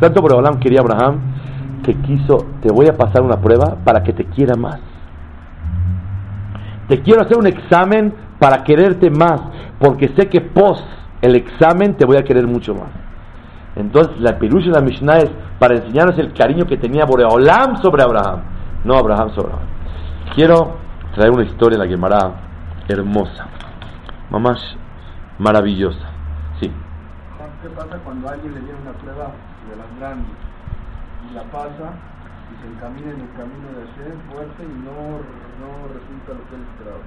tanto 0.00 0.20
Abraham 0.20 0.58
quería 0.60 0.80
Abraham 0.80 1.20
que 1.82 1.94
quiso, 1.94 2.46
te 2.60 2.70
voy 2.70 2.86
a 2.86 2.96
pasar 2.96 3.22
una 3.22 3.40
prueba 3.40 3.76
para 3.84 4.02
que 4.02 4.12
te 4.12 4.24
quiera 4.24 4.54
más. 4.56 4.78
Te 6.88 7.00
quiero 7.02 7.22
hacer 7.22 7.38
un 7.38 7.46
examen 7.46 8.14
para 8.38 8.64
quererte 8.64 9.10
más, 9.10 9.40
porque 9.78 10.08
sé 10.16 10.28
que 10.28 10.40
post 10.40 10.84
el 11.22 11.34
examen 11.34 11.94
te 11.94 12.04
voy 12.04 12.16
a 12.16 12.24
querer 12.24 12.46
mucho 12.46 12.74
más. 12.74 12.90
Entonces 13.76 14.20
la 14.20 14.38
Pirush 14.38 14.66
de 14.66 14.72
la 14.72 14.80
Mishnah 14.80 15.18
es 15.18 15.30
para 15.58 15.76
enseñarnos 15.76 16.18
el 16.18 16.32
cariño 16.32 16.66
que 16.66 16.76
tenía 16.76 17.04
Boreolam 17.04 17.80
sobre 17.82 18.02
Abraham, 18.02 18.40
no 18.84 18.96
Abraham 18.96 19.30
sobre 19.30 19.52
Abraham. 19.52 19.68
Quiero 20.34 20.76
traer 21.14 21.30
una 21.30 21.44
historia 21.44 21.76
en 21.76 21.82
la 21.82 21.88
Gemara 21.88 22.32
hermosa, 22.88 23.46
mamás 24.30 24.58
maravillosa. 25.38 26.06
Sí. 26.60 26.70
¿Qué 27.62 27.68
pasa 27.70 27.98
cuando 28.04 28.28
alguien 28.28 28.54
le 28.54 28.60
viene 28.60 28.78
una 28.82 28.92
prueba 28.92 29.30
de 29.68 29.76
las 29.76 29.90
grandes 29.98 30.36
y 31.28 31.34
la 31.34 31.42
pasa 31.50 31.92
y 32.48 32.62
se 32.62 32.66
encamina 32.68 33.10
en 33.10 33.20
el 33.20 33.32
camino 33.36 33.68
de 33.76 33.86
Hashem 33.86 34.16
fuerte 34.30 34.62
y 34.62 34.74
no, 34.86 35.20
no 35.60 35.70
resulta 35.88 36.32
lo 36.32 36.42
que 36.48 36.54
él 36.56 36.64
esperaba? 36.72 37.04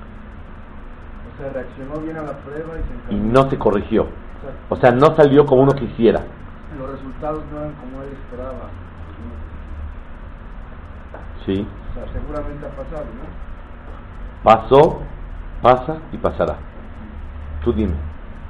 O 1.22 1.38
sea, 1.38 1.54
reaccionó 1.54 1.99
bien 2.02 2.18
a 2.18 2.24
la 2.24 2.38
prueba 2.43 2.74
y 2.78 2.84
se 2.88 2.93
encaminó. 2.93 3.12
Y 3.12 3.32
no 3.32 3.49
se 3.49 3.58
corrigió. 3.58 4.08
O 4.70 4.76
sea, 4.76 4.91
no 4.91 5.16
salió 5.16 5.45
como 5.45 5.64
uno 5.64 5.74
quisiera. 5.74 6.22
Los 6.78 6.89
resultados 6.89 7.43
no 7.52 7.60
eran 7.60 7.74
como 7.74 8.02
él 8.02 8.10
esperaba. 8.12 8.70
Sí. 11.45 11.68
O 11.91 11.93
sea, 11.93 12.14
seguramente 12.14 12.66
ha 12.66 12.70
pasado, 12.70 13.06
¿no? 13.06 13.52
Pasó, 14.43 15.02
pasa 15.62 15.97
y 16.12 16.18
pasará. 16.18 16.56
Tú 17.64 17.74
dime, 17.74 17.93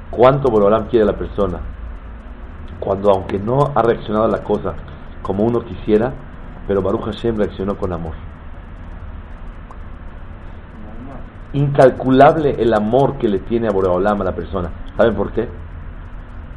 ¿cuánto 0.10 0.50
Borolam 0.50 0.88
quiere 0.88 1.06
la 1.06 1.18
persona? 1.18 1.60
Cuando 2.82 3.12
aunque 3.12 3.38
no 3.38 3.72
ha 3.76 3.82
reaccionado 3.84 4.26
a 4.26 4.28
la 4.28 4.44
cosa 4.44 4.74
como 5.22 5.44
uno 5.44 5.64
quisiera, 5.64 6.12
pero 6.68 6.82
Baruch 6.82 7.06
Hashem 7.06 7.38
reaccionó 7.38 7.78
con 7.78 7.94
amor. 7.94 8.14
Incalculable 11.54 12.56
el 12.60 12.74
amor 12.74 13.20
que 13.20 13.30
le 13.30 13.38
tiene 13.38 13.68
a 13.68 13.72
Boreolam 13.72 14.22
a 14.22 14.24
la 14.24 14.34
persona. 14.34 14.72
¿Saben 14.98 15.14
por 15.14 15.32
qué? 15.32 15.48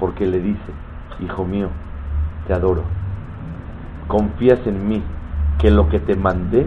Porque 0.01 0.27
le 0.27 0.41
dice, 0.41 0.73
hijo 1.21 1.45
mío, 1.45 1.69
te 2.47 2.55
adoro. 2.55 2.85
Confías 4.09 4.67
en 4.67 4.89
mí, 4.89 5.03
que 5.59 5.71
lo 5.71 5.91
que 5.91 6.01
te 6.01 6.17
mandé 6.17 6.67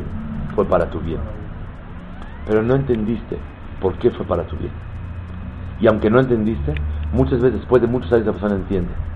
fue 0.54 0.66
para 0.66 0.92
tu 0.92 1.00
bien. 1.00 1.20
Pero 2.46 2.62
no 2.62 2.76
entendiste 2.76 3.40
por 3.82 3.96
qué 3.96 4.12
fue 4.12 4.26
para 4.28 4.44
tu 4.44 4.56
bien. 4.56 4.72
Y 5.80 5.88
aunque 5.88 6.12
no 6.12 6.20
entendiste, 6.20 6.76
muchas 7.12 7.42
veces 7.42 7.60
después 7.60 7.82
de 7.82 7.88
muchos 7.88 8.14
años 8.14 8.28
la 8.28 8.34
persona 8.34 8.56
entiende. 8.56 9.07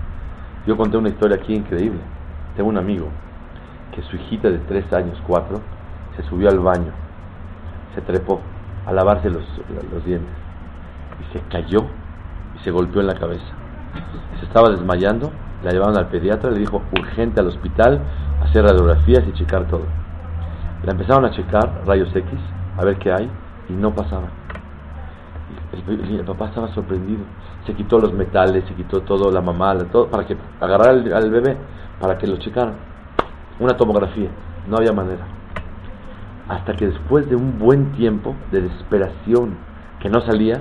Yo 0.66 0.76
conté 0.76 0.96
una 0.96 1.08
historia 1.08 1.36
aquí 1.36 1.54
increíble. 1.54 2.00
Tengo 2.56 2.68
un 2.68 2.78
amigo 2.78 3.08
que 3.94 4.02
su 4.02 4.16
hijita 4.16 4.48
de 4.48 4.58
tres 4.58 4.90
años, 4.92 5.20
cuatro, 5.26 5.60
se 6.16 6.22
subió 6.24 6.48
al 6.48 6.60
baño, 6.60 6.92
se 7.94 8.00
trepó 8.02 8.40
a 8.86 8.92
lavarse 8.92 9.28
los, 9.30 9.44
los 9.92 10.04
dientes 10.04 10.34
y 11.20 11.32
se 11.32 11.44
cayó 11.48 11.84
y 12.56 12.58
se 12.62 12.70
golpeó 12.70 13.00
en 13.00 13.08
la 13.08 13.14
cabeza. 13.14 13.44
Se 14.38 14.46
estaba 14.46 14.70
desmayando, 14.70 15.30
la 15.62 15.72
llevaron 15.72 15.96
al 15.96 16.08
pediatra, 16.08 16.50
le 16.50 16.58
dijo 16.58 16.82
urgente 16.92 17.40
al 17.40 17.48
hospital, 17.48 18.00
hacer 18.42 18.64
radiografías 18.64 19.24
y 19.26 19.32
checar 19.32 19.66
todo. 19.66 19.86
La 20.84 20.92
empezaron 20.92 21.24
a 21.24 21.30
checar, 21.30 21.82
rayos 21.86 22.14
X, 22.14 22.38
a 22.78 22.84
ver 22.84 22.98
qué 22.98 23.12
hay, 23.12 23.30
y 23.68 23.72
no 23.72 23.94
pasaba. 23.94 24.28
El, 25.88 26.24
papá 26.24 26.46
estaba 26.46 26.68
sorprendido. 26.68 27.24
Se 27.66 27.74
quitó 27.74 27.98
los 27.98 28.12
metales, 28.12 28.64
se 28.66 28.74
quitó 28.74 29.02
todo, 29.02 29.30
la 29.30 29.40
mamá, 29.40 29.76
todo, 29.90 30.08
para 30.08 30.26
que 30.26 30.36
agarrara 30.60 30.90
al, 30.90 31.30
bebé, 31.30 31.56
para 32.00 32.18
que 32.18 32.26
lo 32.26 32.36
checaran. 32.36 32.74
Una 33.58 33.76
tomografía, 33.76 34.28
no 34.68 34.76
había 34.76 34.92
manera. 34.92 35.24
Hasta 36.48 36.74
que 36.74 36.86
después 36.86 37.28
de 37.28 37.36
un 37.36 37.58
buen 37.58 37.92
tiempo 37.92 38.34
de 38.50 38.62
desesperación 38.62 39.56
que 40.00 40.08
no 40.08 40.20
salía, 40.20 40.60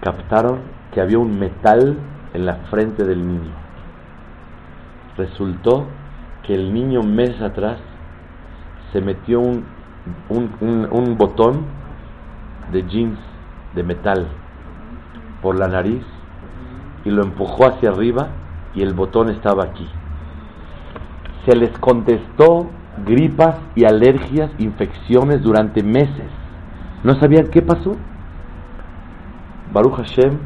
captaron 0.00 0.60
que 0.92 1.00
había 1.00 1.18
un 1.18 1.38
metal 1.38 1.96
en 2.34 2.46
la 2.46 2.54
frente 2.70 3.04
del 3.04 3.26
niño. 3.26 3.50
Resultó 5.16 5.86
que 6.42 6.54
el 6.54 6.72
niño 6.72 7.02
meses 7.02 7.40
atrás 7.40 7.78
se 8.92 9.00
metió 9.00 9.40
un, 9.40 9.64
un, 10.28 11.16
botón 11.16 11.64
de 12.70 12.86
jeans 12.86 13.18
de 13.74 13.82
metal 13.82 14.28
por 15.40 15.58
la 15.58 15.68
nariz 15.68 16.04
y 17.04 17.10
lo 17.10 17.22
empujó 17.22 17.66
hacia 17.66 17.90
arriba 17.90 18.28
y 18.74 18.82
el 18.82 18.94
botón 18.94 19.30
estaba 19.30 19.64
aquí. 19.64 19.88
Se 21.46 21.56
les 21.56 21.76
contestó 21.78 22.70
gripas 23.04 23.56
y 23.74 23.84
alergias, 23.84 24.50
infecciones 24.58 25.42
durante 25.42 25.82
meses. 25.82 26.30
No 27.02 27.18
sabían 27.18 27.48
qué 27.48 27.62
pasó. 27.62 27.96
Baruch 29.72 29.96
Hashem 29.96 30.38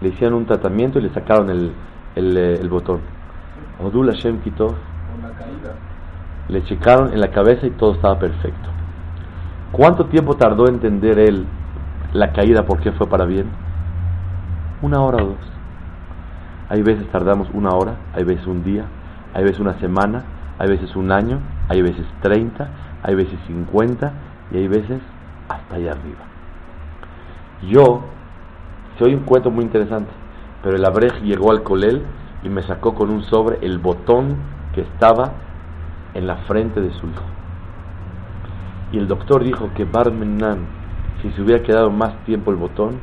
le 0.00 0.08
hicieron 0.08 0.38
un 0.38 0.46
tratamiento 0.46 0.98
y 0.98 1.02
le 1.02 1.10
sacaron 1.10 1.50
el, 1.50 1.72
el, 2.14 2.36
eh, 2.36 2.54
el 2.60 2.68
botón. 2.68 3.00
Odul 3.82 4.10
Hashem 4.10 4.40
quitó. 4.40 4.74
Le 6.48 6.64
checaron 6.64 7.12
en 7.12 7.20
la 7.20 7.30
cabeza 7.30 7.66
y 7.66 7.70
todo 7.70 7.92
estaba 7.92 8.18
perfecto. 8.18 8.70
¿Cuánto 9.72 10.04
tiempo 10.04 10.34
tardó 10.34 10.68
en 10.68 10.74
entender 10.74 11.18
él 11.18 11.46
la 12.12 12.32
caída 12.32 12.66
por 12.66 12.80
qué 12.80 12.92
fue 12.92 13.06
para 13.06 13.24
bien? 13.24 13.46
Una 14.82 15.00
hora 15.00 15.24
o 15.24 15.28
dos. 15.28 15.52
Hay 16.68 16.82
veces 16.82 17.10
tardamos 17.10 17.48
una 17.54 17.70
hora, 17.70 17.94
hay 18.12 18.22
veces 18.24 18.46
un 18.46 18.62
día, 18.62 18.84
hay 19.32 19.44
veces 19.44 19.60
una 19.60 19.72
semana, 19.80 20.24
hay 20.58 20.68
veces 20.68 20.94
un 20.94 21.10
año, 21.10 21.38
hay 21.70 21.80
veces 21.80 22.04
30, 22.20 22.68
hay 23.02 23.14
veces 23.14 23.38
50 23.46 24.12
y 24.50 24.58
hay 24.58 24.68
veces 24.68 25.00
hasta 25.48 25.76
allá 25.76 25.92
arriba. 25.92 26.20
Yo, 27.62 28.02
se 28.98 29.04
oye 29.04 29.16
un 29.16 29.24
cuento 29.24 29.50
muy 29.50 29.64
interesante, 29.64 30.10
pero 30.62 30.76
el 30.76 30.84
abrej 30.84 31.22
llegó 31.22 31.50
al 31.50 31.62
colel 31.62 32.02
y 32.42 32.50
me 32.50 32.62
sacó 32.62 32.94
con 32.94 33.08
un 33.08 33.22
sobre 33.22 33.64
el 33.64 33.78
botón 33.78 34.36
que 34.74 34.82
estaba 34.82 35.32
en 36.12 36.26
la 36.26 36.36
frente 36.36 36.82
de 36.82 36.90
su 36.90 37.06
hijo. 37.06 37.41
Y 38.92 38.98
el 38.98 39.08
doctor 39.08 39.42
dijo 39.42 39.70
que 39.74 39.86
Barmenan, 39.86 40.58
si 41.22 41.30
se 41.30 41.40
hubiera 41.40 41.62
quedado 41.62 41.90
más 41.90 42.14
tiempo 42.24 42.50
el 42.50 42.58
botón, 42.58 43.00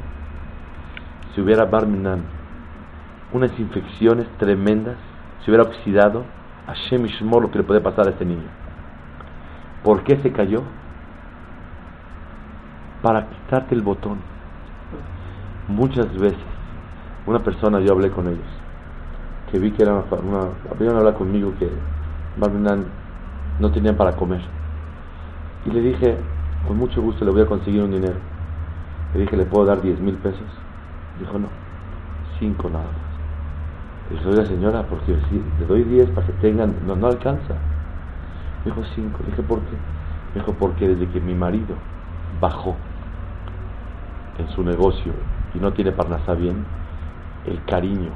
si 1.33 1.41
hubiera 1.41 1.65
Barmenan, 1.65 2.21
unas 3.33 3.59
infecciones 3.59 4.27
tremendas, 4.37 4.97
se 5.43 5.49
hubiera 5.49 5.67
oxidado, 5.67 6.23
a 6.67 6.73
Ishmor 6.73 7.41
lo 7.41 7.51
que 7.51 7.57
le 7.57 7.63
puede 7.63 7.81
pasar 7.81 8.07
a 8.07 8.11
este 8.11 8.23
niño. 8.23 8.47
¿Por 9.83 10.03
qué 10.03 10.17
se 10.17 10.31
cayó? 10.31 10.61
Para 13.01 13.27
quitarte 13.27 13.73
el 13.73 13.81
botón. 13.81 14.19
Muchas 15.67 16.15
veces, 16.19 16.37
una 17.25 17.39
persona, 17.39 17.79
yo 17.79 17.93
hablé 17.93 18.11
con 18.11 18.27
ellos, 18.27 18.47
que 19.51 19.57
vi 19.57 19.71
que 19.71 19.81
era 19.81 19.93
una, 19.93 20.49
una 20.79 20.99
hablar 20.99 21.15
conmigo 21.15 21.51
que 21.57 21.67
Barmenan 22.37 22.85
no 23.59 23.71
tenían 23.71 23.95
para 23.95 24.15
comer. 24.15 24.58
Y 25.65 25.71
le 25.71 25.81
dije, 25.81 26.17
con 26.67 26.77
mucho 26.77 27.01
gusto 27.01 27.25
le 27.25 27.31
voy 27.31 27.41
a 27.41 27.45
conseguir 27.45 27.81
un 27.81 27.91
dinero. 27.91 28.19
Le 29.13 29.21
dije, 29.21 29.35
¿le 29.35 29.45
puedo 29.45 29.65
dar 29.65 29.81
10 29.81 29.99
mil 29.99 30.15
pesos? 30.15 30.47
Dijo, 31.19 31.37
no, 31.37 31.47
5 32.39 32.69
nada 32.69 32.85
más. 32.85 34.09
Le 34.09 34.15
dije, 34.15 34.29
oiga 34.29 34.45
señora, 34.45 34.83
porque 34.83 35.15
si 35.29 35.41
le 35.59 35.65
doy 35.65 35.83
10 35.83 36.09
para 36.11 36.27
que 36.27 36.33
tengan, 36.33 36.73
no, 36.87 36.95
no 36.95 37.07
alcanza. 37.07 37.55
Dijo, 38.65 38.81
5. 38.95 39.19
Le 39.19 39.31
dije, 39.31 39.43
¿por 39.43 39.59
qué? 39.59 39.75
Dijo, 40.35 40.53
porque 40.53 40.87
desde 40.87 41.07
que 41.07 41.19
mi 41.19 41.33
marido 41.33 41.75
bajó 42.39 42.75
en 44.37 44.47
su 44.49 44.63
negocio 44.63 45.11
y 45.53 45.59
no 45.59 45.73
tiene 45.73 45.91
parnasa 45.91 46.33
bien, 46.33 46.63
el 47.45 47.63
cariño, 47.65 48.11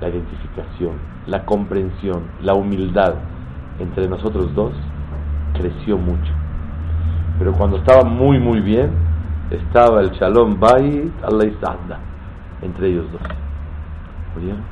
la 0.00 0.08
identificación, 0.08 0.92
la 1.26 1.44
comprensión, 1.44 2.22
la 2.42 2.54
humildad 2.54 3.14
entre 3.78 4.08
nosotros 4.08 4.54
dos 4.54 4.72
creció 5.54 5.98
mucho. 5.98 6.32
Pero 7.38 7.52
cuando 7.52 7.78
estaba 7.78 8.04
muy, 8.04 8.38
muy 8.38 8.60
bien, 8.60 8.90
estaba 9.50 10.00
el 10.00 10.10
Shalom 10.10 10.58
Bait 10.58 11.12
Allah 11.22 11.98
entre 12.62 12.88
ellos 12.88 13.06
dos. 13.12 13.22
¿Oyeron? 14.36 14.62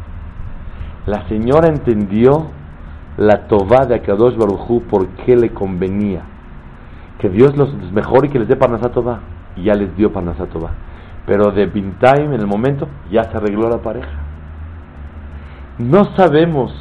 La 1.07 1.29
señora 1.29 1.69
entendió 1.69 2.47
la 3.17 3.47
Tová 3.49 3.87
de 3.87 3.97
Akadosh 3.97 4.37
Barujú 4.37 4.83
por 4.83 5.09
qué 5.09 5.37
le 5.37 5.51
convenía. 5.51 6.23
Que 7.19 7.29
Dios 7.29 7.57
los 7.57 7.73
mejore 7.93 8.29
y 8.29 8.31
que 8.31 8.39
les 8.39 8.49
dé 8.49 8.57
Parnasat 8.57 8.97
Y 9.57 9.65
ya 9.65 9.75
les 9.75 9.95
dio 9.97 10.13
Parnasat 10.13 10.49
Pero 11.27 11.51
de 11.53 11.67
Bintaim, 11.67 12.33
en 12.33 12.41
el 12.41 12.47
momento, 12.47 12.89
ya 13.11 13.25
se 13.25 13.37
arregló 13.37 13.69
la 13.69 13.79
pareja. 13.79 14.11
No 15.79 16.05
sabemos 16.17 16.73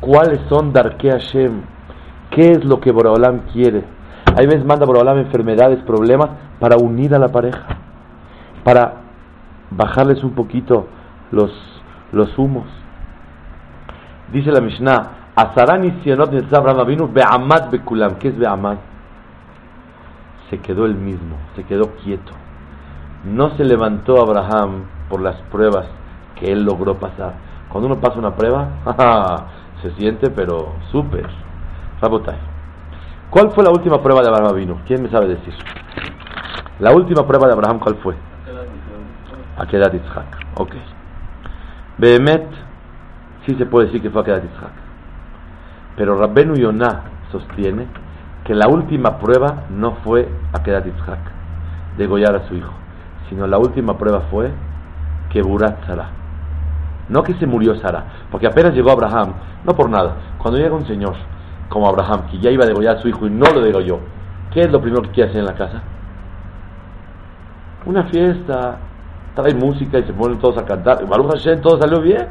cuáles 0.00 0.40
son 0.48 0.72
Darke 0.72 1.10
Hashem, 1.10 1.62
qué 2.30 2.52
es 2.52 2.64
lo 2.64 2.80
que 2.80 2.92
Boraholam 2.92 3.40
quiere. 3.52 3.84
Hay 4.38 4.46
veces 4.46 4.64
manda 4.64 4.86
Boraholam 4.86 5.18
enfermedades, 5.18 5.80
problemas 5.82 6.30
para 6.60 6.76
unir 6.76 7.12
a 7.12 7.18
la 7.18 7.26
pareja, 7.26 7.66
para 8.62 8.92
bajarles 9.68 10.22
un 10.22 10.30
poquito 10.36 10.86
los, 11.32 11.50
los 12.12 12.38
humos. 12.38 12.66
Dice 14.32 14.52
la 14.52 14.60
Mishnah. 14.60 15.10
¿Qué 18.20 18.28
es 18.28 18.38
Be'amad? 18.38 18.76
Se 20.50 20.58
quedó 20.58 20.86
el 20.86 20.94
mismo, 20.94 21.36
se 21.56 21.64
quedó 21.64 21.96
quieto. 22.04 22.32
No 23.24 23.56
se 23.56 23.64
levantó 23.64 24.22
Abraham 24.22 24.84
por 25.08 25.20
las 25.20 25.34
pruebas 25.50 25.86
que 26.36 26.52
él 26.52 26.62
logró 26.62 26.94
pasar. 26.94 27.34
Cuando 27.70 27.88
uno 27.88 28.00
pasa 28.00 28.20
una 28.20 28.36
prueba, 28.36 28.68
se 29.82 29.90
siente 29.96 30.30
pero 30.30 30.74
súper. 30.92 31.28
¿Cuál 33.30 33.50
fue 33.52 33.62
la 33.62 33.70
última 33.70 34.02
prueba 34.02 34.22
de 34.22 34.28
Abraham 34.28 34.56
vino? 34.56 34.80
¿Quién 34.86 35.02
me 35.02 35.10
sabe 35.10 35.28
decir? 35.28 35.54
La 36.78 36.92
última 36.92 37.26
prueba 37.26 37.46
de 37.46 37.52
Abraham, 37.52 37.78
¿cuál 37.78 37.96
fue? 37.96 38.14
Akedat 39.58 39.92
Yitzhak. 39.92 40.38
Ok. 40.56 40.72
Behemet, 41.98 42.46
sí 43.44 43.54
se 43.56 43.66
puede 43.66 43.86
decir 43.86 44.00
que 44.00 44.08
fue 44.08 44.22
Akedat 44.22 44.44
Yitzhak. 44.44 44.72
Pero 45.96 46.16
Rabbenu 46.16 46.54
Yonah 46.54 47.02
sostiene 47.30 47.86
que 48.44 48.54
la 48.54 48.66
última 48.68 49.18
prueba 49.18 49.64
no 49.68 49.96
fue 50.04 50.26
Akedat 50.54 50.86
Yitzhak, 50.86 51.18
degollar 51.98 52.34
a 52.34 52.48
su 52.48 52.54
hijo, 52.54 52.72
sino 53.28 53.46
la 53.46 53.58
última 53.58 53.98
prueba 53.98 54.22
fue 54.30 54.50
que 55.30 55.42
Burat 55.42 55.86
Sarah. 55.86 56.10
No 57.10 57.22
que 57.22 57.34
se 57.34 57.46
murió 57.46 57.74
Sara, 57.76 58.04
porque 58.30 58.46
apenas 58.46 58.74
llegó 58.74 58.90
Abraham, 58.90 59.32
no 59.64 59.74
por 59.74 59.88
nada. 59.88 60.16
Cuando 60.38 60.58
llega 60.58 60.74
un 60.74 60.86
señor 60.86 61.14
como 61.68 61.88
Abraham, 61.88 62.28
que 62.30 62.38
ya 62.38 62.50
iba 62.50 62.64
a 62.64 62.68
degollar 62.68 62.96
a 62.96 63.00
su 63.00 63.08
hijo 63.08 63.26
y 63.26 63.30
no 63.30 63.46
lo 63.46 63.60
degolló, 63.60 64.00
¿qué 64.52 64.60
es 64.60 64.70
lo 64.70 64.80
primero 64.80 65.02
que 65.02 65.10
quiere 65.10 65.30
hacer 65.30 65.40
en 65.40 65.46
la 65.46 65.54
casa? 65.54 65.82
Una 67.86 68.04
fiesta, 68.04 68.78
trae 69.34 69.54
música 69.54 69.98
y 69.98 70.04
se 70.04 70.12
ponen 70.12 70.38
todos 70.38 70.58
a 70.58 70.64
cantar. 70.64 71.06
Baruch 71.06 71.30
Hashem, 71.32 71.60
todo 71.60 71.80
salió 71.80 72.00
bien. 72.00 72.26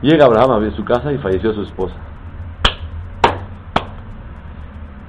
Llega 0.00 0.26
Abraham 0.26 0.64
a 0.64 0.76
su 0.76 0.84
casa 0.84 1.12
y 1.12 1.18
falleció 1.18 1.52
su 1.52 1.62
esposa. 1.62 1.94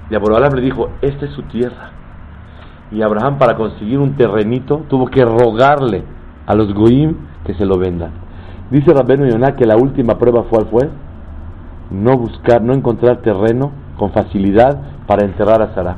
Y 0.09 0.15
Abraham 0.15 0.53
le 0.53 0.61
dijo, 0.61 0.89
esta 1.01 1.25
es 1.25 1.31
su 1.31 1.43
tierra. 1.43 1.91
Y 2.91 3.01
Abraham 3.01 3.37
para 3.37 3.55
conseguir 3.55 3.99
un 3.99 4.15
terrenito 4.15 4.83
tuvo 4.87 5.07
que 5.07 5.25
rogarle 5.25 6.03
a 6.45 6.53
los 6.53 6.73
goim 6.73 7.15
que 7.45 7.53
se 7.55 7.65
lo 7.65 7.77
vendan. 7.77 8.11
Dice 8.69 8.93
Rabbenu 8.93 9.25
Yonah 9.25 9.55
que 9.55 9.65
la 9.65 9.75
última 9.75 10.17
prueba 10.17 10.43
¿cuál 10.49 10.67
fue? 10.67 10.89
No 11.93 12.17
buscar, 12.17 12.61
no 12.61 12.73
encontrar 12.73 13.21
terreno 13.21 13.71
con 13.97 14.11
facilidad 14.11 14.81
para 15.07 15.23
enterrar 15.23 15.61
a 15.61 15.73
Sara. 15.73 15.95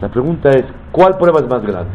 La 0.00 0.08
pregunta 0.08 0.50
es, 0.50 0.64
¿Cuál 0.92 1.18
prueba 1.18 1.40
es 1.40 1.48
más 1.48 1.62
grande? 1.62 1.92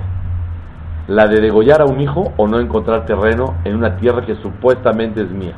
¿La 1.08 1.28
de 1.28 1.42
degollar 1.42 1.82
a 1.82 1.86
un 1.86 2.00
hijo 2.00 2.32
o 2.38 2.48
no 2.48 2.60
encontrar 2.60 3.06
terreno 3.06 3.56
en 3.66 3.76
una 3.76 3.98
tierra 3.98 4.26
que 4.26 4.36
supuestamente 4.36 5.22
es 5.22 5.32
mía? 5.32 5.56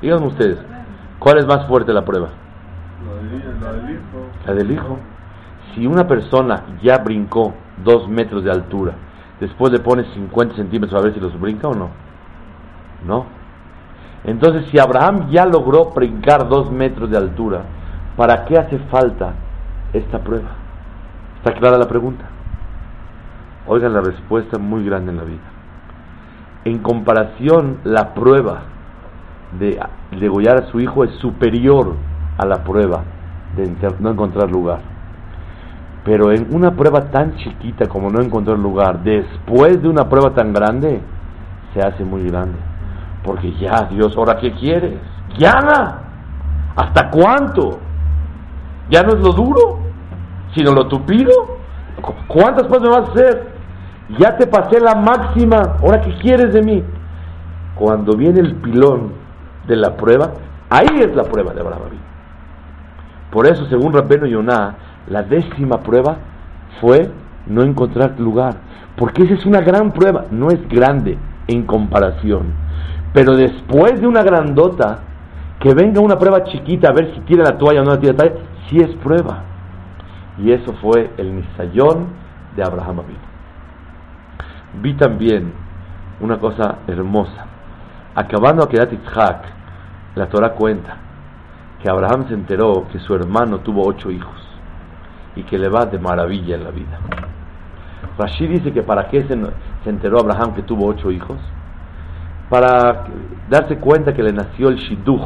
Díganme 0.00 0.28
ustedes, 0.28 0.58
¿cuál 1.18 1.38
es 1.38 1.46
más 1.46 1.66
fuerte 1.66 1.92
la 1.92 2.04
prueba? 2.04 2.28
La 3.04 3.72
del 3.72 3.90
hijo. 3.90 4.00
La 4.46 4.54
del 4.54 4.70
hijo. 4.70 4.98
Si 5.74 5.86
una 5.86 6.06
persona 6.06 6.78
ya 6.82 6.98
brincó 6.98 7.54
dos 7.84 8.08
metros 8.08 8.44
de 8.44 8.50
altura, 8.50 8.94
después 9.40 9.72
le 9.72 9.80
pones 9.80 10.06
50 10.14 10.54
centímetros 10.56 10.98
a 10.98 11.04
ver 11.04 11.12
si 11.12 11.20
los 11.20 11.38
brinca 11.38 11.68
o 11.68 11.74
no. 11.74 11.90
No. 13.06 13.26
Entonces, 14.24 14.66
si 14.70 14.78
Abraham 14.78 15.30
ya 15.30 15.46
logró 15.46 15.86
brincar 15.86 16.48
dos 16.48 16.70
metros 16.70 17.10
de 17.10 17.16
altura, 17.16 17.62
¿para 18.16 18.44
qué 18.44 18.58
hace 18.58 18.78
falta 18.90 19.32
esta 19.92 20.18
prueba? 20.18 20.50
¿Está 21.38 21.54
clara 21.54 21.78
la 21.78 21.88
pregunta? 21.88 22.24
Oigan 23.66 23.94
la 23.94 24.00
respuesta 24.00 24.58
muy 24.58 24.84
grande 24.84 25.10
en 25.10 25.16
la 25.16 25.24
vida. 25.24 25.38
En 26.64 26.78
comparación, 26.78 27.78
la 27.84 28.12
prueba 28.12 28.62
de 29.58 29.80
degollar 30.18 30.58
a 30.58 30.66
su 30.66 30.80
hijo 30.80 31.04
es 31.04 31.12
superior 31.12 31.94
a 32.36 32.44
la 32.44 32.62
prueba 32.62 33.02
de 33.56 33.74
no 34.00 34.10
encontrar 34.10 34.50
lugar. 34.50 34.80
Pero 36.04 36.32
en 36.32 36.54
una 36.54 36.72
prueba 36.72 37.10
tan 37.10 37.36
chiquita 37.36 37.86
como 37.86 38.10
no 38.10 38.20
encontrar 38.20 38.58
lugar, 38.58 39.02
después 39.02 39.82
de 39.82 39.88
una 39.88 40.08
prueba 40.08 40.34
tan 40.34 40.52
grande, 40.52 41.00
se 41.74 41.80
hace 41.80 42.04
muy 42.04 42.26
grande. 42.28 42.69
Porque 43.22 43.52
ya, 43.54 43.88
Dios, 43.90 44.16
¿ahora 44.16 44.38
qué 44.38 44.52
quieres? 44.52 44.94
Ya. 45.38 46.00
¿Hasta 46.76 47.10
cuánto? 47.10 47.78
Ya 48.88 49.02
no 49.02 49.12
es 49.12 49.20
lo 49.20 49.32
duro, 49.32 49.78
sino 50.54 50.72
lo 50.72 50.86
tupido. 50.86 51.32
¿Cuántas 52.26 52.66
cosas 52.66 52.82
me 52.82 52.88
vas 52.88 53.08
a 53.08 53.12
hacer? 53.12 53.50
Ya 54.18 54.36
te 54.36 54.46
pasé 54.46 54.80
la 54.80 54.94
máxima, 54.94 55.76
¿ahora 55.80 56.00
qué 56.00 56.14
quieres 56.18 56.52
de 56.52 56.62
mí? 56.62 56.82
Cuando 57.76 58.16
viene 58.16 58.40
el 58.40 58.56
pilón 58.56 59.12
de 59.66 59.76
la 59.76 59.96
prueba, 59.96 60.32
ahí 60.68 61.00
es 61.00 61.14
la 61.14 61.24
prueba 61.24 61.52
de 61.52 61.60
Abraham. 61.60 61.82
Por 63.30 63.46
eso, 63.46 63.66
según 63.66 63.92
Rabbeno 63.92 64.26
Yonah, 64.26 64.74
la 65.08 65.22
décima 65.22 65.78
prueba 65.80 66.16
fue 66.80 67.10
no 67.46 67.62
encontrar 67.62 68.18
lugar. 68.18 68.56
Porque 68.96 69.22
esa 69.22 69.34
es 69.34 69.46
una 69.46 69.60
gran 69.60 69.92
prueba, 69.92 70.24
no 70.30 70.50
es 70.50 70.68
grande 70.68 71.16
en 71.46 71.64
comparación. 71.64 72.52
Pero 73.12 73.36
después 73.36 74.00
de 74.00 74.06
una 74.06 74.22
grandota, 74.22 75.00
que 75.58 75.74
venga 75.74 76.00
una 76.00 76.18
prueba 76.18 76.44
chiquita 76.44 76.88
a 76.88 76.92
ver 76.92 77.12
si 77.14 77.20
tira 77.20 77.44
la 77.44 77.58
toalla 77.58 77.82
o 77.82 77.84
no 77.84 77.90
la 77.92 78.00
tira 78.00 78.12
la 78.12 78.18
toalla, 78.18 78.36
sí 78.68 78.78
es 78.78 78.90
prueba. 78.96 79.42
Y 80.38 80.52
eso 80.52 80.72
fue 80.80 81.10
el 81.18 81.36
Nisayón 81.36 82.06
de 82.56 82.62
Abraham 82.62 83.00
Abin. 83.00 83.18
Vi 84.80 84.94
también 84.94 85.52
una 86.20 86.38
cosa 86.38 86.78
hermosa. 86.86 87.46
Acabando 88.14 88.62
a 88.62 88.68
Kedat 88.68 88.90
Yitzhak, 88.90 89.44
la 90.14 90.28
Torah 90.28 90.52
cuenta 90.52 90.96
que 91.82 91.90
Abraham 91.90 92.26
se 92.28 92.34
enteró 92.34 92.86
que 92.90 92.98
su 92.98 93.14
hermano 93.14 93.58
tuvo 93.58 93.86
ocho 93.86 94.10
hijos 94.10 94.40
y 95.36 95.42
que 95.42 95.58
le 95.58 95.68
va 95.68 95.86
de 95.86 95.98
maravilla 95.98 96.56
en 96.56 96.64
la 96.64 96.70
vida. 96.70 96.98
Rashid 98.18 98.50
dice 98.50 98.72
que 98.72 98.82
para 98.82 99.08
qué 99.08 99.22
se 99.22 99.88
enteró 99.88 100.20
Abraham 100.20 100.54
que 100.54 100.62
tuvo 100.62 100.86
ocho 100.86 101.10
hijos, 101.10 101.38
para 102.50 103.06
darse 103.48 103.78
cuenta 103.78 104.12
que 104.12 104.22
le 104.22 104.32
nació 104.32 104.68
el 104.68 104.76
Shidduch, 104.76 105.22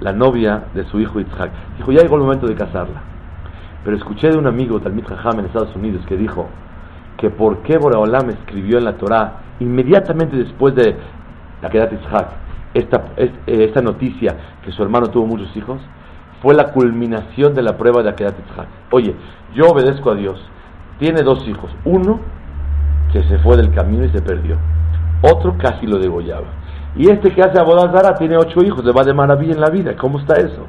la 0.00 0.12
novia 0.12 0.64
de 0.74 0.84
su 0.86 0.98
hijo 0.98 1.20
Yitzhak. 1.20 1.50
Dijo, 1.76 1.92
ya 1.92 2.00
llegó 2.00 2.16
el 2.16 2.22
momento 2.22 2.46
de 2.46 2.54
casarla. 2.54 3.02
Pero 3.84 3.96
escuché 3.96 4.30
de 4.30 4.38
un 4.38 4.46
amigo, 4.46 4.80
Talmid 4.80 5.04
Jajam, 5.04 5.38
en 5.38 5.44
Estados 5.46 5.76
Unidos, 5.76 6.04
que 6.06 6.16
dijo 6.16 6.48
que 7.18 7.30
por 7.30 7.58
qué 7.58 7.78
Boreolam 7.78 8.30
escribió 8.30 8.78
en 8.78 8.84
la 8.84 8.96
Torah, 8.96 9.40
inmediatamente 9.60 10.36
después 10.36 10.74
de 10.74 10.96
la 11.62 11.68
Kedat 11.68 11.92
Yitzhak, 11.92 12.28
esta, 12.74 13.04
eh, 13.16 13.32
esta 13.46 13.82
noticia 13.82 14.36
que 14.64 14.72
su 14.72 14.82
hermano 14.82 15.08
tuvo 15.08 15.26
muchos 15.26 15.54
hijos, 15.56 15.80
fue 16.42 16.54
la 16.54 16.72
culminación 16.72 17.54
de 17.54 17.62
la 17.62 17.76
prueba 17.76 18.02
de 18.02 18.10
Akedat 18.10 18.36
Yitzhak. 18.36 18.66
Oye, 18.92 19.14
yo 19.54 19.66
obedezco 19.68 20.10
a 20.10 20.14
Dios. 20.14 20.42
Tiene 20.98 21.22
dos 21.22 21.46
hijos. 21.46 21.70
Uno 21.84 22.20
que 23.12 23.22
se 23.24 23.38
fue 23.38 23.56
del 23.56 23.72
camino 23.72 24.04
y 24.04 24.08
se 24.10 24.22
perdió. 24.22 24.56
Otro 25.22 25.56
casi 25.58 25.86
lo 25.86 25.98
degollaba. 25.98 26.46
Y 26.96 27.10
este 27.10 27.30
que 27.32 27.42
hace 27.42 27.58
Abodazara 27.58 28.14
tiene 28.14 28.36
ocho 28.36 28.62
hijos, 28.64 28.84
le 28.84 28.92
va 28.92 29.04
de 29.04 29.12
maravilla 29.12 29.54
en 29.54 29.60
la 29.60 29.70
vida. 29.70 29.96
¿Cómo 29.96 30.18
está 30.18 30.34
eso? 30.36 30.66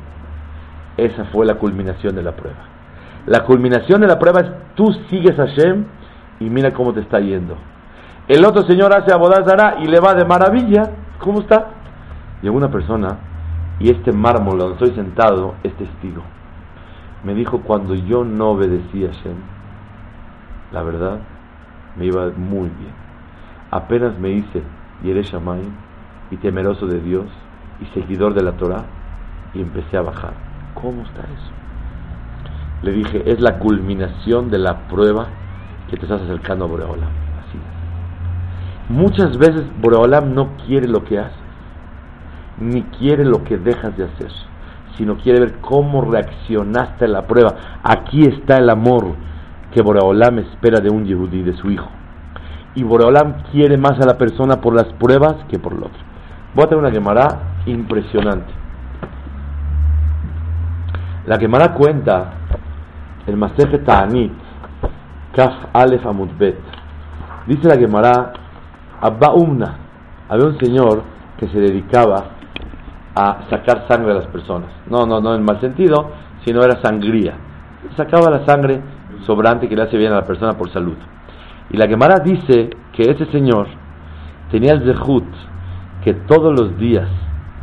Esa 0.98 1.26
fue 1.26 1.46
la 1.46 1.56
culminación 1.56 2.16
de 2.16 2.24
la 2.24 2.34
prueba. 2.34 2.58
La 3.26 3.44
culminación 3.44 4.02
de 4.02 4.08
la 4.08 4.20
prueba 4.20 4.42
es 4.42 4.48
tú 4.76 4.94
sigues 5.10 5.40
a 5.40 5.48
Hashem 5.48 5.86
y 6.40 6.50
mira 6.50 6.72
cómo 6.72 6.94
te 6.94 7.02
está 7.02 7.20
yendo. 7.20 7.56
El 8.28 8.44
otro 8.46 8.64
señor 8.64 8.94
hace 8.94 9.14
Abodazara 9.14 9.78
y 9.80 9.88
le 9.88 10.00
va 10.00 10.14
de 10.16 10.26
maravilla. 10.26 10.92
¿Cómo 11.20 11.40
está? 11.40 11.68
Llegó 12.42 12.58
una 12.58 12.70
persona 12.70 13.18
y 13.80 13.90
este 13.90 14.12
mármol 14.12 14.58
donde 14.58 14.74
estoy 14.74 14.96
sentado 14.96 15.56
es 15.64 15.74
testigo. 15.76 16.24
Me 17.24 17.34
dijo 17.34 17.62
cuando 17.62 17.96
yo 17.96 18.24
no 18.24 18.50
obedecía 18.50 19.10
a 19.10 19.14
Hashem, 19.14 19.38
la 20.72 20.84
verdad, 20.84 21.20
me 21.96 22.06
iba 22.06 22.30
muy 22.36 22.70
bien. 22.70 23.07
Apenas 23.78 24.18
me 24.18 24.32
hice 24.32 24.64
Yereshamayim 25.04 25.72
y 26.32 26.38
temeroso 26.38 26.88
de 26.88 27.00
Dios 27.00 27.26
y 27.80 27.86
seguidor 27.94 28.34
de 28.34 28.42
la 28.42 28.54
Torah 28.54 28.86
y 29.54 29.62
empecé 29.62 29.98
a 29.98 30.02
bajar. 30.02 30.34
¿Cómo 30.74 31.04
está 31.04 31.22
eso? 31.22 31.52
Le 32.82 32.92
dije, 32.92 33.22
es 33.32 33.40
la 33.40 33.60
culminación 33.60 34.50
de 34.50 34.58
la 34.58 34.88
prueba 34.88 35.28
que 35.90 35.96
te 35.96 36.06
estás 36.06 36.24
acercando 36.24 36.66
a 36.66 36.68
Boreolam. 36.68 37.10
Así. 37.40 37.60
Muchas 38.90 39.38
veces 39.38 39.64
Boreolam 39.80 40.34
no 40.34 40.58
quiere 40.66 40.88
lo 40.88 41.04
que 41.04 41.20
haces, 41.20 41.38
ni 42.60 42.82
quiere 42.82 43.26
lo 43.26 43.44
que 43.44 43.58
dejas 43.58 43.96
de 43.96 44.06
hacer, 44.06 44.32
sino 44.96 45.18
quiere 45.18 45.40
ver 45.40 45.60
cómo 45.60 46.02
reaccionaste 46.02 47.06
a 47.06 47.10
la 47.10 47.28
prueba. 47.28 47.56
Aquí 47.84 48.24
está 48.26 48.58
el 48.58 48.72
amor 48.72 49.16
que 49.72 49.84
Boreolam 49.84 50.40
espera 50.40 50.80
de 50.80 50.90
un 50.90 51.06
Yehudí, 51.06 51.44
de 51.44 51.54
su 51.54 51.70
hijo. 51.70 51.90
Y 52.78 52.84
Boreolam 52.84 53.42
quiere 53.52 53.76
más 53.76 54.00
a 54.00 54.06
la 54.06 54.20
persona 54.20 54.62
por 54.62 54.76
las 54.76 54.86
pruebas 54.94 55.38
que 55.50 55.58
por 55.58 55.74
lo 55.74 55.88
otro. 55.88 56.00
Voy 56.54 56.64
a 56.64 56.68
tener 56.68 56.84
una 56.84 56.92
quemará 56.92 57.28
impresionante. 57.66 58.54
La 61.26 61.40
quemará 61.40 61.74
cuenta 61.74 62.34
el 63.26 63.36
Maseje 63.36 63.80
Ta'anit, 63.80 64.32
Kaf 65.34 65.54
Alef 65.74 66.06
Amudbet. 66.06 66.60
Dice 67.48 67.68
la 67.68 67.78
Gemara, 67.78 68.34
Abba 69.02 69.34
Umna, 69.34 69.76
había 70.30 70.46
un 70.46 70.60
señor 70.60 71.02
que 71.40 71.48
se 71.48 71.60
dedicaba 71.60 72.26
a 73.16 73.40
sacar 73.50 73.88
sangre 73.88 74.12
a 74.12 74.18
las 74.18 74.28
personas. 74.28 74.70
No, 74.88 75.08
no, 75.08 75.20
no 75.20 75.34
en 75.34 75.44
mal 75.44 75.60
sentido, 75.62 76.12
sino 76.46 76.62
era 76.62 76.80
sangría. 76.84 77.34
Sacaba 77.96 78.30
la 78.30 78.46
sangre 78.46 78.80
sobrante 79.26 79.68
que 79.68 79.76
le 79.76 79.82
hace 79.82 79.98
bien 79.98 80.12
a 80.12 80.18
la 80.18 80.26
persona 80.26 80.54
por 80.54 80.72
salud. 80.72 80.96
Y 81.70 81.78
la 81.78 81.88
Gemara 81.88 82.20
dice 82.20 82.70
que 82.94 83.12
ese 83.12 83.26
señor 83.32 83.68
tenía 84.52 84.74
el 84.74 84.84
zehut 84.84 85.26
que 86.04 86.14
todos 86.14 86.58
los 86.58 86.78
días 86.78 87.10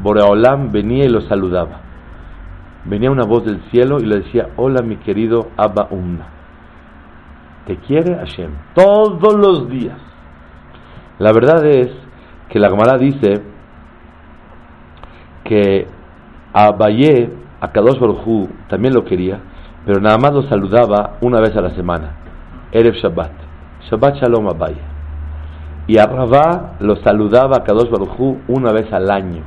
Boreolam 0.01 0.73
venía 0.73 1.05
y 1.05 1.09
lo 1.09 1.21
saludaba. 1.23 1.81
Venía 2.85 3.11
una 3.11 3.25
voz 3.25 3.45
del 3.45 3.63
cielo 3.71 3.99
y 4.01 4.05
le 4.05 4.17
decía, 4.17 4.49
hola 4.57 4.83
mi 4.83 4.97
querido 4.97 5.49
Abba 5.57 5.89
Umna. 5.91 6.27
Te 7.67 7.77
quiere 7.77 8.17
Hashem 8.17 8.51
todos 8.75 9.35
los 9.35 9.69
días. 9.69 9.99
La 11.19 11.33
verdad 11.33 11.65
es 11.65 11.91
que 12.51 12.59
la 12.59 12.69
Gemara 12.69 12.99
dice 12.99 13.43
que 15.45 15.87
Abaye, 16.53 17.31
a 17.61 17.73
Kadosh 17.73 17.99
Baruj 17.99 18.49
también 18.69 18.95
lo 18.95 19.05
quería, 19.05 19.41
pero 19.87 20.01
nada 20.01 20.19
más 20.19 20.33
lo 20.33 20.43
saludaba 20.43 21.17
una 21.21 21.41
vez 21.41 21.57
a 21.57 21.61
la 21.61 21.71
semana, 21.71 22.17
Erev 22.73 22.95
Shabbat, 22.95 23.33
Shabbat 23.91 24.17
Shalom 24.17 24.49
Abaye. 24.49 24.81
Y 25.87 25.99
a 25.99 26.07
Rabá 26.07 26.77
lo 26.81 26.97
saludaba 26.97 27.59
a 27.59 27.65
Kadosh 27.65 27.91
Baruj 27.91 28.39
una 28.49 28.73
vez 28.73 28.91
al 28.93 29.11
año, 29.11 29.43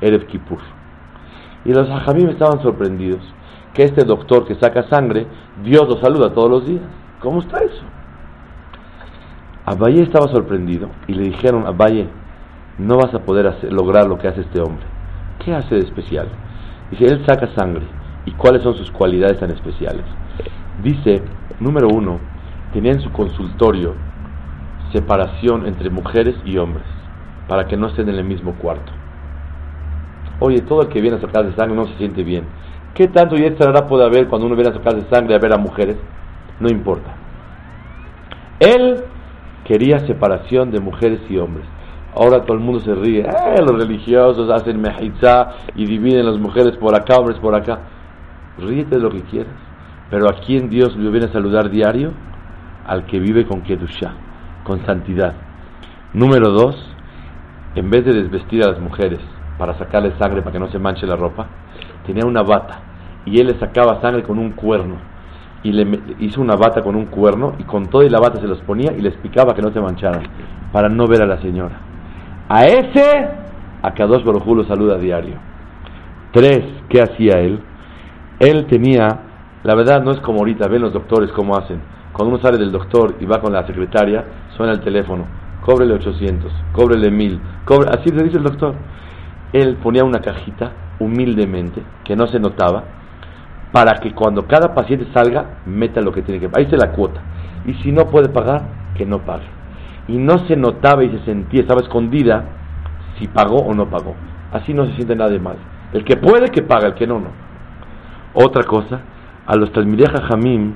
Erev 0.00 0.26
Kippur. 0.26 0.60
Y 1.64 1.72
los 1.72 1.88
hajamim 1.90 2.28
estaban 2.28 2.62
sorprendidos 2.62 3.20
que 3.74 3.84
este 3.84 4.04
doctor 4.04 4.46
que 4.46 4.54
saca 4.56 4.88
sangre, 4.88 5.26
Dios 5.64 5.88
lo 5.88 6.00
saluda 6.00 6.32
todos 6.32 6.50
los 6.50 6.66
días. 6.66 6.82
¿Cómo 7.20 7.40
está 7.40 7.58
eso? 7.58 7.82
Abaye 9.64 10.02
estaba 10.02 10.28
sorprendido 10.28 10.88
y 11.08 11.14
le 11.14 11.24
dijeron, 11.24 11.66
Abaye, 11.66 12.08
no 12.78 12.96
vas 12.96 13.14
a 13.14 13.20
poder 13.20 13.46
hacer, 13.46 13.72
lograr 13.72 14.06
lo 14.06 14.18
que 14.18 14.28
hace 14.28 14.42
este 14.42 14.60
hombre. 14.60 14.84
¿Qué 15.44 15.54
hace 15.54 15.74
de 15.74 15.80
especial? 15.82 16.28
Dice, 16.90 17.06
él 17.06 17.24
saca 17.26 17.48
sangre. 17.56 17.86
¿Y 18.24 18.32
cuáles 18.32 18.62
son 18.62 18.74
sus 18.74 18.90
cualidades 18.90 19.40
tan 19.40 19.50
especiales? 19.50 20.04
Dice, 20.82 21.22
número 21.58 21.88
uno, 21.88 22.20
tenía 22.72 22.92
en 22.92 23.00
su 23.00 23.10
consultorio 23.12 23.94
separación 24.92 25.66
entre 25.66 25.90
mujeres 25.90 26.36
y 26.44 26.58
hombres, 26.58 26.86
para 27.48 27.66
que 27.66 27.76
no 27.76 27.88
estén 27.88 28.08
en 28.08 28.16
el 28.16 28.24
mismo 28.24 28.54
cuarto. 28.54 28.92
Oye, 30.40 30.60
todo 30.60 30.82
el 30.82 30.88
que 30.88 31.00
viene 31.00 31.16
a 31.16 31.20
sacar 31.20 31.44
de 31.44 31.54
sangre 31.54 31.76
no 31.76 31.86
se 31.86 31.96
siente 31.96 32.22
bien. 32.22 32.44
¿Qué 32.94 33.08
tanto 33.08 33.36
y 33.36 33.48
puede 33.50 34.04
haber 34.04 34.28
cuando 34.28 34.46
uno 34.46 34.56
viene 34.56 34.70
a 34.70 34.74
sacar 34.74 34.94
de 34.94 35.08
sangre 35.08 35.34
a 35.34 35.38
ver 35.38 35.52
a 35.54 35.56
mujeres? 35.56 35.96
No 36.60 36.68
importa. 36.68 37.14
Él 38.60 39.04
quería 39.64 40.00
separación 40.00 40.70
de 40.70 40.80
mujeres 40.80 41.20
y 41.30 41.38
hombres. 41.38 41.66
Ahora 42.14 42.44
todo 42.44 42.58
el 42.58 42.62
mundo 42.62 42.80
se 42.80 42.94
ríe. 42.94 43.20
Eh, 43.20 43.60
los 43.60 43.78
religiosos 43.78 44.50
hacen 44.50 44.80
mejizá 44.80 45.52
y 45.74 45.86
dividen 45.86 46.26
las 46.26 46.38
mujeres 46.38 46.76
por 46.76 46.94
acá, 46.94 47.16
hombres 47.16 47.38
por 47.38 47.54
acá. 47.54 47.80
Ríete 48.58 48.96
de 48.96 49.02
lo 49.02 49.10
que 49.10 49.22
quieras. 49.22 49.54
Pero 50.10 50.28
¿a 50.28 50.34
quién 50.44 50.68
Dios 50.68 50.94
le 50.96 51.10
viene 51.10 51.26
a 51.26 51.32
saludar 51.32 51.70
diario? 51.70 52.12
Al 52.86 53.06
que 53.06 53.18
vive 53.18 53.46
con 53.46 53.62
Kedusha, 53.62 54.12
con 54.64 54.84
santidad. 54.84 55.34
Número 56.12 56.50
dos, 56.50 56.76
en 57.74 57.90
vez 57.90 58.04
de 58.04 58.12
desvestir 58.12 58.62
a 58.64 58.70
las 58.70 58.80
mujeres 58.80 59.20
para 59.58 59.78
sacarle 59.78 60.12
sangre 60.18 60.42
para 60.42 60.52
que 60.52 60.58
no 60.58 60.70
se 60.70 60.78
manche 60.78 61.06
la 61.06 61.16
ropa, 61.16 61.46
tenía 62.04 62.26
una 62.26 62.42
bata 62.42 62.80
y 63.24 63.40
él 63.40 63.46
le 63.46 63.58
sacaba 63.58 64.00
sangre 64.00 64.22
con 64.22 64.38
un 64.38 64.52
cuerno 64.52 64.96
y 65.62 65.72
le 65.72 66.00
hizo 66.18 66.40
una 66.40 66.56
bata 66.56 66.82
con 66.82 66.96
un 66.96 67.06
cuerno 67.06 67.54
y 67.58 67.64
con 67.64 67.86
toda 67.86 68.04
y 68.04 68.10
la 68.10 68.18
bata 68.18 68.40
se 68.40 68.48
los 68.48 68.60
ponía 68.62 68.92
y 68.92 69.00
les 69.00 69.14
picaba 69.16 69.54
que 69.54 69.62
no 69.62 69.72
se 69.72 69.80
mancharan 69.80 70.24
para 70.72 70.88
no 70.88 71.06
ver 71.06 71.22
a 71.22 71.26
la 71.26 71.40
señora. 71.40 71.78
A 72.48 72.64
ese, 72.64 73.28
a 73.82 73.94
Kadosh 73.94 74.24
Baruj 74.24 74.46
lo 74.46 74.64
saluda 74.64 74.98
diario. 74.98 75.36
Tres, 76.32 76.64
¿qué 76.88 77.02
hacía 77.02 77.38
él? 77.40 77.60
Él 78.40 78.66
tenía, 78.66 79.20
la 79.62 79.74
verdad 79.74 80.02
no 80.02 80.10
es 80.10 80.20
como 80.20 80.40
ahorita, 80.40 80.66
ven 80.66 80.82
los 80.82 80.92
doctores 80.92 81.30
cómo 81.32 81.56
hacen. 81.56 81.80
Cuando 82.12 82.34
uno 82.34 82.42
sale 82.42 82.58
del 82.58 82.72
doctor 82.72 83.16
y 83.20 83.24
va 83.24 83.40
con 83.40 83.52
la 83.52 83.66
secretaria, 83.66 84.24
suena 84.56 84.72
el 84.72 84.80
teléfono, 84.80 85.24
cóbrele 85.64 85.94
800, 85.94 86.52
cóbrele 86.72 87.10
1000, 87.10 87.40
cobre, 87.64 87.90
así 87.90 88.10
le 88.10 88.24
dice 88.24 88.36
el 88.36 88.44
doctor. 88.44 88.74
Él 89.52 89.76
ponía 89.82 90.04
una 90.04 90.20
cajita 90.20 90.72
humildemente, 90.98 91.82
que 92.04 92.16
no 92.16 92.26
se 92.26 92.38
notaba, 92.38 92.84
para 93.72 93.94
que 94.00 94.12
cuando 94.12 94.46
cada 94.46 94.74
paciente 94.74 95.06
salga, 95.14 95.60
meta 95.66 96.00
lo 96.00 96.12
que 96.12 96.22
tiene 96.22 96.40
que 96.40 96.48
pagar. 96.48 96.66
Ahí 96.66 96.70
se 96.70 96.76
la 96.76 96.92
cuota. 96.92 97.20
Y 97.64 97.74
si 97.74 97.92
no 97.92 98.06
puede 98.06 98.28
pagar, 98.28 98.62
que 98.94 99.06
no 99.06 99.20
pague. 99.20 99.46
Y 100.08 100.18
no 100.18 100.38
se 100.46 100.56
notaba 100.56 101.04
y 101.04 101.10
se 101.10 101.24
sentía, 101.24 101.62
estaba 101.62 101.80
escondida 101.80 102.44
si 103.18 103.28
pagó 103.28 103.58
o 103.58 103.74
no 103.74 103.88
pagó. 103.88 104.14
Así 104.52 104.74
no 104.74 104.84
se 104.86 104.94
siente 104.94 105.16
nada 105.16 105.30
de 105.30 105.38
mal. 105.38 105.56
El 105.92 106.04
que 106.04 106.16
puede, 106.16 106.50
que 106.50 106.62
paga, 106.62 106.88
el 106.88 106.94
que 106.94 107.06
no, 107.06 107.20
no. 107.20 107.30
Otra 108.34 108.64
cosa, 108.64 109.00
a 109.46 109.56
los 109.56 109.72
Talmideja 109.72 110.22
Jamim, 110.22 110.74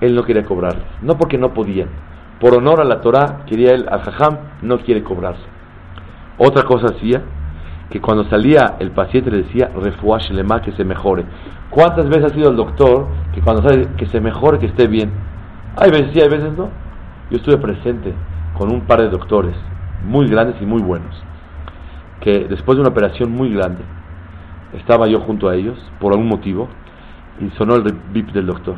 él 0.00 0.14
no 0.14 0.24
quería 0.24 0.44
cobrarles. 0.44 0.84
No 1.02 1.16
porque 1.16 1.38
no 1.38 1.54
podían. 1.54 1.88
Por 2.40 2.54
honor 2.54 2.80
a 2.80 2.84
la 2.84 3.00
Torah, 3.00 3.44
quería 3.46 3.72
él, 3.72 3.86
al 3.90 4.02
Jajam, 4.02 4.38
no 4.62 4.78
quiere 4.78 5.02
cobrarse. 5.02 5.42
Otra 6.38 6.64
cosa 6.64 6.94
hacía, 6.94 7.22
que 7.90 8.00
cuando 8.00 8.24
salía 8.24 8.76
el 8.78 8.90
paciente 8.90 9.30
le 9.30 9.38
decía, 9.38 9.70
refuash 9.74 10.30
lema, 10.30 10.60
que 10.60 10.72
se 10.72 10.84
mejore. 10.84 11.24
¿Cuántas 11.70 12.08
veces 12.08 12.24
ha 12.24 12.34
sido 12.34 12.50
el 12.50 12.56
doctor 12.56 13.06
que 13.32 13.40
cuando 13.40 13.62
sale 13.62 13.88
que 13.96 14.06
se 14.06 14.20
mejore, 14.20 14.58
que 14.58 14.66
esté 14.66 14.86
bien? 14.86 15.10
Hay 15.76 15.90
veces 15.90 16.10
sí, 16.12 16.20
hay 16.20 16.28
veces 16.28 16.52
no. 16.56 16.68
Yo 17.30 17.38
estuve 17.38 17.56
presente 17.56 18.12
con 18.56 18.72
un 18.72 18.82
par 18.82 19.00
de 19.00 19.08
doctores 19.08 19.54
muy 20.04 20.26
grandes 20.28 20.56
y 20.60 20.66
muy 20.66 20.82
buenos, 20.82 21.22
que 22.20 22.46
después 22.48 22.76
de 22.76 22.82
una 22.82 22.90
operación 22.90 23.30
muy 23.32 23.52
grande, 23.52 23.82
estaba 24.74 25.06
yo 25.06 25.20
junto 25.20 25.48
a 25.48 25.54
ellos 25.54 25.78
por 26.00 26.12
algún 26.12 26.28
motivo 26.28 26.68
y 27.40 27.50
sonó 27.56 27.76
el 27.76 27.82
bip 28.12 28.30
del 28.30 28.46
doctor. 28.46 28.76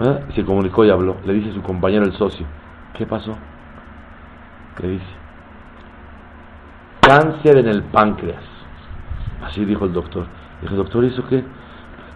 ¿Eh? 0.00 0.24
Se 0.34 0.44
comunicó 0.44 0.84
y 0.84 0.90
habló. 0.90 1.16
Le 1.24 1.34
dice 1.34 1.50
a 1.50 1.54
su 1.54 1.62
compañero, 1.62 2.04
el 2.04 2.12
socio, 2.14 2.46
¿qué 2.94 3.06
pasó? 3.06 3.36
Le 4.80 4.88
dice, 4.88 5.04
cáncer 7.00 7.58
en 7.58 7.68
el 7.68 7.82
páncreas. 7.82 8.42
Así 9.44 9.64
dijo 9.64 9.84
el 9.84 9.92
doctor. 9.92 10.26
Dijo, 10.62 10.76
doctor, 10.76 11.04
¿y 11.04 11.08
eso 11.08 11.26
qué? 11.28 11.44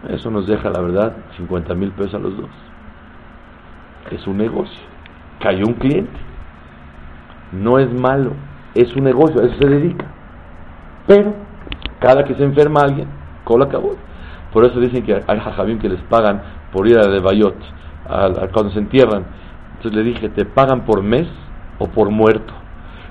Eso 0.09 0.31
nos 0.31 0.47
deja, 0.47 0.70
la 0.70 0.81
verdad, 0.81 1.16
50 1.37 1.74
mil 1.74 1.91
pesos 1.91 2.14
a 2.14 2.18
los 2.18 2.37
dos. 2.37 2.51
Es 4.11 4.27
un 4.27 4.39
negocio. 4.39 4.85
Cayó 5.41 5.66
un 5.66 5.74
cliente. 5.74 6.18
No 7.53 7.79
es 7.79 7.93
malo. 7.93 8.33
Es 8.74 8.95
un 8.95 9.05
negocio, 9.05 9.41
a 9.41 9.47
eso 9.47 9.57
se 9.59 9.68
dedica. 9.68 10.07
Pero, 11.07 11.35
cada 11.99 12.24
que 12.24 12.35
se 12.35 12.45
enferma 12.45 12.81
alguien, 12.81 13.09
cola 13.45 13.64
acabó. 13.64 13.97
Por 14.53 14.64
eso 14.64 14.81
dicen 14.81 15.05
que 15.05 15.22
hay 15.27 15.41
jajabim 15.41 15.79
que 15.79 15.89
les 15.89 16.01
pagan 16.03 16.43
por 16.77 16.87
ir 16.87 16.99
a 16.99 17.07
de 17.07 17.20
Bayot, 17.20 17.57
cuando 18.53 18.70
se 18.70 18.81
entierran. 18.81 19.24
Entonces 19.77 19.95
le 19.95 20.03
dije, 20.03 20.29
¿te 20.29 20.45
pagan 20.45 20.85
por 20.85 21.03
mes 21.03 21.27
o 21.79 21.87
por 21.89 22.11
muerto? 22.11 22.53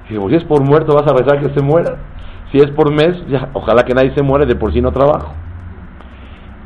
Y 0.07 0.13
si 0.13 0.35
es 0.35 0.43
por 0.43 0.61
muerto, 0.63 0.93
vas 0.93 1.07
a 1.07 1.15
rezar 1.15 1.39
que 1.39 1.49
se 1.49 1.65
muera. 1.65 1.95
Si 2.51 2.59
es 2.59 2.69
por 2.69 2.93
mes, 2.93 3.17
ojalá 3.53 3.83
que 3.83 3.95
nadie 3.95 4.13
se 4.13 4.21
muere, 4.21 4.45
de 4.45 4.55
por 4.55 4.71
sí 4.71 4.81
no 4.81 4.91
trabajo. 4.91 5.33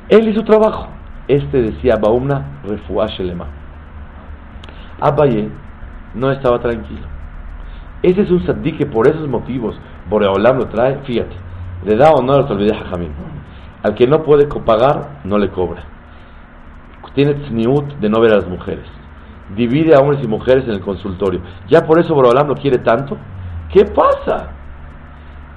Él 0.09 0.27
hizo 0.27 0.43
trabajo. 0.43 0.89
Este 1.29 1.61
decía 1.61 1.95
Baumna 1.95 2.59
Refuashelema. 2.67 3.45
Abaye 4.99 5.47
no 6.15 6.31
estaba 6.31 6.59
tranquilo. 6.59 7.07
Ese 8.03 8.23
es 8.23 8.29
un 8.29 8.45
sadí 8.45 8.73
que 8.73 8.87
por 8.87 9.07
esos 9.07 9.25
motivos 9.29 9.79
Boreolam 10.09 10.57
lo 10.57 10.65
trae, 10.67 10.97
fíjate, 11.05 11.37
le 11.85 11.95
da 11.95 12.11
honor 12.11 12.41
a 12.41 12.89
Jamín. 12.89 13.13
Al 13.83 13.95
que 13.95 14.05
no 14.05 14.21
puede 14.23 14.47
pagar, 14.47 15.21
no 15.23 15.37
le 15.37 15.47
cobra. 15.49 15.98
Tiene 17.15 17.33
tzniut 17.33 17.95
de 17.99 18.09
no 18.09 18.19
ver 18.21 18.33
a 18.33 18.37
las 18.37 18.47
mujeres 18.47 18.85
divide 19.55 19.95
a 19.95 19.99
hombres 19.99 20.23
y 20.23 20.27
mujeres 20.27 20.65
en 20.65 20.71
el 20.71 20.81
consultorio. 20.81 21.41
Ya 21.67 21.85
por 21.85 21.99
eso 21.99 22.13
Borobalam 22.13 22.47
no 22.47 22.55
quiere 22.55 22.79
tanto. 22.79 23.17
¿Qué 23.71 23.85
pasa? 23.85 24.51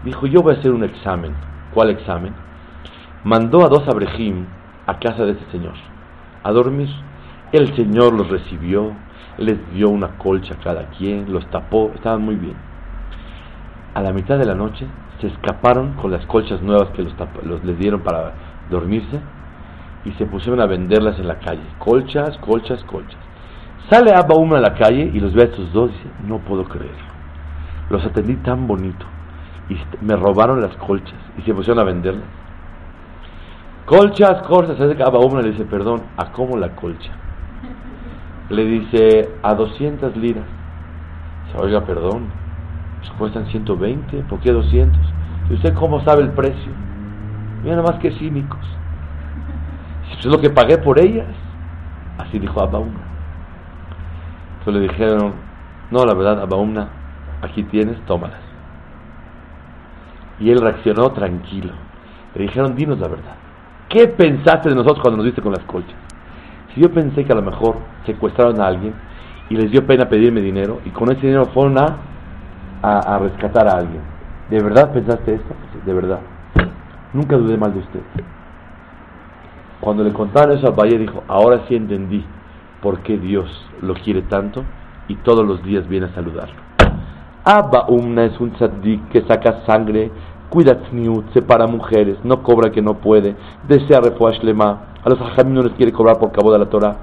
Dijo, 0.05 0.27
yo 0.27 0.43
voy 0.43 0.55
a 0.55 0.59
hacer 0.59 0.73
un 0.73 0.85
examen. 0.85 1.35
¿Cuál 1.73 1.91
examen? 1.91 2.35
Mandó 3.25 3.65
a 3.65 3.69
dos 3.69 3.87
abrejim 3.89 4.47
a 4.87 4.99
casa 4.99 5.25
de 5.25 5.33
ese 5.33 5.45
señor 5.51 5.75
a 6.43 6.51
dormir. 6.51 6.89
El 7.53 7.75
señor 7.77 8.15
los 8.15 8.29
recibió, 8.29 8.93
les 9.39 9.59
dio 9.73 9.91
una 9.91 10.19
colcha 10.19 10.55
a 10.55 10.63
cada 10.63 10.89
quien, 10.91 11.33
los 11.33 11.47
tapó, 11.51 11.93
estaban 11.95 12.23
muy 12.23 12.35
bien. 12.35 12.57
A 13.95 14.01
la 14.01 14.13
mitad 14.13 14.39
de 14.39 14.47
la 14.47 14.55
noche 14.55 14.87
se 15.21 15.29
escaparon 15.29 15.93
con 15.95 16.11
las 16.11 16.25
colchas 16.27 16.63
nuevas 16.63 16.89
que 16.91 17.07
los 17.45 17.63
les 17.63 17.79
dieron 17.79 18.01
para 18.01 18.33
dormirse 18.71 19.21
y 20.05 20.13
se 20.13 20.27
pusieron 20.27 20.61
a 20.61 20.67
venderlas 20.67 21.19
en 21.19 21.29
la 21.29 21.39
calle. 21.39 21.63
Colchas, 21.79 22.37
colchas, 22.39 22.83
colchas. 22.85 23.21
Sale 23.91 24.13
Abba 24.13 24.37
Uma 24.37 24.59
a 24.59 24.61
la 24.61 24.75
calle 24.75 25.11
y 25.13 25.21
los 25.21 25.35
ve 25.35 25.43
a 25.43 25.45
estos 25.47 25.73
dos 25.73 25.91
y 25.91 25.95
dice, 25.95 26.09
no 26.27 26.39
puedo 26.39 26.65
creerlo. 26.65 27.13
Los 27.91 28.05
atendí 28.05 28.37
tan 28.37 28.67
bonito 28.67 29.05
y 29.69 29.77
me 30.05 30.17
robaron 30.17 30.61
las 30.61 30.75
colchas 30.77 31.19
y 31.39 31.43
se 31.43 31.55
pusieron 31.55 31.81
a 31.81 31.85
venderlas. 31.85 32.25
Colchas, 33.87 34.43
colchas, 34.43 34.77
se 34.77 34.85
acerca 34.85 35.05
Abba 35.05 35.19
Uma 35.19 35.43
le 35.43 35.51
dice, 35.51 35.65
perdón, 35.65 36.03
¿a 36.17 36.33
cómo 36.33 36.57
la 36.57 36.75
colcha? 36.77 37.13
Le 38.49 38.65
dice, 38.65 39.31
a 39.43 39.55
200 39.55 40.17
liras. 40.17 40.45
Dice, 41.47 41.59
oiga, 41.59 41.85
perdón, 41.85 42.29
pues 42.99 43.11
cuestan 43.19 43.47
120, 43.47 44.19
¿por 44.23 44.41
qué 44.41 44.53
200? 44.53 44.99
¿Y 45.51 45.55
usted 45.55 45.75
cómo 45.75 46.01
sabe 46.05 46.23
el 46.23 46.31
precio? 46.31 46.73
Mira 47.63 47.77
nada 47.77 47.93
más 47.93 48.01
que 48.01 48.13
cínicos. 48.13 48.61
Pues 50.13 50.27
es 50.27 50.33
lo 50.33 50.41
que 50.41 50.51
pagué 50.51 50.79
por 50.79 50.99
ellas. 50.99 51.27
Así 52.19 52.39
dijo 52.39 52.61
Abba 52.61 52.79
Uma. 52.79 53.01
Entonces 54.59 54.83
le 54.83 54.89
dijeron, 54.89 55.33
no, 55.91 56.05
la 56.05 56.15
verdad, 56.15 56.41
Abaumna, 56.41 56.89
aquí 57.43 57.65
tienes, 57.65 57.99
tómalas. 58.07 58.39
Y 60.39 60.51
él 60.51 60.61
reaccionó 60.61 61.11
tranquilo. 61.13 61.73
Le 62.35 62.43
dijeron, 62.43 62.77
dinos 62.77 62.99
la 62.99 63.09
verdad. 63.09 63.35
¿Qué 63.89 64.07
pensaste 64.07 64.69
de 64.69 64.75
nosotros 64.75 65.01
cuando 65.01 65.17
nos 65.19 65.27
viste 65.27 65.43
con 65.43 65.53
las 65.53 65.65
colchas? 65.65 65.97
Si 66.75 66.81
yo 66.81 66.93
pensé 66.93 67.25
que 67.25 67.33
a 67.33 67.37
lo 67.37 67.43
mejor 67.43 67.77
secuestraron 68.07 68.61
a 68.61 68.67
alguien 68.67 68.95
y 69.51 69.57
les 69.57 69.71
dio 69.71 69.87
pena 69.87 70.09
pedirme 70.09 70.41
dinero 70.41 70.81
y 70.85 70.91
con 70.91 71.11
ese 71.11 71.27
dinero 71.27 71.47
fueron 71.47 71.79
a, 71.79 71.99
a, 72.83 73.19
rescatar 73.19 73.69
a 73.69 73.79
alguien. 73.79 74.01
¿De 74.49 74.63
verdad 74.63 74.93
pensaste 74.93 75.35
esto? 75.35 75.55
De 75.85 75.93
verdad. 75.93 76.21
Nunca 77.13 77.37
dudé 77.37 77.57
mal 77.57 77.75
de 77.75 77.81
usted. 77.81 78.01
Cuando 79.83 80.05
le 80.05 80.13
contaron 80.13 80.57
eso 80.57 80.69
a 80.69 80.71
Valle 80.71 80.97
dijo, 80.97 81.25
ahora 81.27 81.63
sí 81.67 81.75
entendí 81.75 82.25
por 82.81 83.01
qué 83.01 83.19
Dios 83.19 83.51
lo 83.81 83.95
quiere 83.95 84.23
tanto 84.23 84.63
y 85.09 85.17
todos 85.17 85.45
los 85.45 85.61
días 85.65 85.89
viene 85.89 86.07
a 86.07 86.15
saludarlo. 86.15 86.55
Abba 87.45 87.87
Umna 87.89 88.27
es 88.27 88.39
un 88.39 88.53
tzaddik 88.53 89.09
que 89.09 89.23
saca 89.23 89.65
sangre, 89.67 90.13
cuida 90.51 90.83
tzniut, 90.83 91.33
separa 91.33 91.67
mujeres, 91.67 92.17
no 92.23 92.45
cobra 92.45 92.71
que 92.71 92.81
no 92.81 92.99
puede, 92.99 93.35
desea 93.67 94.01
refuash 94.01 94.41
lema, 94.45 94.83
a 95.05 95.09
los 95.09 95.21
hajamim 95.21 95.55
no 95.55 95.63
les 95.63 95.73
quiere 95.73 95.91
cobrar 95.91 96.21
por 96.21 96.31
cabo 96.31 96.53
de 96.53 96.61
la 96.61 96.67
Torah. 96.67 96.97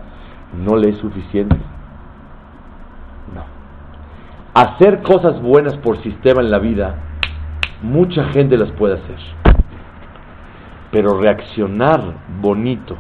¿No 0.54 0.78
le 0.78 0.92
es 0.92 0.98
suficiente? 1.00 1.58
No. 3.36 3.44
Hacer 4.54 5.02
cosas 5.02 5.42
buenas 5.42 5.76
por 5.80 6.02
sistema 6.02 6.40
en 6.40 6.50
la 6.50 6.60
vida, 6.60 6.96
mucha 7.84 8.24
gente 8.30 8.58
las 8.58 8.72
puede 8.72 8.94
hacer. 8.94 9.49
Pero 10.92 11.20
reaccionar 11.20 12.02
bonito 12.42 12.96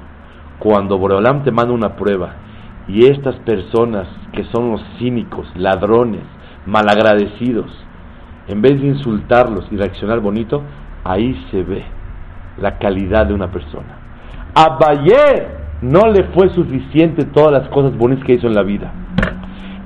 cuando 0.59 0.97
Boreolam 0.97 1.43
te 1.43 1.51
manda 1.51 1.73
una 1.73 1.95
prueba 1.95 2.35
y 2.87 3.05
estas 3.05 3.35
personas 3.37 4.07
que 4.33 4.43
son 4.45 4.71
los 4.71 4.83
cínicos, 4.97 5.47
ladrones, 5.55 6.23
malagradecidos, 6.65 7.71
en 8.47 8.61
vez 8.61 8.81
de 8.81 8.87
insultarlos 8.87 9.67
y 9.71 9.77
reaccionar 9.77 10.19
bonito, 10.19 10.63
ahí 11.03 11.39
se 11.51 11.63
ve 11.63 11.83
la 12.59 12.77
calidad 12.77 13.27
de 13.27 13.33
una 13.33 13.51
persona. 13.51 13.97
A 14.55 14.77
Bayer 14.77 15.59
no 15.81 16.07
le 16.07 16.23
fue 16.25 16.49
suficiente 16.49 17.25
todas 17.25 17.51
las 17.51 17.69
cosas 17.69 17.95
bonitas 17.95 18.25
que 18.25 18.33
hizo 18.33 18.47
en 18.47 18.55
la 18.55 18.63
vida. 18.63 18.91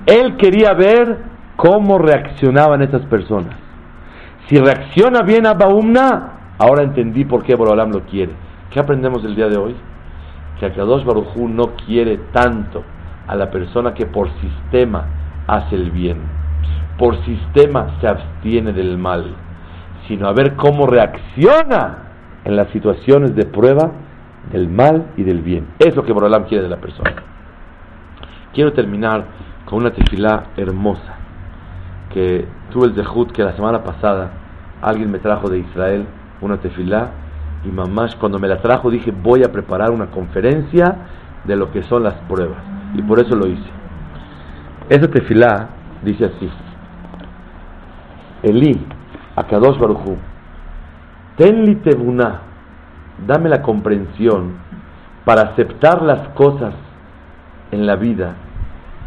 Él 0.06 0.38
quería 0.38 0.74
ver 0.74 1.18
cómo 1.56 1.98
reaccionaban 1.98 2.82
estas 2.82 3.06
personas. 3.06 3.54
Si 4.48 4.58
reacciona 4.58 5.22
bien 5.22 5.46
a 5.46 5.54
Baumna, 5.54 6.32
ahora 6.64 6.84
entendí 6.84 7.26
por 7.26 7.44
qué 7.44 7.56
Borolam 7.56 7.92
lo 7.92 8.02
quiere. 8.04 8.32
¿Qué 8.70 8.80
aprendemos 8.80 9.24
el 9.26 9.36
día 9.36 9.50
de 9.50 9.58
hoy? 9.58 9.76
Que 10.60 10.68
Akadosh 10.68 11.04
Barujú 11.04 11.50
no 11.50 11.76
quiere 11.86 12.18
tanto 12.32 12.84
a 13.28 13.36
la 13.36 13.52
persona 13.52 13.94
que 13.94 14.06
por 14.06 14.30
sistema 14.40 15.06
hace 15.46 15.76
el 15.76 15.92
bien, 15.92 16.18
por 16.98 17.18
sistema 17.26 17.98
se 18.00 18.08
abstiene 18.08 18.72
del 18.72 18.98
mal, 18.98 19.36
sino 20.08 20.28
a 20.28 20.34
ver 20.34 20.56
cómo 20.56 20.88
reacciona 20.88 21.98
en 22.46 22.56
las 22.56 22.70
situaciones 22.70 23.36
de 23.36 23.46
prueba 23.46 23.92
del 24.52 24.70
mal 24.70 25.08
y 25.18 25.24
del 25.24 25.42
bien. 25.42 25.68
Es 25.80 25.96
lo 25.98 26.04
que 26.04 26.14
Borolam 26.14 26.46
quiere 26.46 26.64
de 26.64 26.70
la 26.70 26.78
persona. 26.78 27.12
Quiero 28.54 28.72
terminar 28.72 29.26
con 29.66 29.80
una 29.80 29.92
tefilá 29.92 30.46
hermosa 30.56 31.16
que 32.14 32.48
tuve 32.72 32.88
el 32.88 32.96
dejud 32.96 33.32
que 33.32 33.44
la 33.44 33.54
semana 33.54 33.84
pasada 33.84 34.32
alguien 34.82 35.12
me 35.12 35.20
trajo 35.20 35.50
de 35.50 35.60
Israel 35.60 36.06
una 36.42 36.58
tefilá 36.58 37.12
y 37.66 37.70
mamás 37.70 38.16
cuando 38.16 38.40
me 38.40 38.48
la 38.48 38.62
trajo 38.62 38.90
dije 38.90 39.12
voy 39.12 39.44
a 39.44 39.52
preparar 39.52 39.92
una 39.92 40.08
conferencia 40.08 40.96
de 41.44 41.56
lo 41.56 41.72
que 41.72 41.84
son 41.84 42.04
las 42.04 42.16
pruebas 42.30 42.60
y 42.94 43.02
por 43.02 43.20
eso 43.20 43.36
lo 43.36 43.48
hice. 43.48 43.70
Esa 44.90 45.08
tefilá 45.08 45.70
dice 46.04 46.26
así: 46.26 46.50
Eli, 48.44 48.86
Akadosh 49.36 49.80
Baruchu, 49.80 50.18
tenli 51.38 51.76
tebuna, 51.76 52.42
dame 53.26 53.50
la 53.50 53.62
comprensión 53.62 54.54
para 55.26 55.44
aceptar 55.44 56.02
las 56.02 56.28
cosas 56.30 56.74
en 57.72 57.86
la 57.86 57.96
vida 57.96 58.36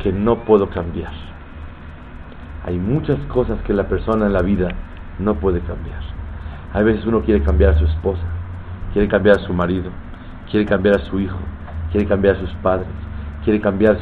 que 0.03 0.13
no 0.13 0.45
puedo 0.45 0.71
cambiar. 0.71 1.13
Hay 2.65 2.79
muchas 2.79 3.19
cosas 3.27 3.61
que 3.63 3.73
la 3.73 3.85
persona 3.85 4.27
en 4.27 4.33
la 4.33 4.43
vida 4.43 4.69
no 5.19 5.35
puede 5.35 5.61
cambiar. 5.61 6.16
Hay 6.77 6.85
veces 6.85 7.07
uno 7.07 7.23
quiere 7.23 7.43
cambiar 7.43 7.73
a 7.73 7.79
su 7.79 7.87
esposa, 7.87 8.21
quiere 8.93 9.09
cambiar 9.09 9.39
a 9.39 9.41
su 9.41 9.55
marido, 9.55 9.91
quiere 10.51 10.67
cambiar 10.67 10.97
a 10.97 11.05
su 11.07 11.19
hijo, 11.19 11.39
quiere 11.91 12.07
cambiar 12.07 12.37
a 12.37 12.41
sus 12.41 12.53
padres, 12.57 12.91
quiere 13.45 13.63
cambiar 13.63 13.97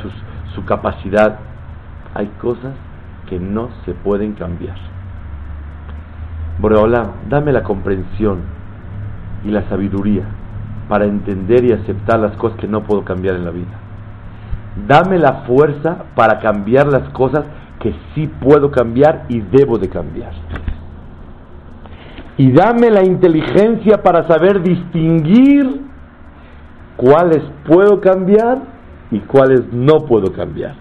su 0.53 0.64
capacidad. 0.64 1.39
Hay 2.14 2.27
cosas 2.41 2.75
que 3.29 3.39
no 3.39 3.68
se 3.85 3.93
pueden 3.93 4.33
cambiar. 4.33 4.75
Boreola, 6.59 7.12
dame 7.29 7.53
la 7.53 7.62
comprensión 7.62 8.41
y 9.45 9.51
la 9.51 9.62
sabiduría 9.68 10.25
para 10.89 11.05
entender 11.05 11.64
y 11.64 11.70
aceptar 11.70 12.18
las 12.18 12.37
cosas 12.37 12.59
que 12.59 12.66
no 12.66 12.83
puedo 12.83 13.05
cambiar 13.05 13.37
en 13.37 13.45
la 13.45 13.53
vida. 13.53 13.79
Dame 14.89 15.20
la 15.20 15.45
fuerza 15.47 16.07
para 16.16 16.41
cambiar 16.41 16.89
las 16.89 17.09
cosas 17.11 17.45
que 17.79 17.95
sí 18.16 18.27
puedo 18.27 18.72
cambiar 18.72 19.27
y 19.29 19.43
debo 19.43 19.79
de 19.79 19.89
cambiar 19.89 20.33
Y 22.38 22.51
dame 22.51 22.89
la 22.89 23.03
inteligencia 23.03 24.01
para 24.01 24.28
saber 24.28 24.61
distinguir 24.61 25.82
cuáles 26.95 27.41
puedo 27.67 27.99
cambiar 27.99 28.59
y 29.11 29.20
cuáles 29.20 29.74
no 29.74 29.99
puedo 30.05 30.32
cambiar. 30.32 30.76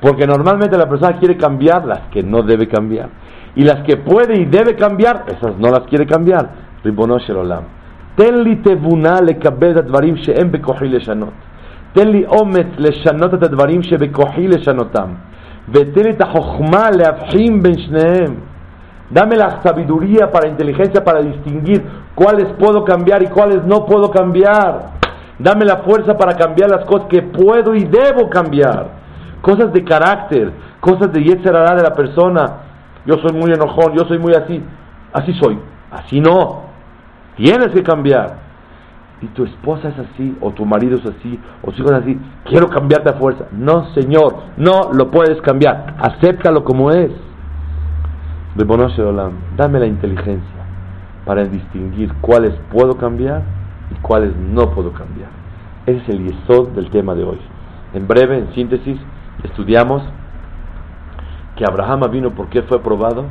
Porque 0.00 0.26
normalmente 0.26 0.76
la 0.76 0.88
persona 0.88 1.18
quiere 1.18 1.36
cambiar 1.36 1.84
las 1.86 2.00
que 2.10 2.22
no 2.22 2.42
debe 2.42 2.66
cambiar. 2.68 3.08
Y 3.54 3.62
las 3.62 3.82
que 3.84 3.96
puede 3.96 4.40
y 4.40 4.44
debe 4.46 4.74
cambiar, 4.74 5.24
esas 5.28 5.56
no 5.58 5.70
las 5.70 5.82
quiere 5.82 6.06
cambiar. 6.06 6.50
Ribonosh 6.82 7.30
olam. 7.30 7.64
Tenli 8.16 8.56
tevuna 8.56 9.20
lekabed 9.20 9.78
advarim 9.78 10.16
she'em 10.16 10.50
bekohi 10.50 10.88
leshanot. 10.88 11.32
Tenli 11.94 12.24
omet 12.28 12.78
leshanot 12.78 13.34
את 13.34 13.42
הדברים 13.42 13.82
שבכוחי 13.82 14.48
לשנותם. 14.48 15.08
ותן 15.68 16.02
לי 16.02 16.10
את 16.10 16.20
החוכמה 16.20 16.90
להבחין 16.90 17.62
בין 17.62 17.78
שניהם. 17.78 18.34
Dame 19.09 19.35
la 19.35 19.61
sabiduría 19.63 20.31
para 20.31 20.47
inteligencia 20.47 21.03
para 21.03 21.21
distinguir 21.21 21.83
cuáles 22.13 22.45
puedo 22.59 22.85
cambiar 22.85 23.23
y 23.23 23.27
cuáles 23.27 23.63
no 23.65 23.85
puedo 23.85 24.11
cambiar. 24.11 24.91
Dame 25.39 25.65
la 25.65 25.77
fuerza 25.77 26.17
para 26.17 26.35
cambiar 26.35 26.69
las 26.69 26.85
cosas 26.85 27.07
que 27.07 27.21
puedo 27.21 27.73
y 27.73 27.85
debo 27.85 28.29
cambiar. 28.29 28.87
Cosas 29.41 29.71
de 29.73 29.83
carácter, 29.83 30.51
cosas 30.79 31.11
de 31.11 31.23
yetzerará 31.23 31.75
de 31.75 31.83
la 31.83 31.93
persona. 31.93 32.45
Yo 33.05 33.15
soy 33.17 33.31
muy 33.33 33.51
enojón, 33.51 33.93
yo 33.93 34.05
soy 34.05 34.19
muy 34.19 34.33
así. 34.33 34.61
Así 35.13 35.33
soy. 35.33 35.57
Así 35.89 36.19
no. 36.19 36.63
Tienes 37.35 37.69
que 37.69 37.81
cambiar. 37.81 38.49
Y 39.21 39.27
tu 39.27 39.43
esposa 39.43 39.89
es 39.89 39.99
así, 39.99 40.37
o 40.39 40.51
tu 40.51 40.65
marido 40.65 40.97
es 40.97 41.05
así, 41.05 41.39
o 41.61 41.71
tu 41.71 41.81
hijo 41.81 41.93
así. 41.93 42.17
Quiero 42.45 42.69
cambiarte 42.69 43.09
a 43.09 43.13
fuerza. 43.13 43.45
No, 43.51 43.85
Señor, 43.93 44.35
no 44.57 44.91
lo 44.93 45.09
puedes 45.09 45.41
cambiar. 45.41 45.95
Acéptalo 45.99 46.63
como 46.63 46.91
es. 46.91 47.11
Dame 49.55 49.79
la 49.79 49.85
inteligencia 49.85 50.59
para 51.25 51.45
distinguir 51.45 52.13
cuáles 52.19 52.53
puedo 52.73 52.97
cambiar 52.97 53.41
y 53.89 53.95
cuáles 54.01 54.35
no 54.35 54.71
puedo 54.71 54.91
cambiar. 54.91 55.29
Ese 55.85 55.99
es 55.99 56.09
el 56.09 56.27
yesod 56.27 56.69
del 56.69 56.89
tema 56.89 57.15
de 57.15 57.23
hoy. 57.23 57.39
En 57.93 58.05
breve, 58.05 58.37
en 58.37 58.53
síntesis, 58.53 58.99
estudiamos 59.43 60.03
que 61.55 61.63
Abraham 61.63 62.11
vino 62.11 62.31
porque 62.31 62.61
fue 62.63 62.81
probado, 62.81 63.27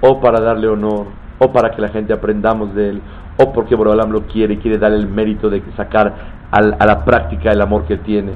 o 0.00 0.20
para 0.20 0.40
darle 0.40 0.66
honor, 0.66 1.06
o 1.38 1.52
para 1.52 1.70
que 1.70 1.80
la 1.80 1.88
gente 1.88 2.12
aprendamos 2.12 2.74
de 2.74 2.90
él, 2.90 3.02
o 3.38 3.52
porque 3.52 3.76
Borolam 3.76 4.10
lo 4.10 4.22
quiere 4.22 4.54
y 4.54 4.56
quiere 4.56 4.78
darle 4.78 4.98
el 4.98 5.08
mérito 5.08 5.48
de 5.48 5.62
sacar 5.76 6.12
a 6.50 6.60
la 6.60 7.04
práctica 7.04 7.52
el 7.52 7.60
amor 7.60 7.84
que 7.84 7.98
tiene, 7.98 8.32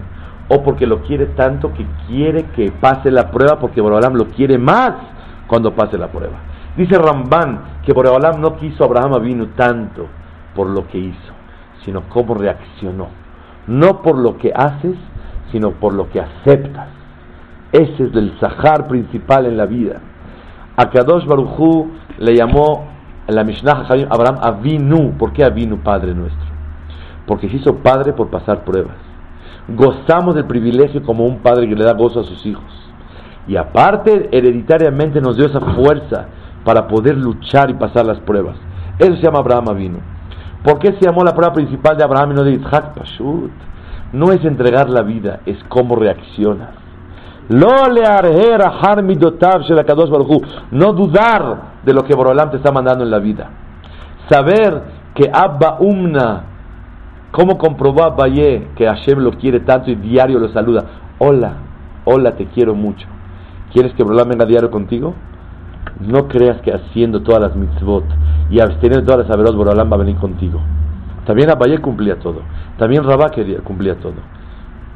o 0.48 0.62
porque 0.62 0.86
lo 0.86 1.02
quiere 1.02 1.26
tanto 1.26 1.72
que 1.72 1.84
quiere 2.06 2.44
que 2.54 2.70
pase 2.70 3.10
la 3.10 3.32
prueba 3.32 3.58
porque 3.58 3.80
Borolam 3.80 4.14
lo 4.14 4.26
quiere 4.26 4.58
más 4.58 4.92
cuando 5.50 5.74
pase 5.74 5.98
la 5.98 6.06
prueba. 6.06 6.38
Dice 6.76 6.96
Ramban 6.96 7.80
que 7.84 7.92
Borolam 7.92 8.40
no 8.40 8.54
quiso 8.54 8.84
Abraham 8.84 9.20
vino 9.20 9.48
tanto 9.56 10.06
por 10.54 10.68
lo 10.68 10.86
que 10.86 10.98
hizo, 10.98 11.32
sino 11.84 12.02
cómo 12.08 12.34
reaccionó. 12.34 13.08
No 13.66 14.00
por 14.00 14.16
lo 14.16 14.38
que 14.38 14.52
haces, 14.54 14.94
sino 15.50 15.72
por 15.72 15.92
lo 15.92 16.08
que 16.08 16.20
aceptas. 16.20 16.86
Ese 17.72 18.04
es 18.04 18.14
el 18.14 18.38
Sahar 18.38 18.86
principal 18.86 19.46
en 19.46 19.56
la 19.56 19.66
vida. 19.66 20.00
A 20.76 20.88
Kadosh 20.88 21.26
Baruchu 21.26 21.90
le 22.18 22.36
llamó 22.36 22.86
en 23.26 23.34
la 23.34 23.42
Mishnah 23.42 23.86
Abraham 24.08 24.38
Avinu. 24.40 25.18
¿Por 25.18 25.32
qué 25.32 25.44
Avinu, 25.44 25.78
Padre 25.78 26.14
nuestro? 26.14 26.48
Porque 27.26 27.48
se 27.48 27.56
hizo 27.56 27.74
padre 27.78 28.12
por 28.12 28.30
pasar 28.30 28.64
pruebas. 28.64 28.96
Gozamos 29.66 30.36
del 30.36 30.44
privilegio 30.44 31.02
como 31.02 31.24
un 31.24 31.38
padre 31.38 31.68
que 31.68 31.74
le 31.74 31.84
da 31.84 31.94
gozo 31.94 32.20
a 32.20 32.24
sus 32.24 32.46
hijos. 32.46 32.89
Y 33.46 33.56
aparte, 33.56 34.28
hereditariamente 34.32 35.20
nos 35.20 35.36
dio 35.36 35.46
esa 35.46 35.60
fuerza 35.60 36.26
para 36.64 36.86
poder 36.86 37.16
luchar 37.16 37.70
y 37.70 37.74
pasar 37.74 38.06
las 38.06 38.20
pruebas. 38.20 38.56
Eso 38.98 39.16
se 39.16 39.22
llama 39.22 39.38
Abraham 39.38 39.70
Avinu. 39.70 39.98
¿Por 40.62 40.78
qué 40.78 40.92
se 40.92 41.06
llamó 41.06 41.24
la 41.24 41.34
prueba 41.34 41.54
principal 41.54 41.96
de 41.96 42.04
Abraham 42.04 42.32
y 42.32 42.34
no 42.34 42.44
de 42.44 42.52
Isaac? 42.52 42.92
Pashut. 42.94 43.50
No 44.12 44.32
es 44.32 44.44
entregar 44.44 44.90
la 44.90 45.02
vida, 45.02 45.40
es 45.46 45.56
cómo 45.68 45.96
reaccionas. 45.96 46.70
No 47.48 47.88
dudar 50.92 51.56
de 51.82 51.94
lo 51.94 52.04
que 52.04 52.14
Borolam 52.14 52.50
te 52.50 52.58
está 52.58 52.72
mandando 52.72 53.04
en 53.04 53.10
la 53.10 53.18
vida. 53.18 53.48
Saber 54.28 54.82
que 55.14 55.30
Abba 55.32 55.78
Umna, 55.80 56.44
como 57.32 57.58
comprobó 57.58 58.04
Abaye 58.04 58.68
que 58.76 58.86
Hashem 58.86 59.18
lo 59.18 59.32
quiere 59.32 59.60
tanto 59.60 59.90
y 59.90 59.96
diario 59.96 60.38
lo 60.38 60.50
saluda. 60.50 60.84
Hola, 61.18 61.54
hola, 62.04 62.32
te 62.32 62.46
quiero 62.46 62.74
mucho. 62.74 63.06
¿Quieres 63.72 63.92
que 63.94 64.02
Borolam 64.02 64.28
venga 64.28 64.46
diario 64.46 64.70
contigo? 64.70 65.14
No 66.00 66.28
creas 66.28 66.60
que 66.62 66.72
haciendo 66.72 67.22
todas 67.22 67.40
las 67.40 67.56
mitzvot 67.56 68.04
y 68.50 68.60
absteniendo 68.60 69.04
todas 69.04 69.26
las 69.26 69.30
averos, 69.30 69.54
Borolam 69.54 69.90
va 69.90 69.96
a 69.96 70.00
venir 70.00 70.16
contigo. 70.16 70.60
También 71.24 71.50
Abaye 71.50 71.78
cumplía 71.78 72.18
todo. 72.18 72.42
También 72.78 73.04
Rabá 73.04 73.30
cumplía 73.62 73.96
todo. 73.96 74.14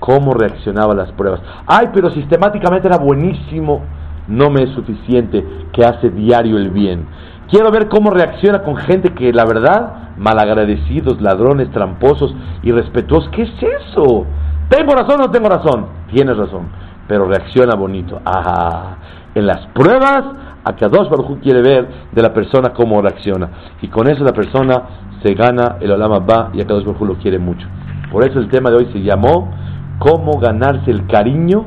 ¿Cómo 0.00 0.34
reaccionaba 0.34 0.92
a 0.92 0.96
las 0.96 1.12
pruebas? 1.12 1.40
Ay, 1.66 1.90
pero 1.92 2.10
sistemáticamente 2.10 2.88
era 2.88 2.98
buenísimo. 2.98 3.82
No 4.26 4.50
me 4.50 4.62
es 4.62 4.70
suficiente 4.70 5.44
que 5.72 5.84
hace 5.84 6.10
diario 6.10 6.56
el 6.56 6.70
bien. 6.70 7.06
Quiero 7.48 7.70
ver 7.70 7.88
cómo 7.88 8.10
reacciona 8.10 8.62
con 8.62 8.76
gente 8.76 9.10
que, 9.10 9.32
la 9.32 9.44
verdad, 9.44 10.14
malagradecidos, 10.16 11.20
ladrones, 11.20 11.70
tramposos, 11.70 12.34
irrespetuosos. 12.62 13.28
¿Qué 13.30 13.42
es 13.42 13.52
eso? 13.62 14.26
¿Tengo 14.68 14.94
razón 14.94 15.20
o 15.20 15.24
no 15.24 15.30
tengo 15.30 15.48
razón? 15.48 15.86
Tienes 16.10 16.36
razón, 16.36 16.68
pero 17.08 17.26
reacciona 17.26 17.74
bonito. 17.74 18.20
Ajá. 18.24 18.96
En 19.34 19.46
las 19.46 19.66
pruebas, 19.68 20.24
a 20.64 20.72
dos 20.88 21.10
Baruj 21.10 21.40
quiere 21.40 21.60
ver 21.60 21.88
de 22.12 22.22
la 22.22 22.32
persona 22.32 22.72
cómo 22.72 23.02
reacciona. 23.02 23.48
Y 23.82 23.88
con 23.88 24.08
eso 24.08 24.24
la 24.24 24.32
persona 24.32 24.82
se 25.22 25.34
gana 25.34 25.76
el 25.80 25.90
Olama 25.90 26.20
Ba 26.20 26.50
y 26.52 26.60
a 26.60 26.64
dos 26.64 26.84
Baruj 26.84 27.02
lo 27.02 27.14
quiere 27.16 27.38
mucho. 27.38 27.66
Por 28.10 28.24
eso 28.24 28.38
el 28.38 28.48
tema 28.48 28.70
de 28.70 28.76
hoy 28.76 28.88
se 28.92 29.02
llamó 29.02 29.50
¿Cómo 29.98 30.38
ganarse 30.38 30.90
el 30.90 31.06
cariño 31.06 31.64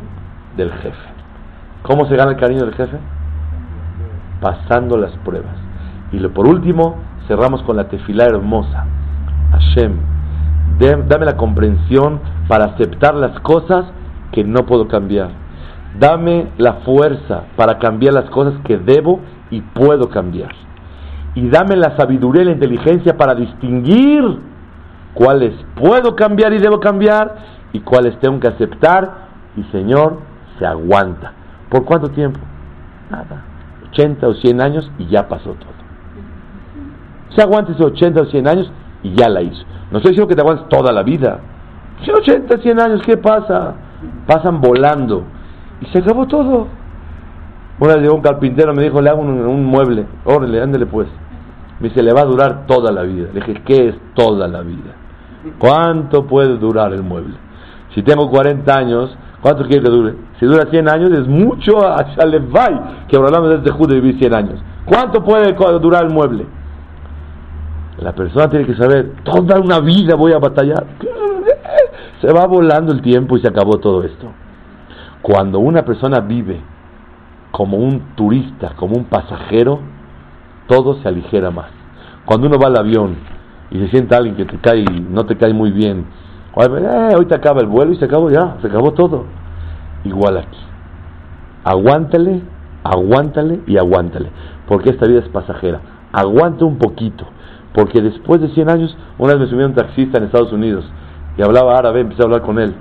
del 0.57 0.71
jefe? 0.71 1.07
¿Cómo 1.83 2.05
se 2.07 2.15
gana 2.15 2.31
el 2.31 2.37
cariño 2.37 2.65
del 2.65 2.73
jefe? 2.73 2.97
Pasando 4.41 4.97
las 4.97 5.11
pruebas. 5.23 5.55
Y 6.11 6.19
por 6.27 6.47
último, 6.47 6.97
cerramos 7.27 7.63
con 7.63 7.77
la 7.77 7.87
tefilá 7.87 8.25
hermosa. 8.25 8.85
Hashem, 9.51 9.97
dame 10.79 11.25
la 11.25 11.37
comprensión 11.37 12.19
para 12.47 12.65
aceptar 12.65 13.15
las 13.15 13.39
cosas 13.39 13.85
que 14.37 14.43
no 14.43 14.67
puedo 14.67 14.87
cambiar 14.87 15.31
Dame 15.99 16.49
la 16.59 16.73
fuerza 16.85 17.45
para 17.55 17.79
cambiar 17.79 18.13
las 18.13 18.29
cosas 18.29 18.53
que 18.65 18.77
debo 18.77 19.19
y 19.49 19.61
puedo 19.61 20.09
cambiar. 20.09 20.51
Y 21.33 21.49
dame 21.49 21.75
la 21.75 21.97
sabiduría 21.97 22.43
y 22.43 22.45
la 22.45 22.51
inteligencia 22.51 23.17
para 23.17 23.33
distinguir 23.33 24.23
cuáles 25.15 25.53
puedo 25.75 26.15
cambiar 26.15 26.53
y 26.53 26.59
debo 26.59 26.79
cambiar 26.79 27.35
y 27.73 27.79
cuáles 27.79 28.19
tengo 28.19 28.39
que 28.39 28.47
aceptar. 28.47 29.27
Y 29.55 29.63
Señor, 29.71 30.19
se 30.59 30.67
aguanta. 30.67 31.33
¿Por 31.69 31.83
cuánto 31.83 32.09
tiempo? 32.09 32.39
Nada. 33.09 33.43
80 33.89 34.27
o 34.27 34.33
100 34.35 34.61
años 34.61 34.91
y 34.99 35.07
ya 35.07 35.27
pasó 35.27 35.51
todo. 35.53 35.77
Se 37.35 37.41
aguanta 37.41 37.71
esos 37.71 37.87
80 37.87 38.21
o 38.21 38.25
100 38.25 38.47
años 38.47 38.71
y 39.01 39.15
ya 39.15 39.29
la 39.29 39.41
hizo. 39.41 39.63
No 39.89 39.97
estoy 39.97 40.11
diciendo 40.11 40.27
que 40.27 40.35
te 40.35 40.41
aguantes 40.41 40.69
toda 40.69 40.91
la 40.91 41.01
vida. 41.01 41.39
80, 42.07 42.57
100 42.59 42.79
años, 42.79 43.01
¿qué 43.03 43.17
pasa? 43.17 43.73
Pasan 44.25 44.61
volando. 44.61 45.23
Y 45.81 45.85
se 45.87 45.99
acabó 45.99 46.27
todo. 46.27 46.67
Una 47.79 47.97
llegó 47.97 48.15
un 48.15 48.21
carpintero, 48.21 48.73
me 48.73 48.83
dijo, 48.83 49.01
le 49.01 49.09
hago 49.09 49.21
un, 49.21 49.65
mueble. 49.65 50.05
Órale, 50.25 50.61
ándele 50.61 50.85
pues. 50.85 51.07
Me 51.79 51.89
dice, 51.89 52.01
le 52.01 52.11
va 52.11 52.21
a 52.21 52.25
durar 52.25 52.65
toda 52.65 52.91
la 52.91 53.03
vida. 53.03 53.29
Le 53.33 53.41
dije, 53.41 53.61
¿qué 53.65 53.89
es 53.89 53.95
toda 54.15 54.47
la 54.47 54.61
vida? 54.61 54.95
¿Cuánto 55.59 56.25
puede 56.25 56.57
durar 56.57 56.93
el 56.93 57.03
mueble? 57.03 57.35
Si 57.93 58.01
tengo 58.01 58.29
40 58.29 58.75
años, 58.75 59.15
¿cuánto 59.41 59.63
quiere 59.65 59.83
que 59.83 59.89
dure? 59.89 60.15
Si 60.39 60.45
dura 60.45 60.65
100 60.69 60.89
años, 60.89 61.11
es 61.11 61.27
mucho 61.27 61.87
a 61.87 62.03
Shalevay, 62.15 62.79
que 63.07 63.15
hablamos 63.15 63.49
de 63.49 63.55
este 63.57 63.71
judo 63.71 63.93
de 63.93 64.01
vivir 64.01 64.19
100 64.19 64.33
años. 64.33 64.63
¿Cuánto 64.85 65.23
puede 65.23 65.53
durar 65.79 66.05
el 66.05 66.13
mueble? 66.13 66.45
La 67.99 68.13
persona 68.13 68.49
tiene 68.49 68.65
que 68.65 68.75
saber, 68.75 69.13
toda 69.23 69.59
una 69.59 69.79
vida 69.79 70.15
voy 70.15 70.31
a 70.33 70.39
batallar. 70.39 70.85
Se 72.21 72.33
va 72.33 72.47
volando 72.47 72.91
el 72.91 73.01
tiempo 73.01 73.37
y 73.37 73.41
se 73.41 73.47
acabó 73.47 73.77
todo 73.77 74.03
esto. 74.03 74.31
Cuando 75.21 75.59
una 75.59 75.85
persona 75.85 76.19
vive 76.19 76.59
como 77.51 77.77
un 77.77 78.15
turista, 78.15 78.73
como 78.75 78.95
un 78.95 79.05
pasajero, 79.05 79.79
todo 80.67 80.95
se 81.01 81.07
aligera 81.07 81.51
más. 81.51 81.67
Cuando 82.25 82.47
uno 82.47 82.57
va 82.57 82.67
al 82.67 82.77
avión 82.77 83.15
y 83.69 83.79
se 83.79 83.89
siente 83.89 84.15
alguien 84.15 84.35
que 84.35 84.45
te 84.45 84.57
cae 84.57 84.83
no 84.83 85.25
te 85.25 85.37
cae 85.37 85.53
muy 85.53 85.71
bien, 85.71 86.05
eh, 86.55 87.15
hoy 87.15 87.25
te 87.25 87.35
acaba 87.35 87.61
el 87.61 87.67
vuelo 87.67 87.93
y 87.93 87.97
se 87.97 88.05
acabó 88.05 88.31
ya, 88.31 88.57
se 88.61 88.67
acabó 88.67 88.93
todo. 88.93 89.25
Igual 90.03 90.37
aquí. 90.37 90.59
Aguántale, 91.63 92.41
aguántale 92.83 93.61
y 93.67 93.77
aguántale, 93.77 94.29
porque 94.67 94.89
esta 94.89 95.05
vida 95.05 95.19
es 95.19 95.29
pasajera. 95.29 95.81
Aguanta 96.13 96.65
un 96.65 96.79
poquito, 96.79 97.25
porque 97.73 98.01
después 98.01 98.41
de 98.41 98.49
100 98.49 98.69
años, 98.69 98.97
una 99.19 99.33
vez 99.33 99.41
me 99.41 99.47
subí 99.47 99.63
un 99.63 99.75
taxista 99.75 100.17
en 100.17 100.23
Estados 100.23 100.51
Unidos 100.51 100.85
y 101.37 101.41
hablaba 101.41 101.77
árabe, 101.77 102.01
empecé 102.01 102.21
a 102.21 102.25
hablar 102.25 102.41
con 102.41 102.59
él. 102.59 102.75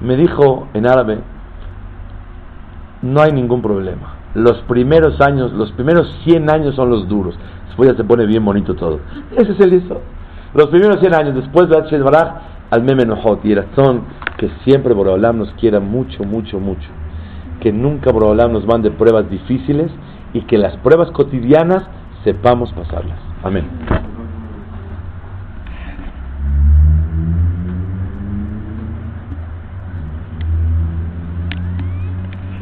Me 0.00 0.16
dijo 0.16 0.68
en 0.74 0.86
árabe, 0.86 1.18
no 3.02 3.20
hay 3.20 3.32
ningún 3.32 3.60
problema. 3.62 4.14
Los 4.34 4.58
primeros 4.62 5.20
años, 5.20 5.52
los 5.52 5.72
primeros 5.72 6.08
100 6.24 6.50
años 6.50 6.74
son 6.76 6.90
los 6.90 7.08
duros. 7.08 7.36
Después 7.66 7.90
ya 7.90 7.96
se 7.96 8.04
pone 8.04 8.26
bien 8.26 8.44
bonito 8.44 8.74
todo. 8.74 9.00
Ese 9.36 9.52
es 9.52 9.60
el 9.60 9.70
listo. 9.70 10.00
Los 10.54 10.68
primeros 10.68 11.00
100 11.00 11.14
años, 11.14 11.34
después 11.34 11.68
de 11.68 11.76
H. 11.76 11.98
Baraj, 11.98 12.34
al 12.70 12.82
Memenojot 12.84 13.44
y 13.44 13.54
razón 13.54 14.02
que 14.38 14.48
siempre 14.64 14.94
Borolam 14.94 15.38
nos 15.38 15.52
quiera 15.54 15.80
mucho, 15.80 16.24
mucho, 16.24 16.60
mucho. 16.60 16.88
Que 17.60 17.72
nunca 17.72 18.12
Borolam 18.12 18.52
nos 18.52 18.66
mande 18.66 18.90
pruebas 18.90 19.28
difíciles 19.28 19.90
y 20.32 20.42
que 20.42 20.56
las 20.56 20.76
pruebas 20.78 21.10
cotidianas 21.10 21.84
sepamos 22.24 22.72
pasarlas. 22.72 23.18
Amén. 23.42 23.66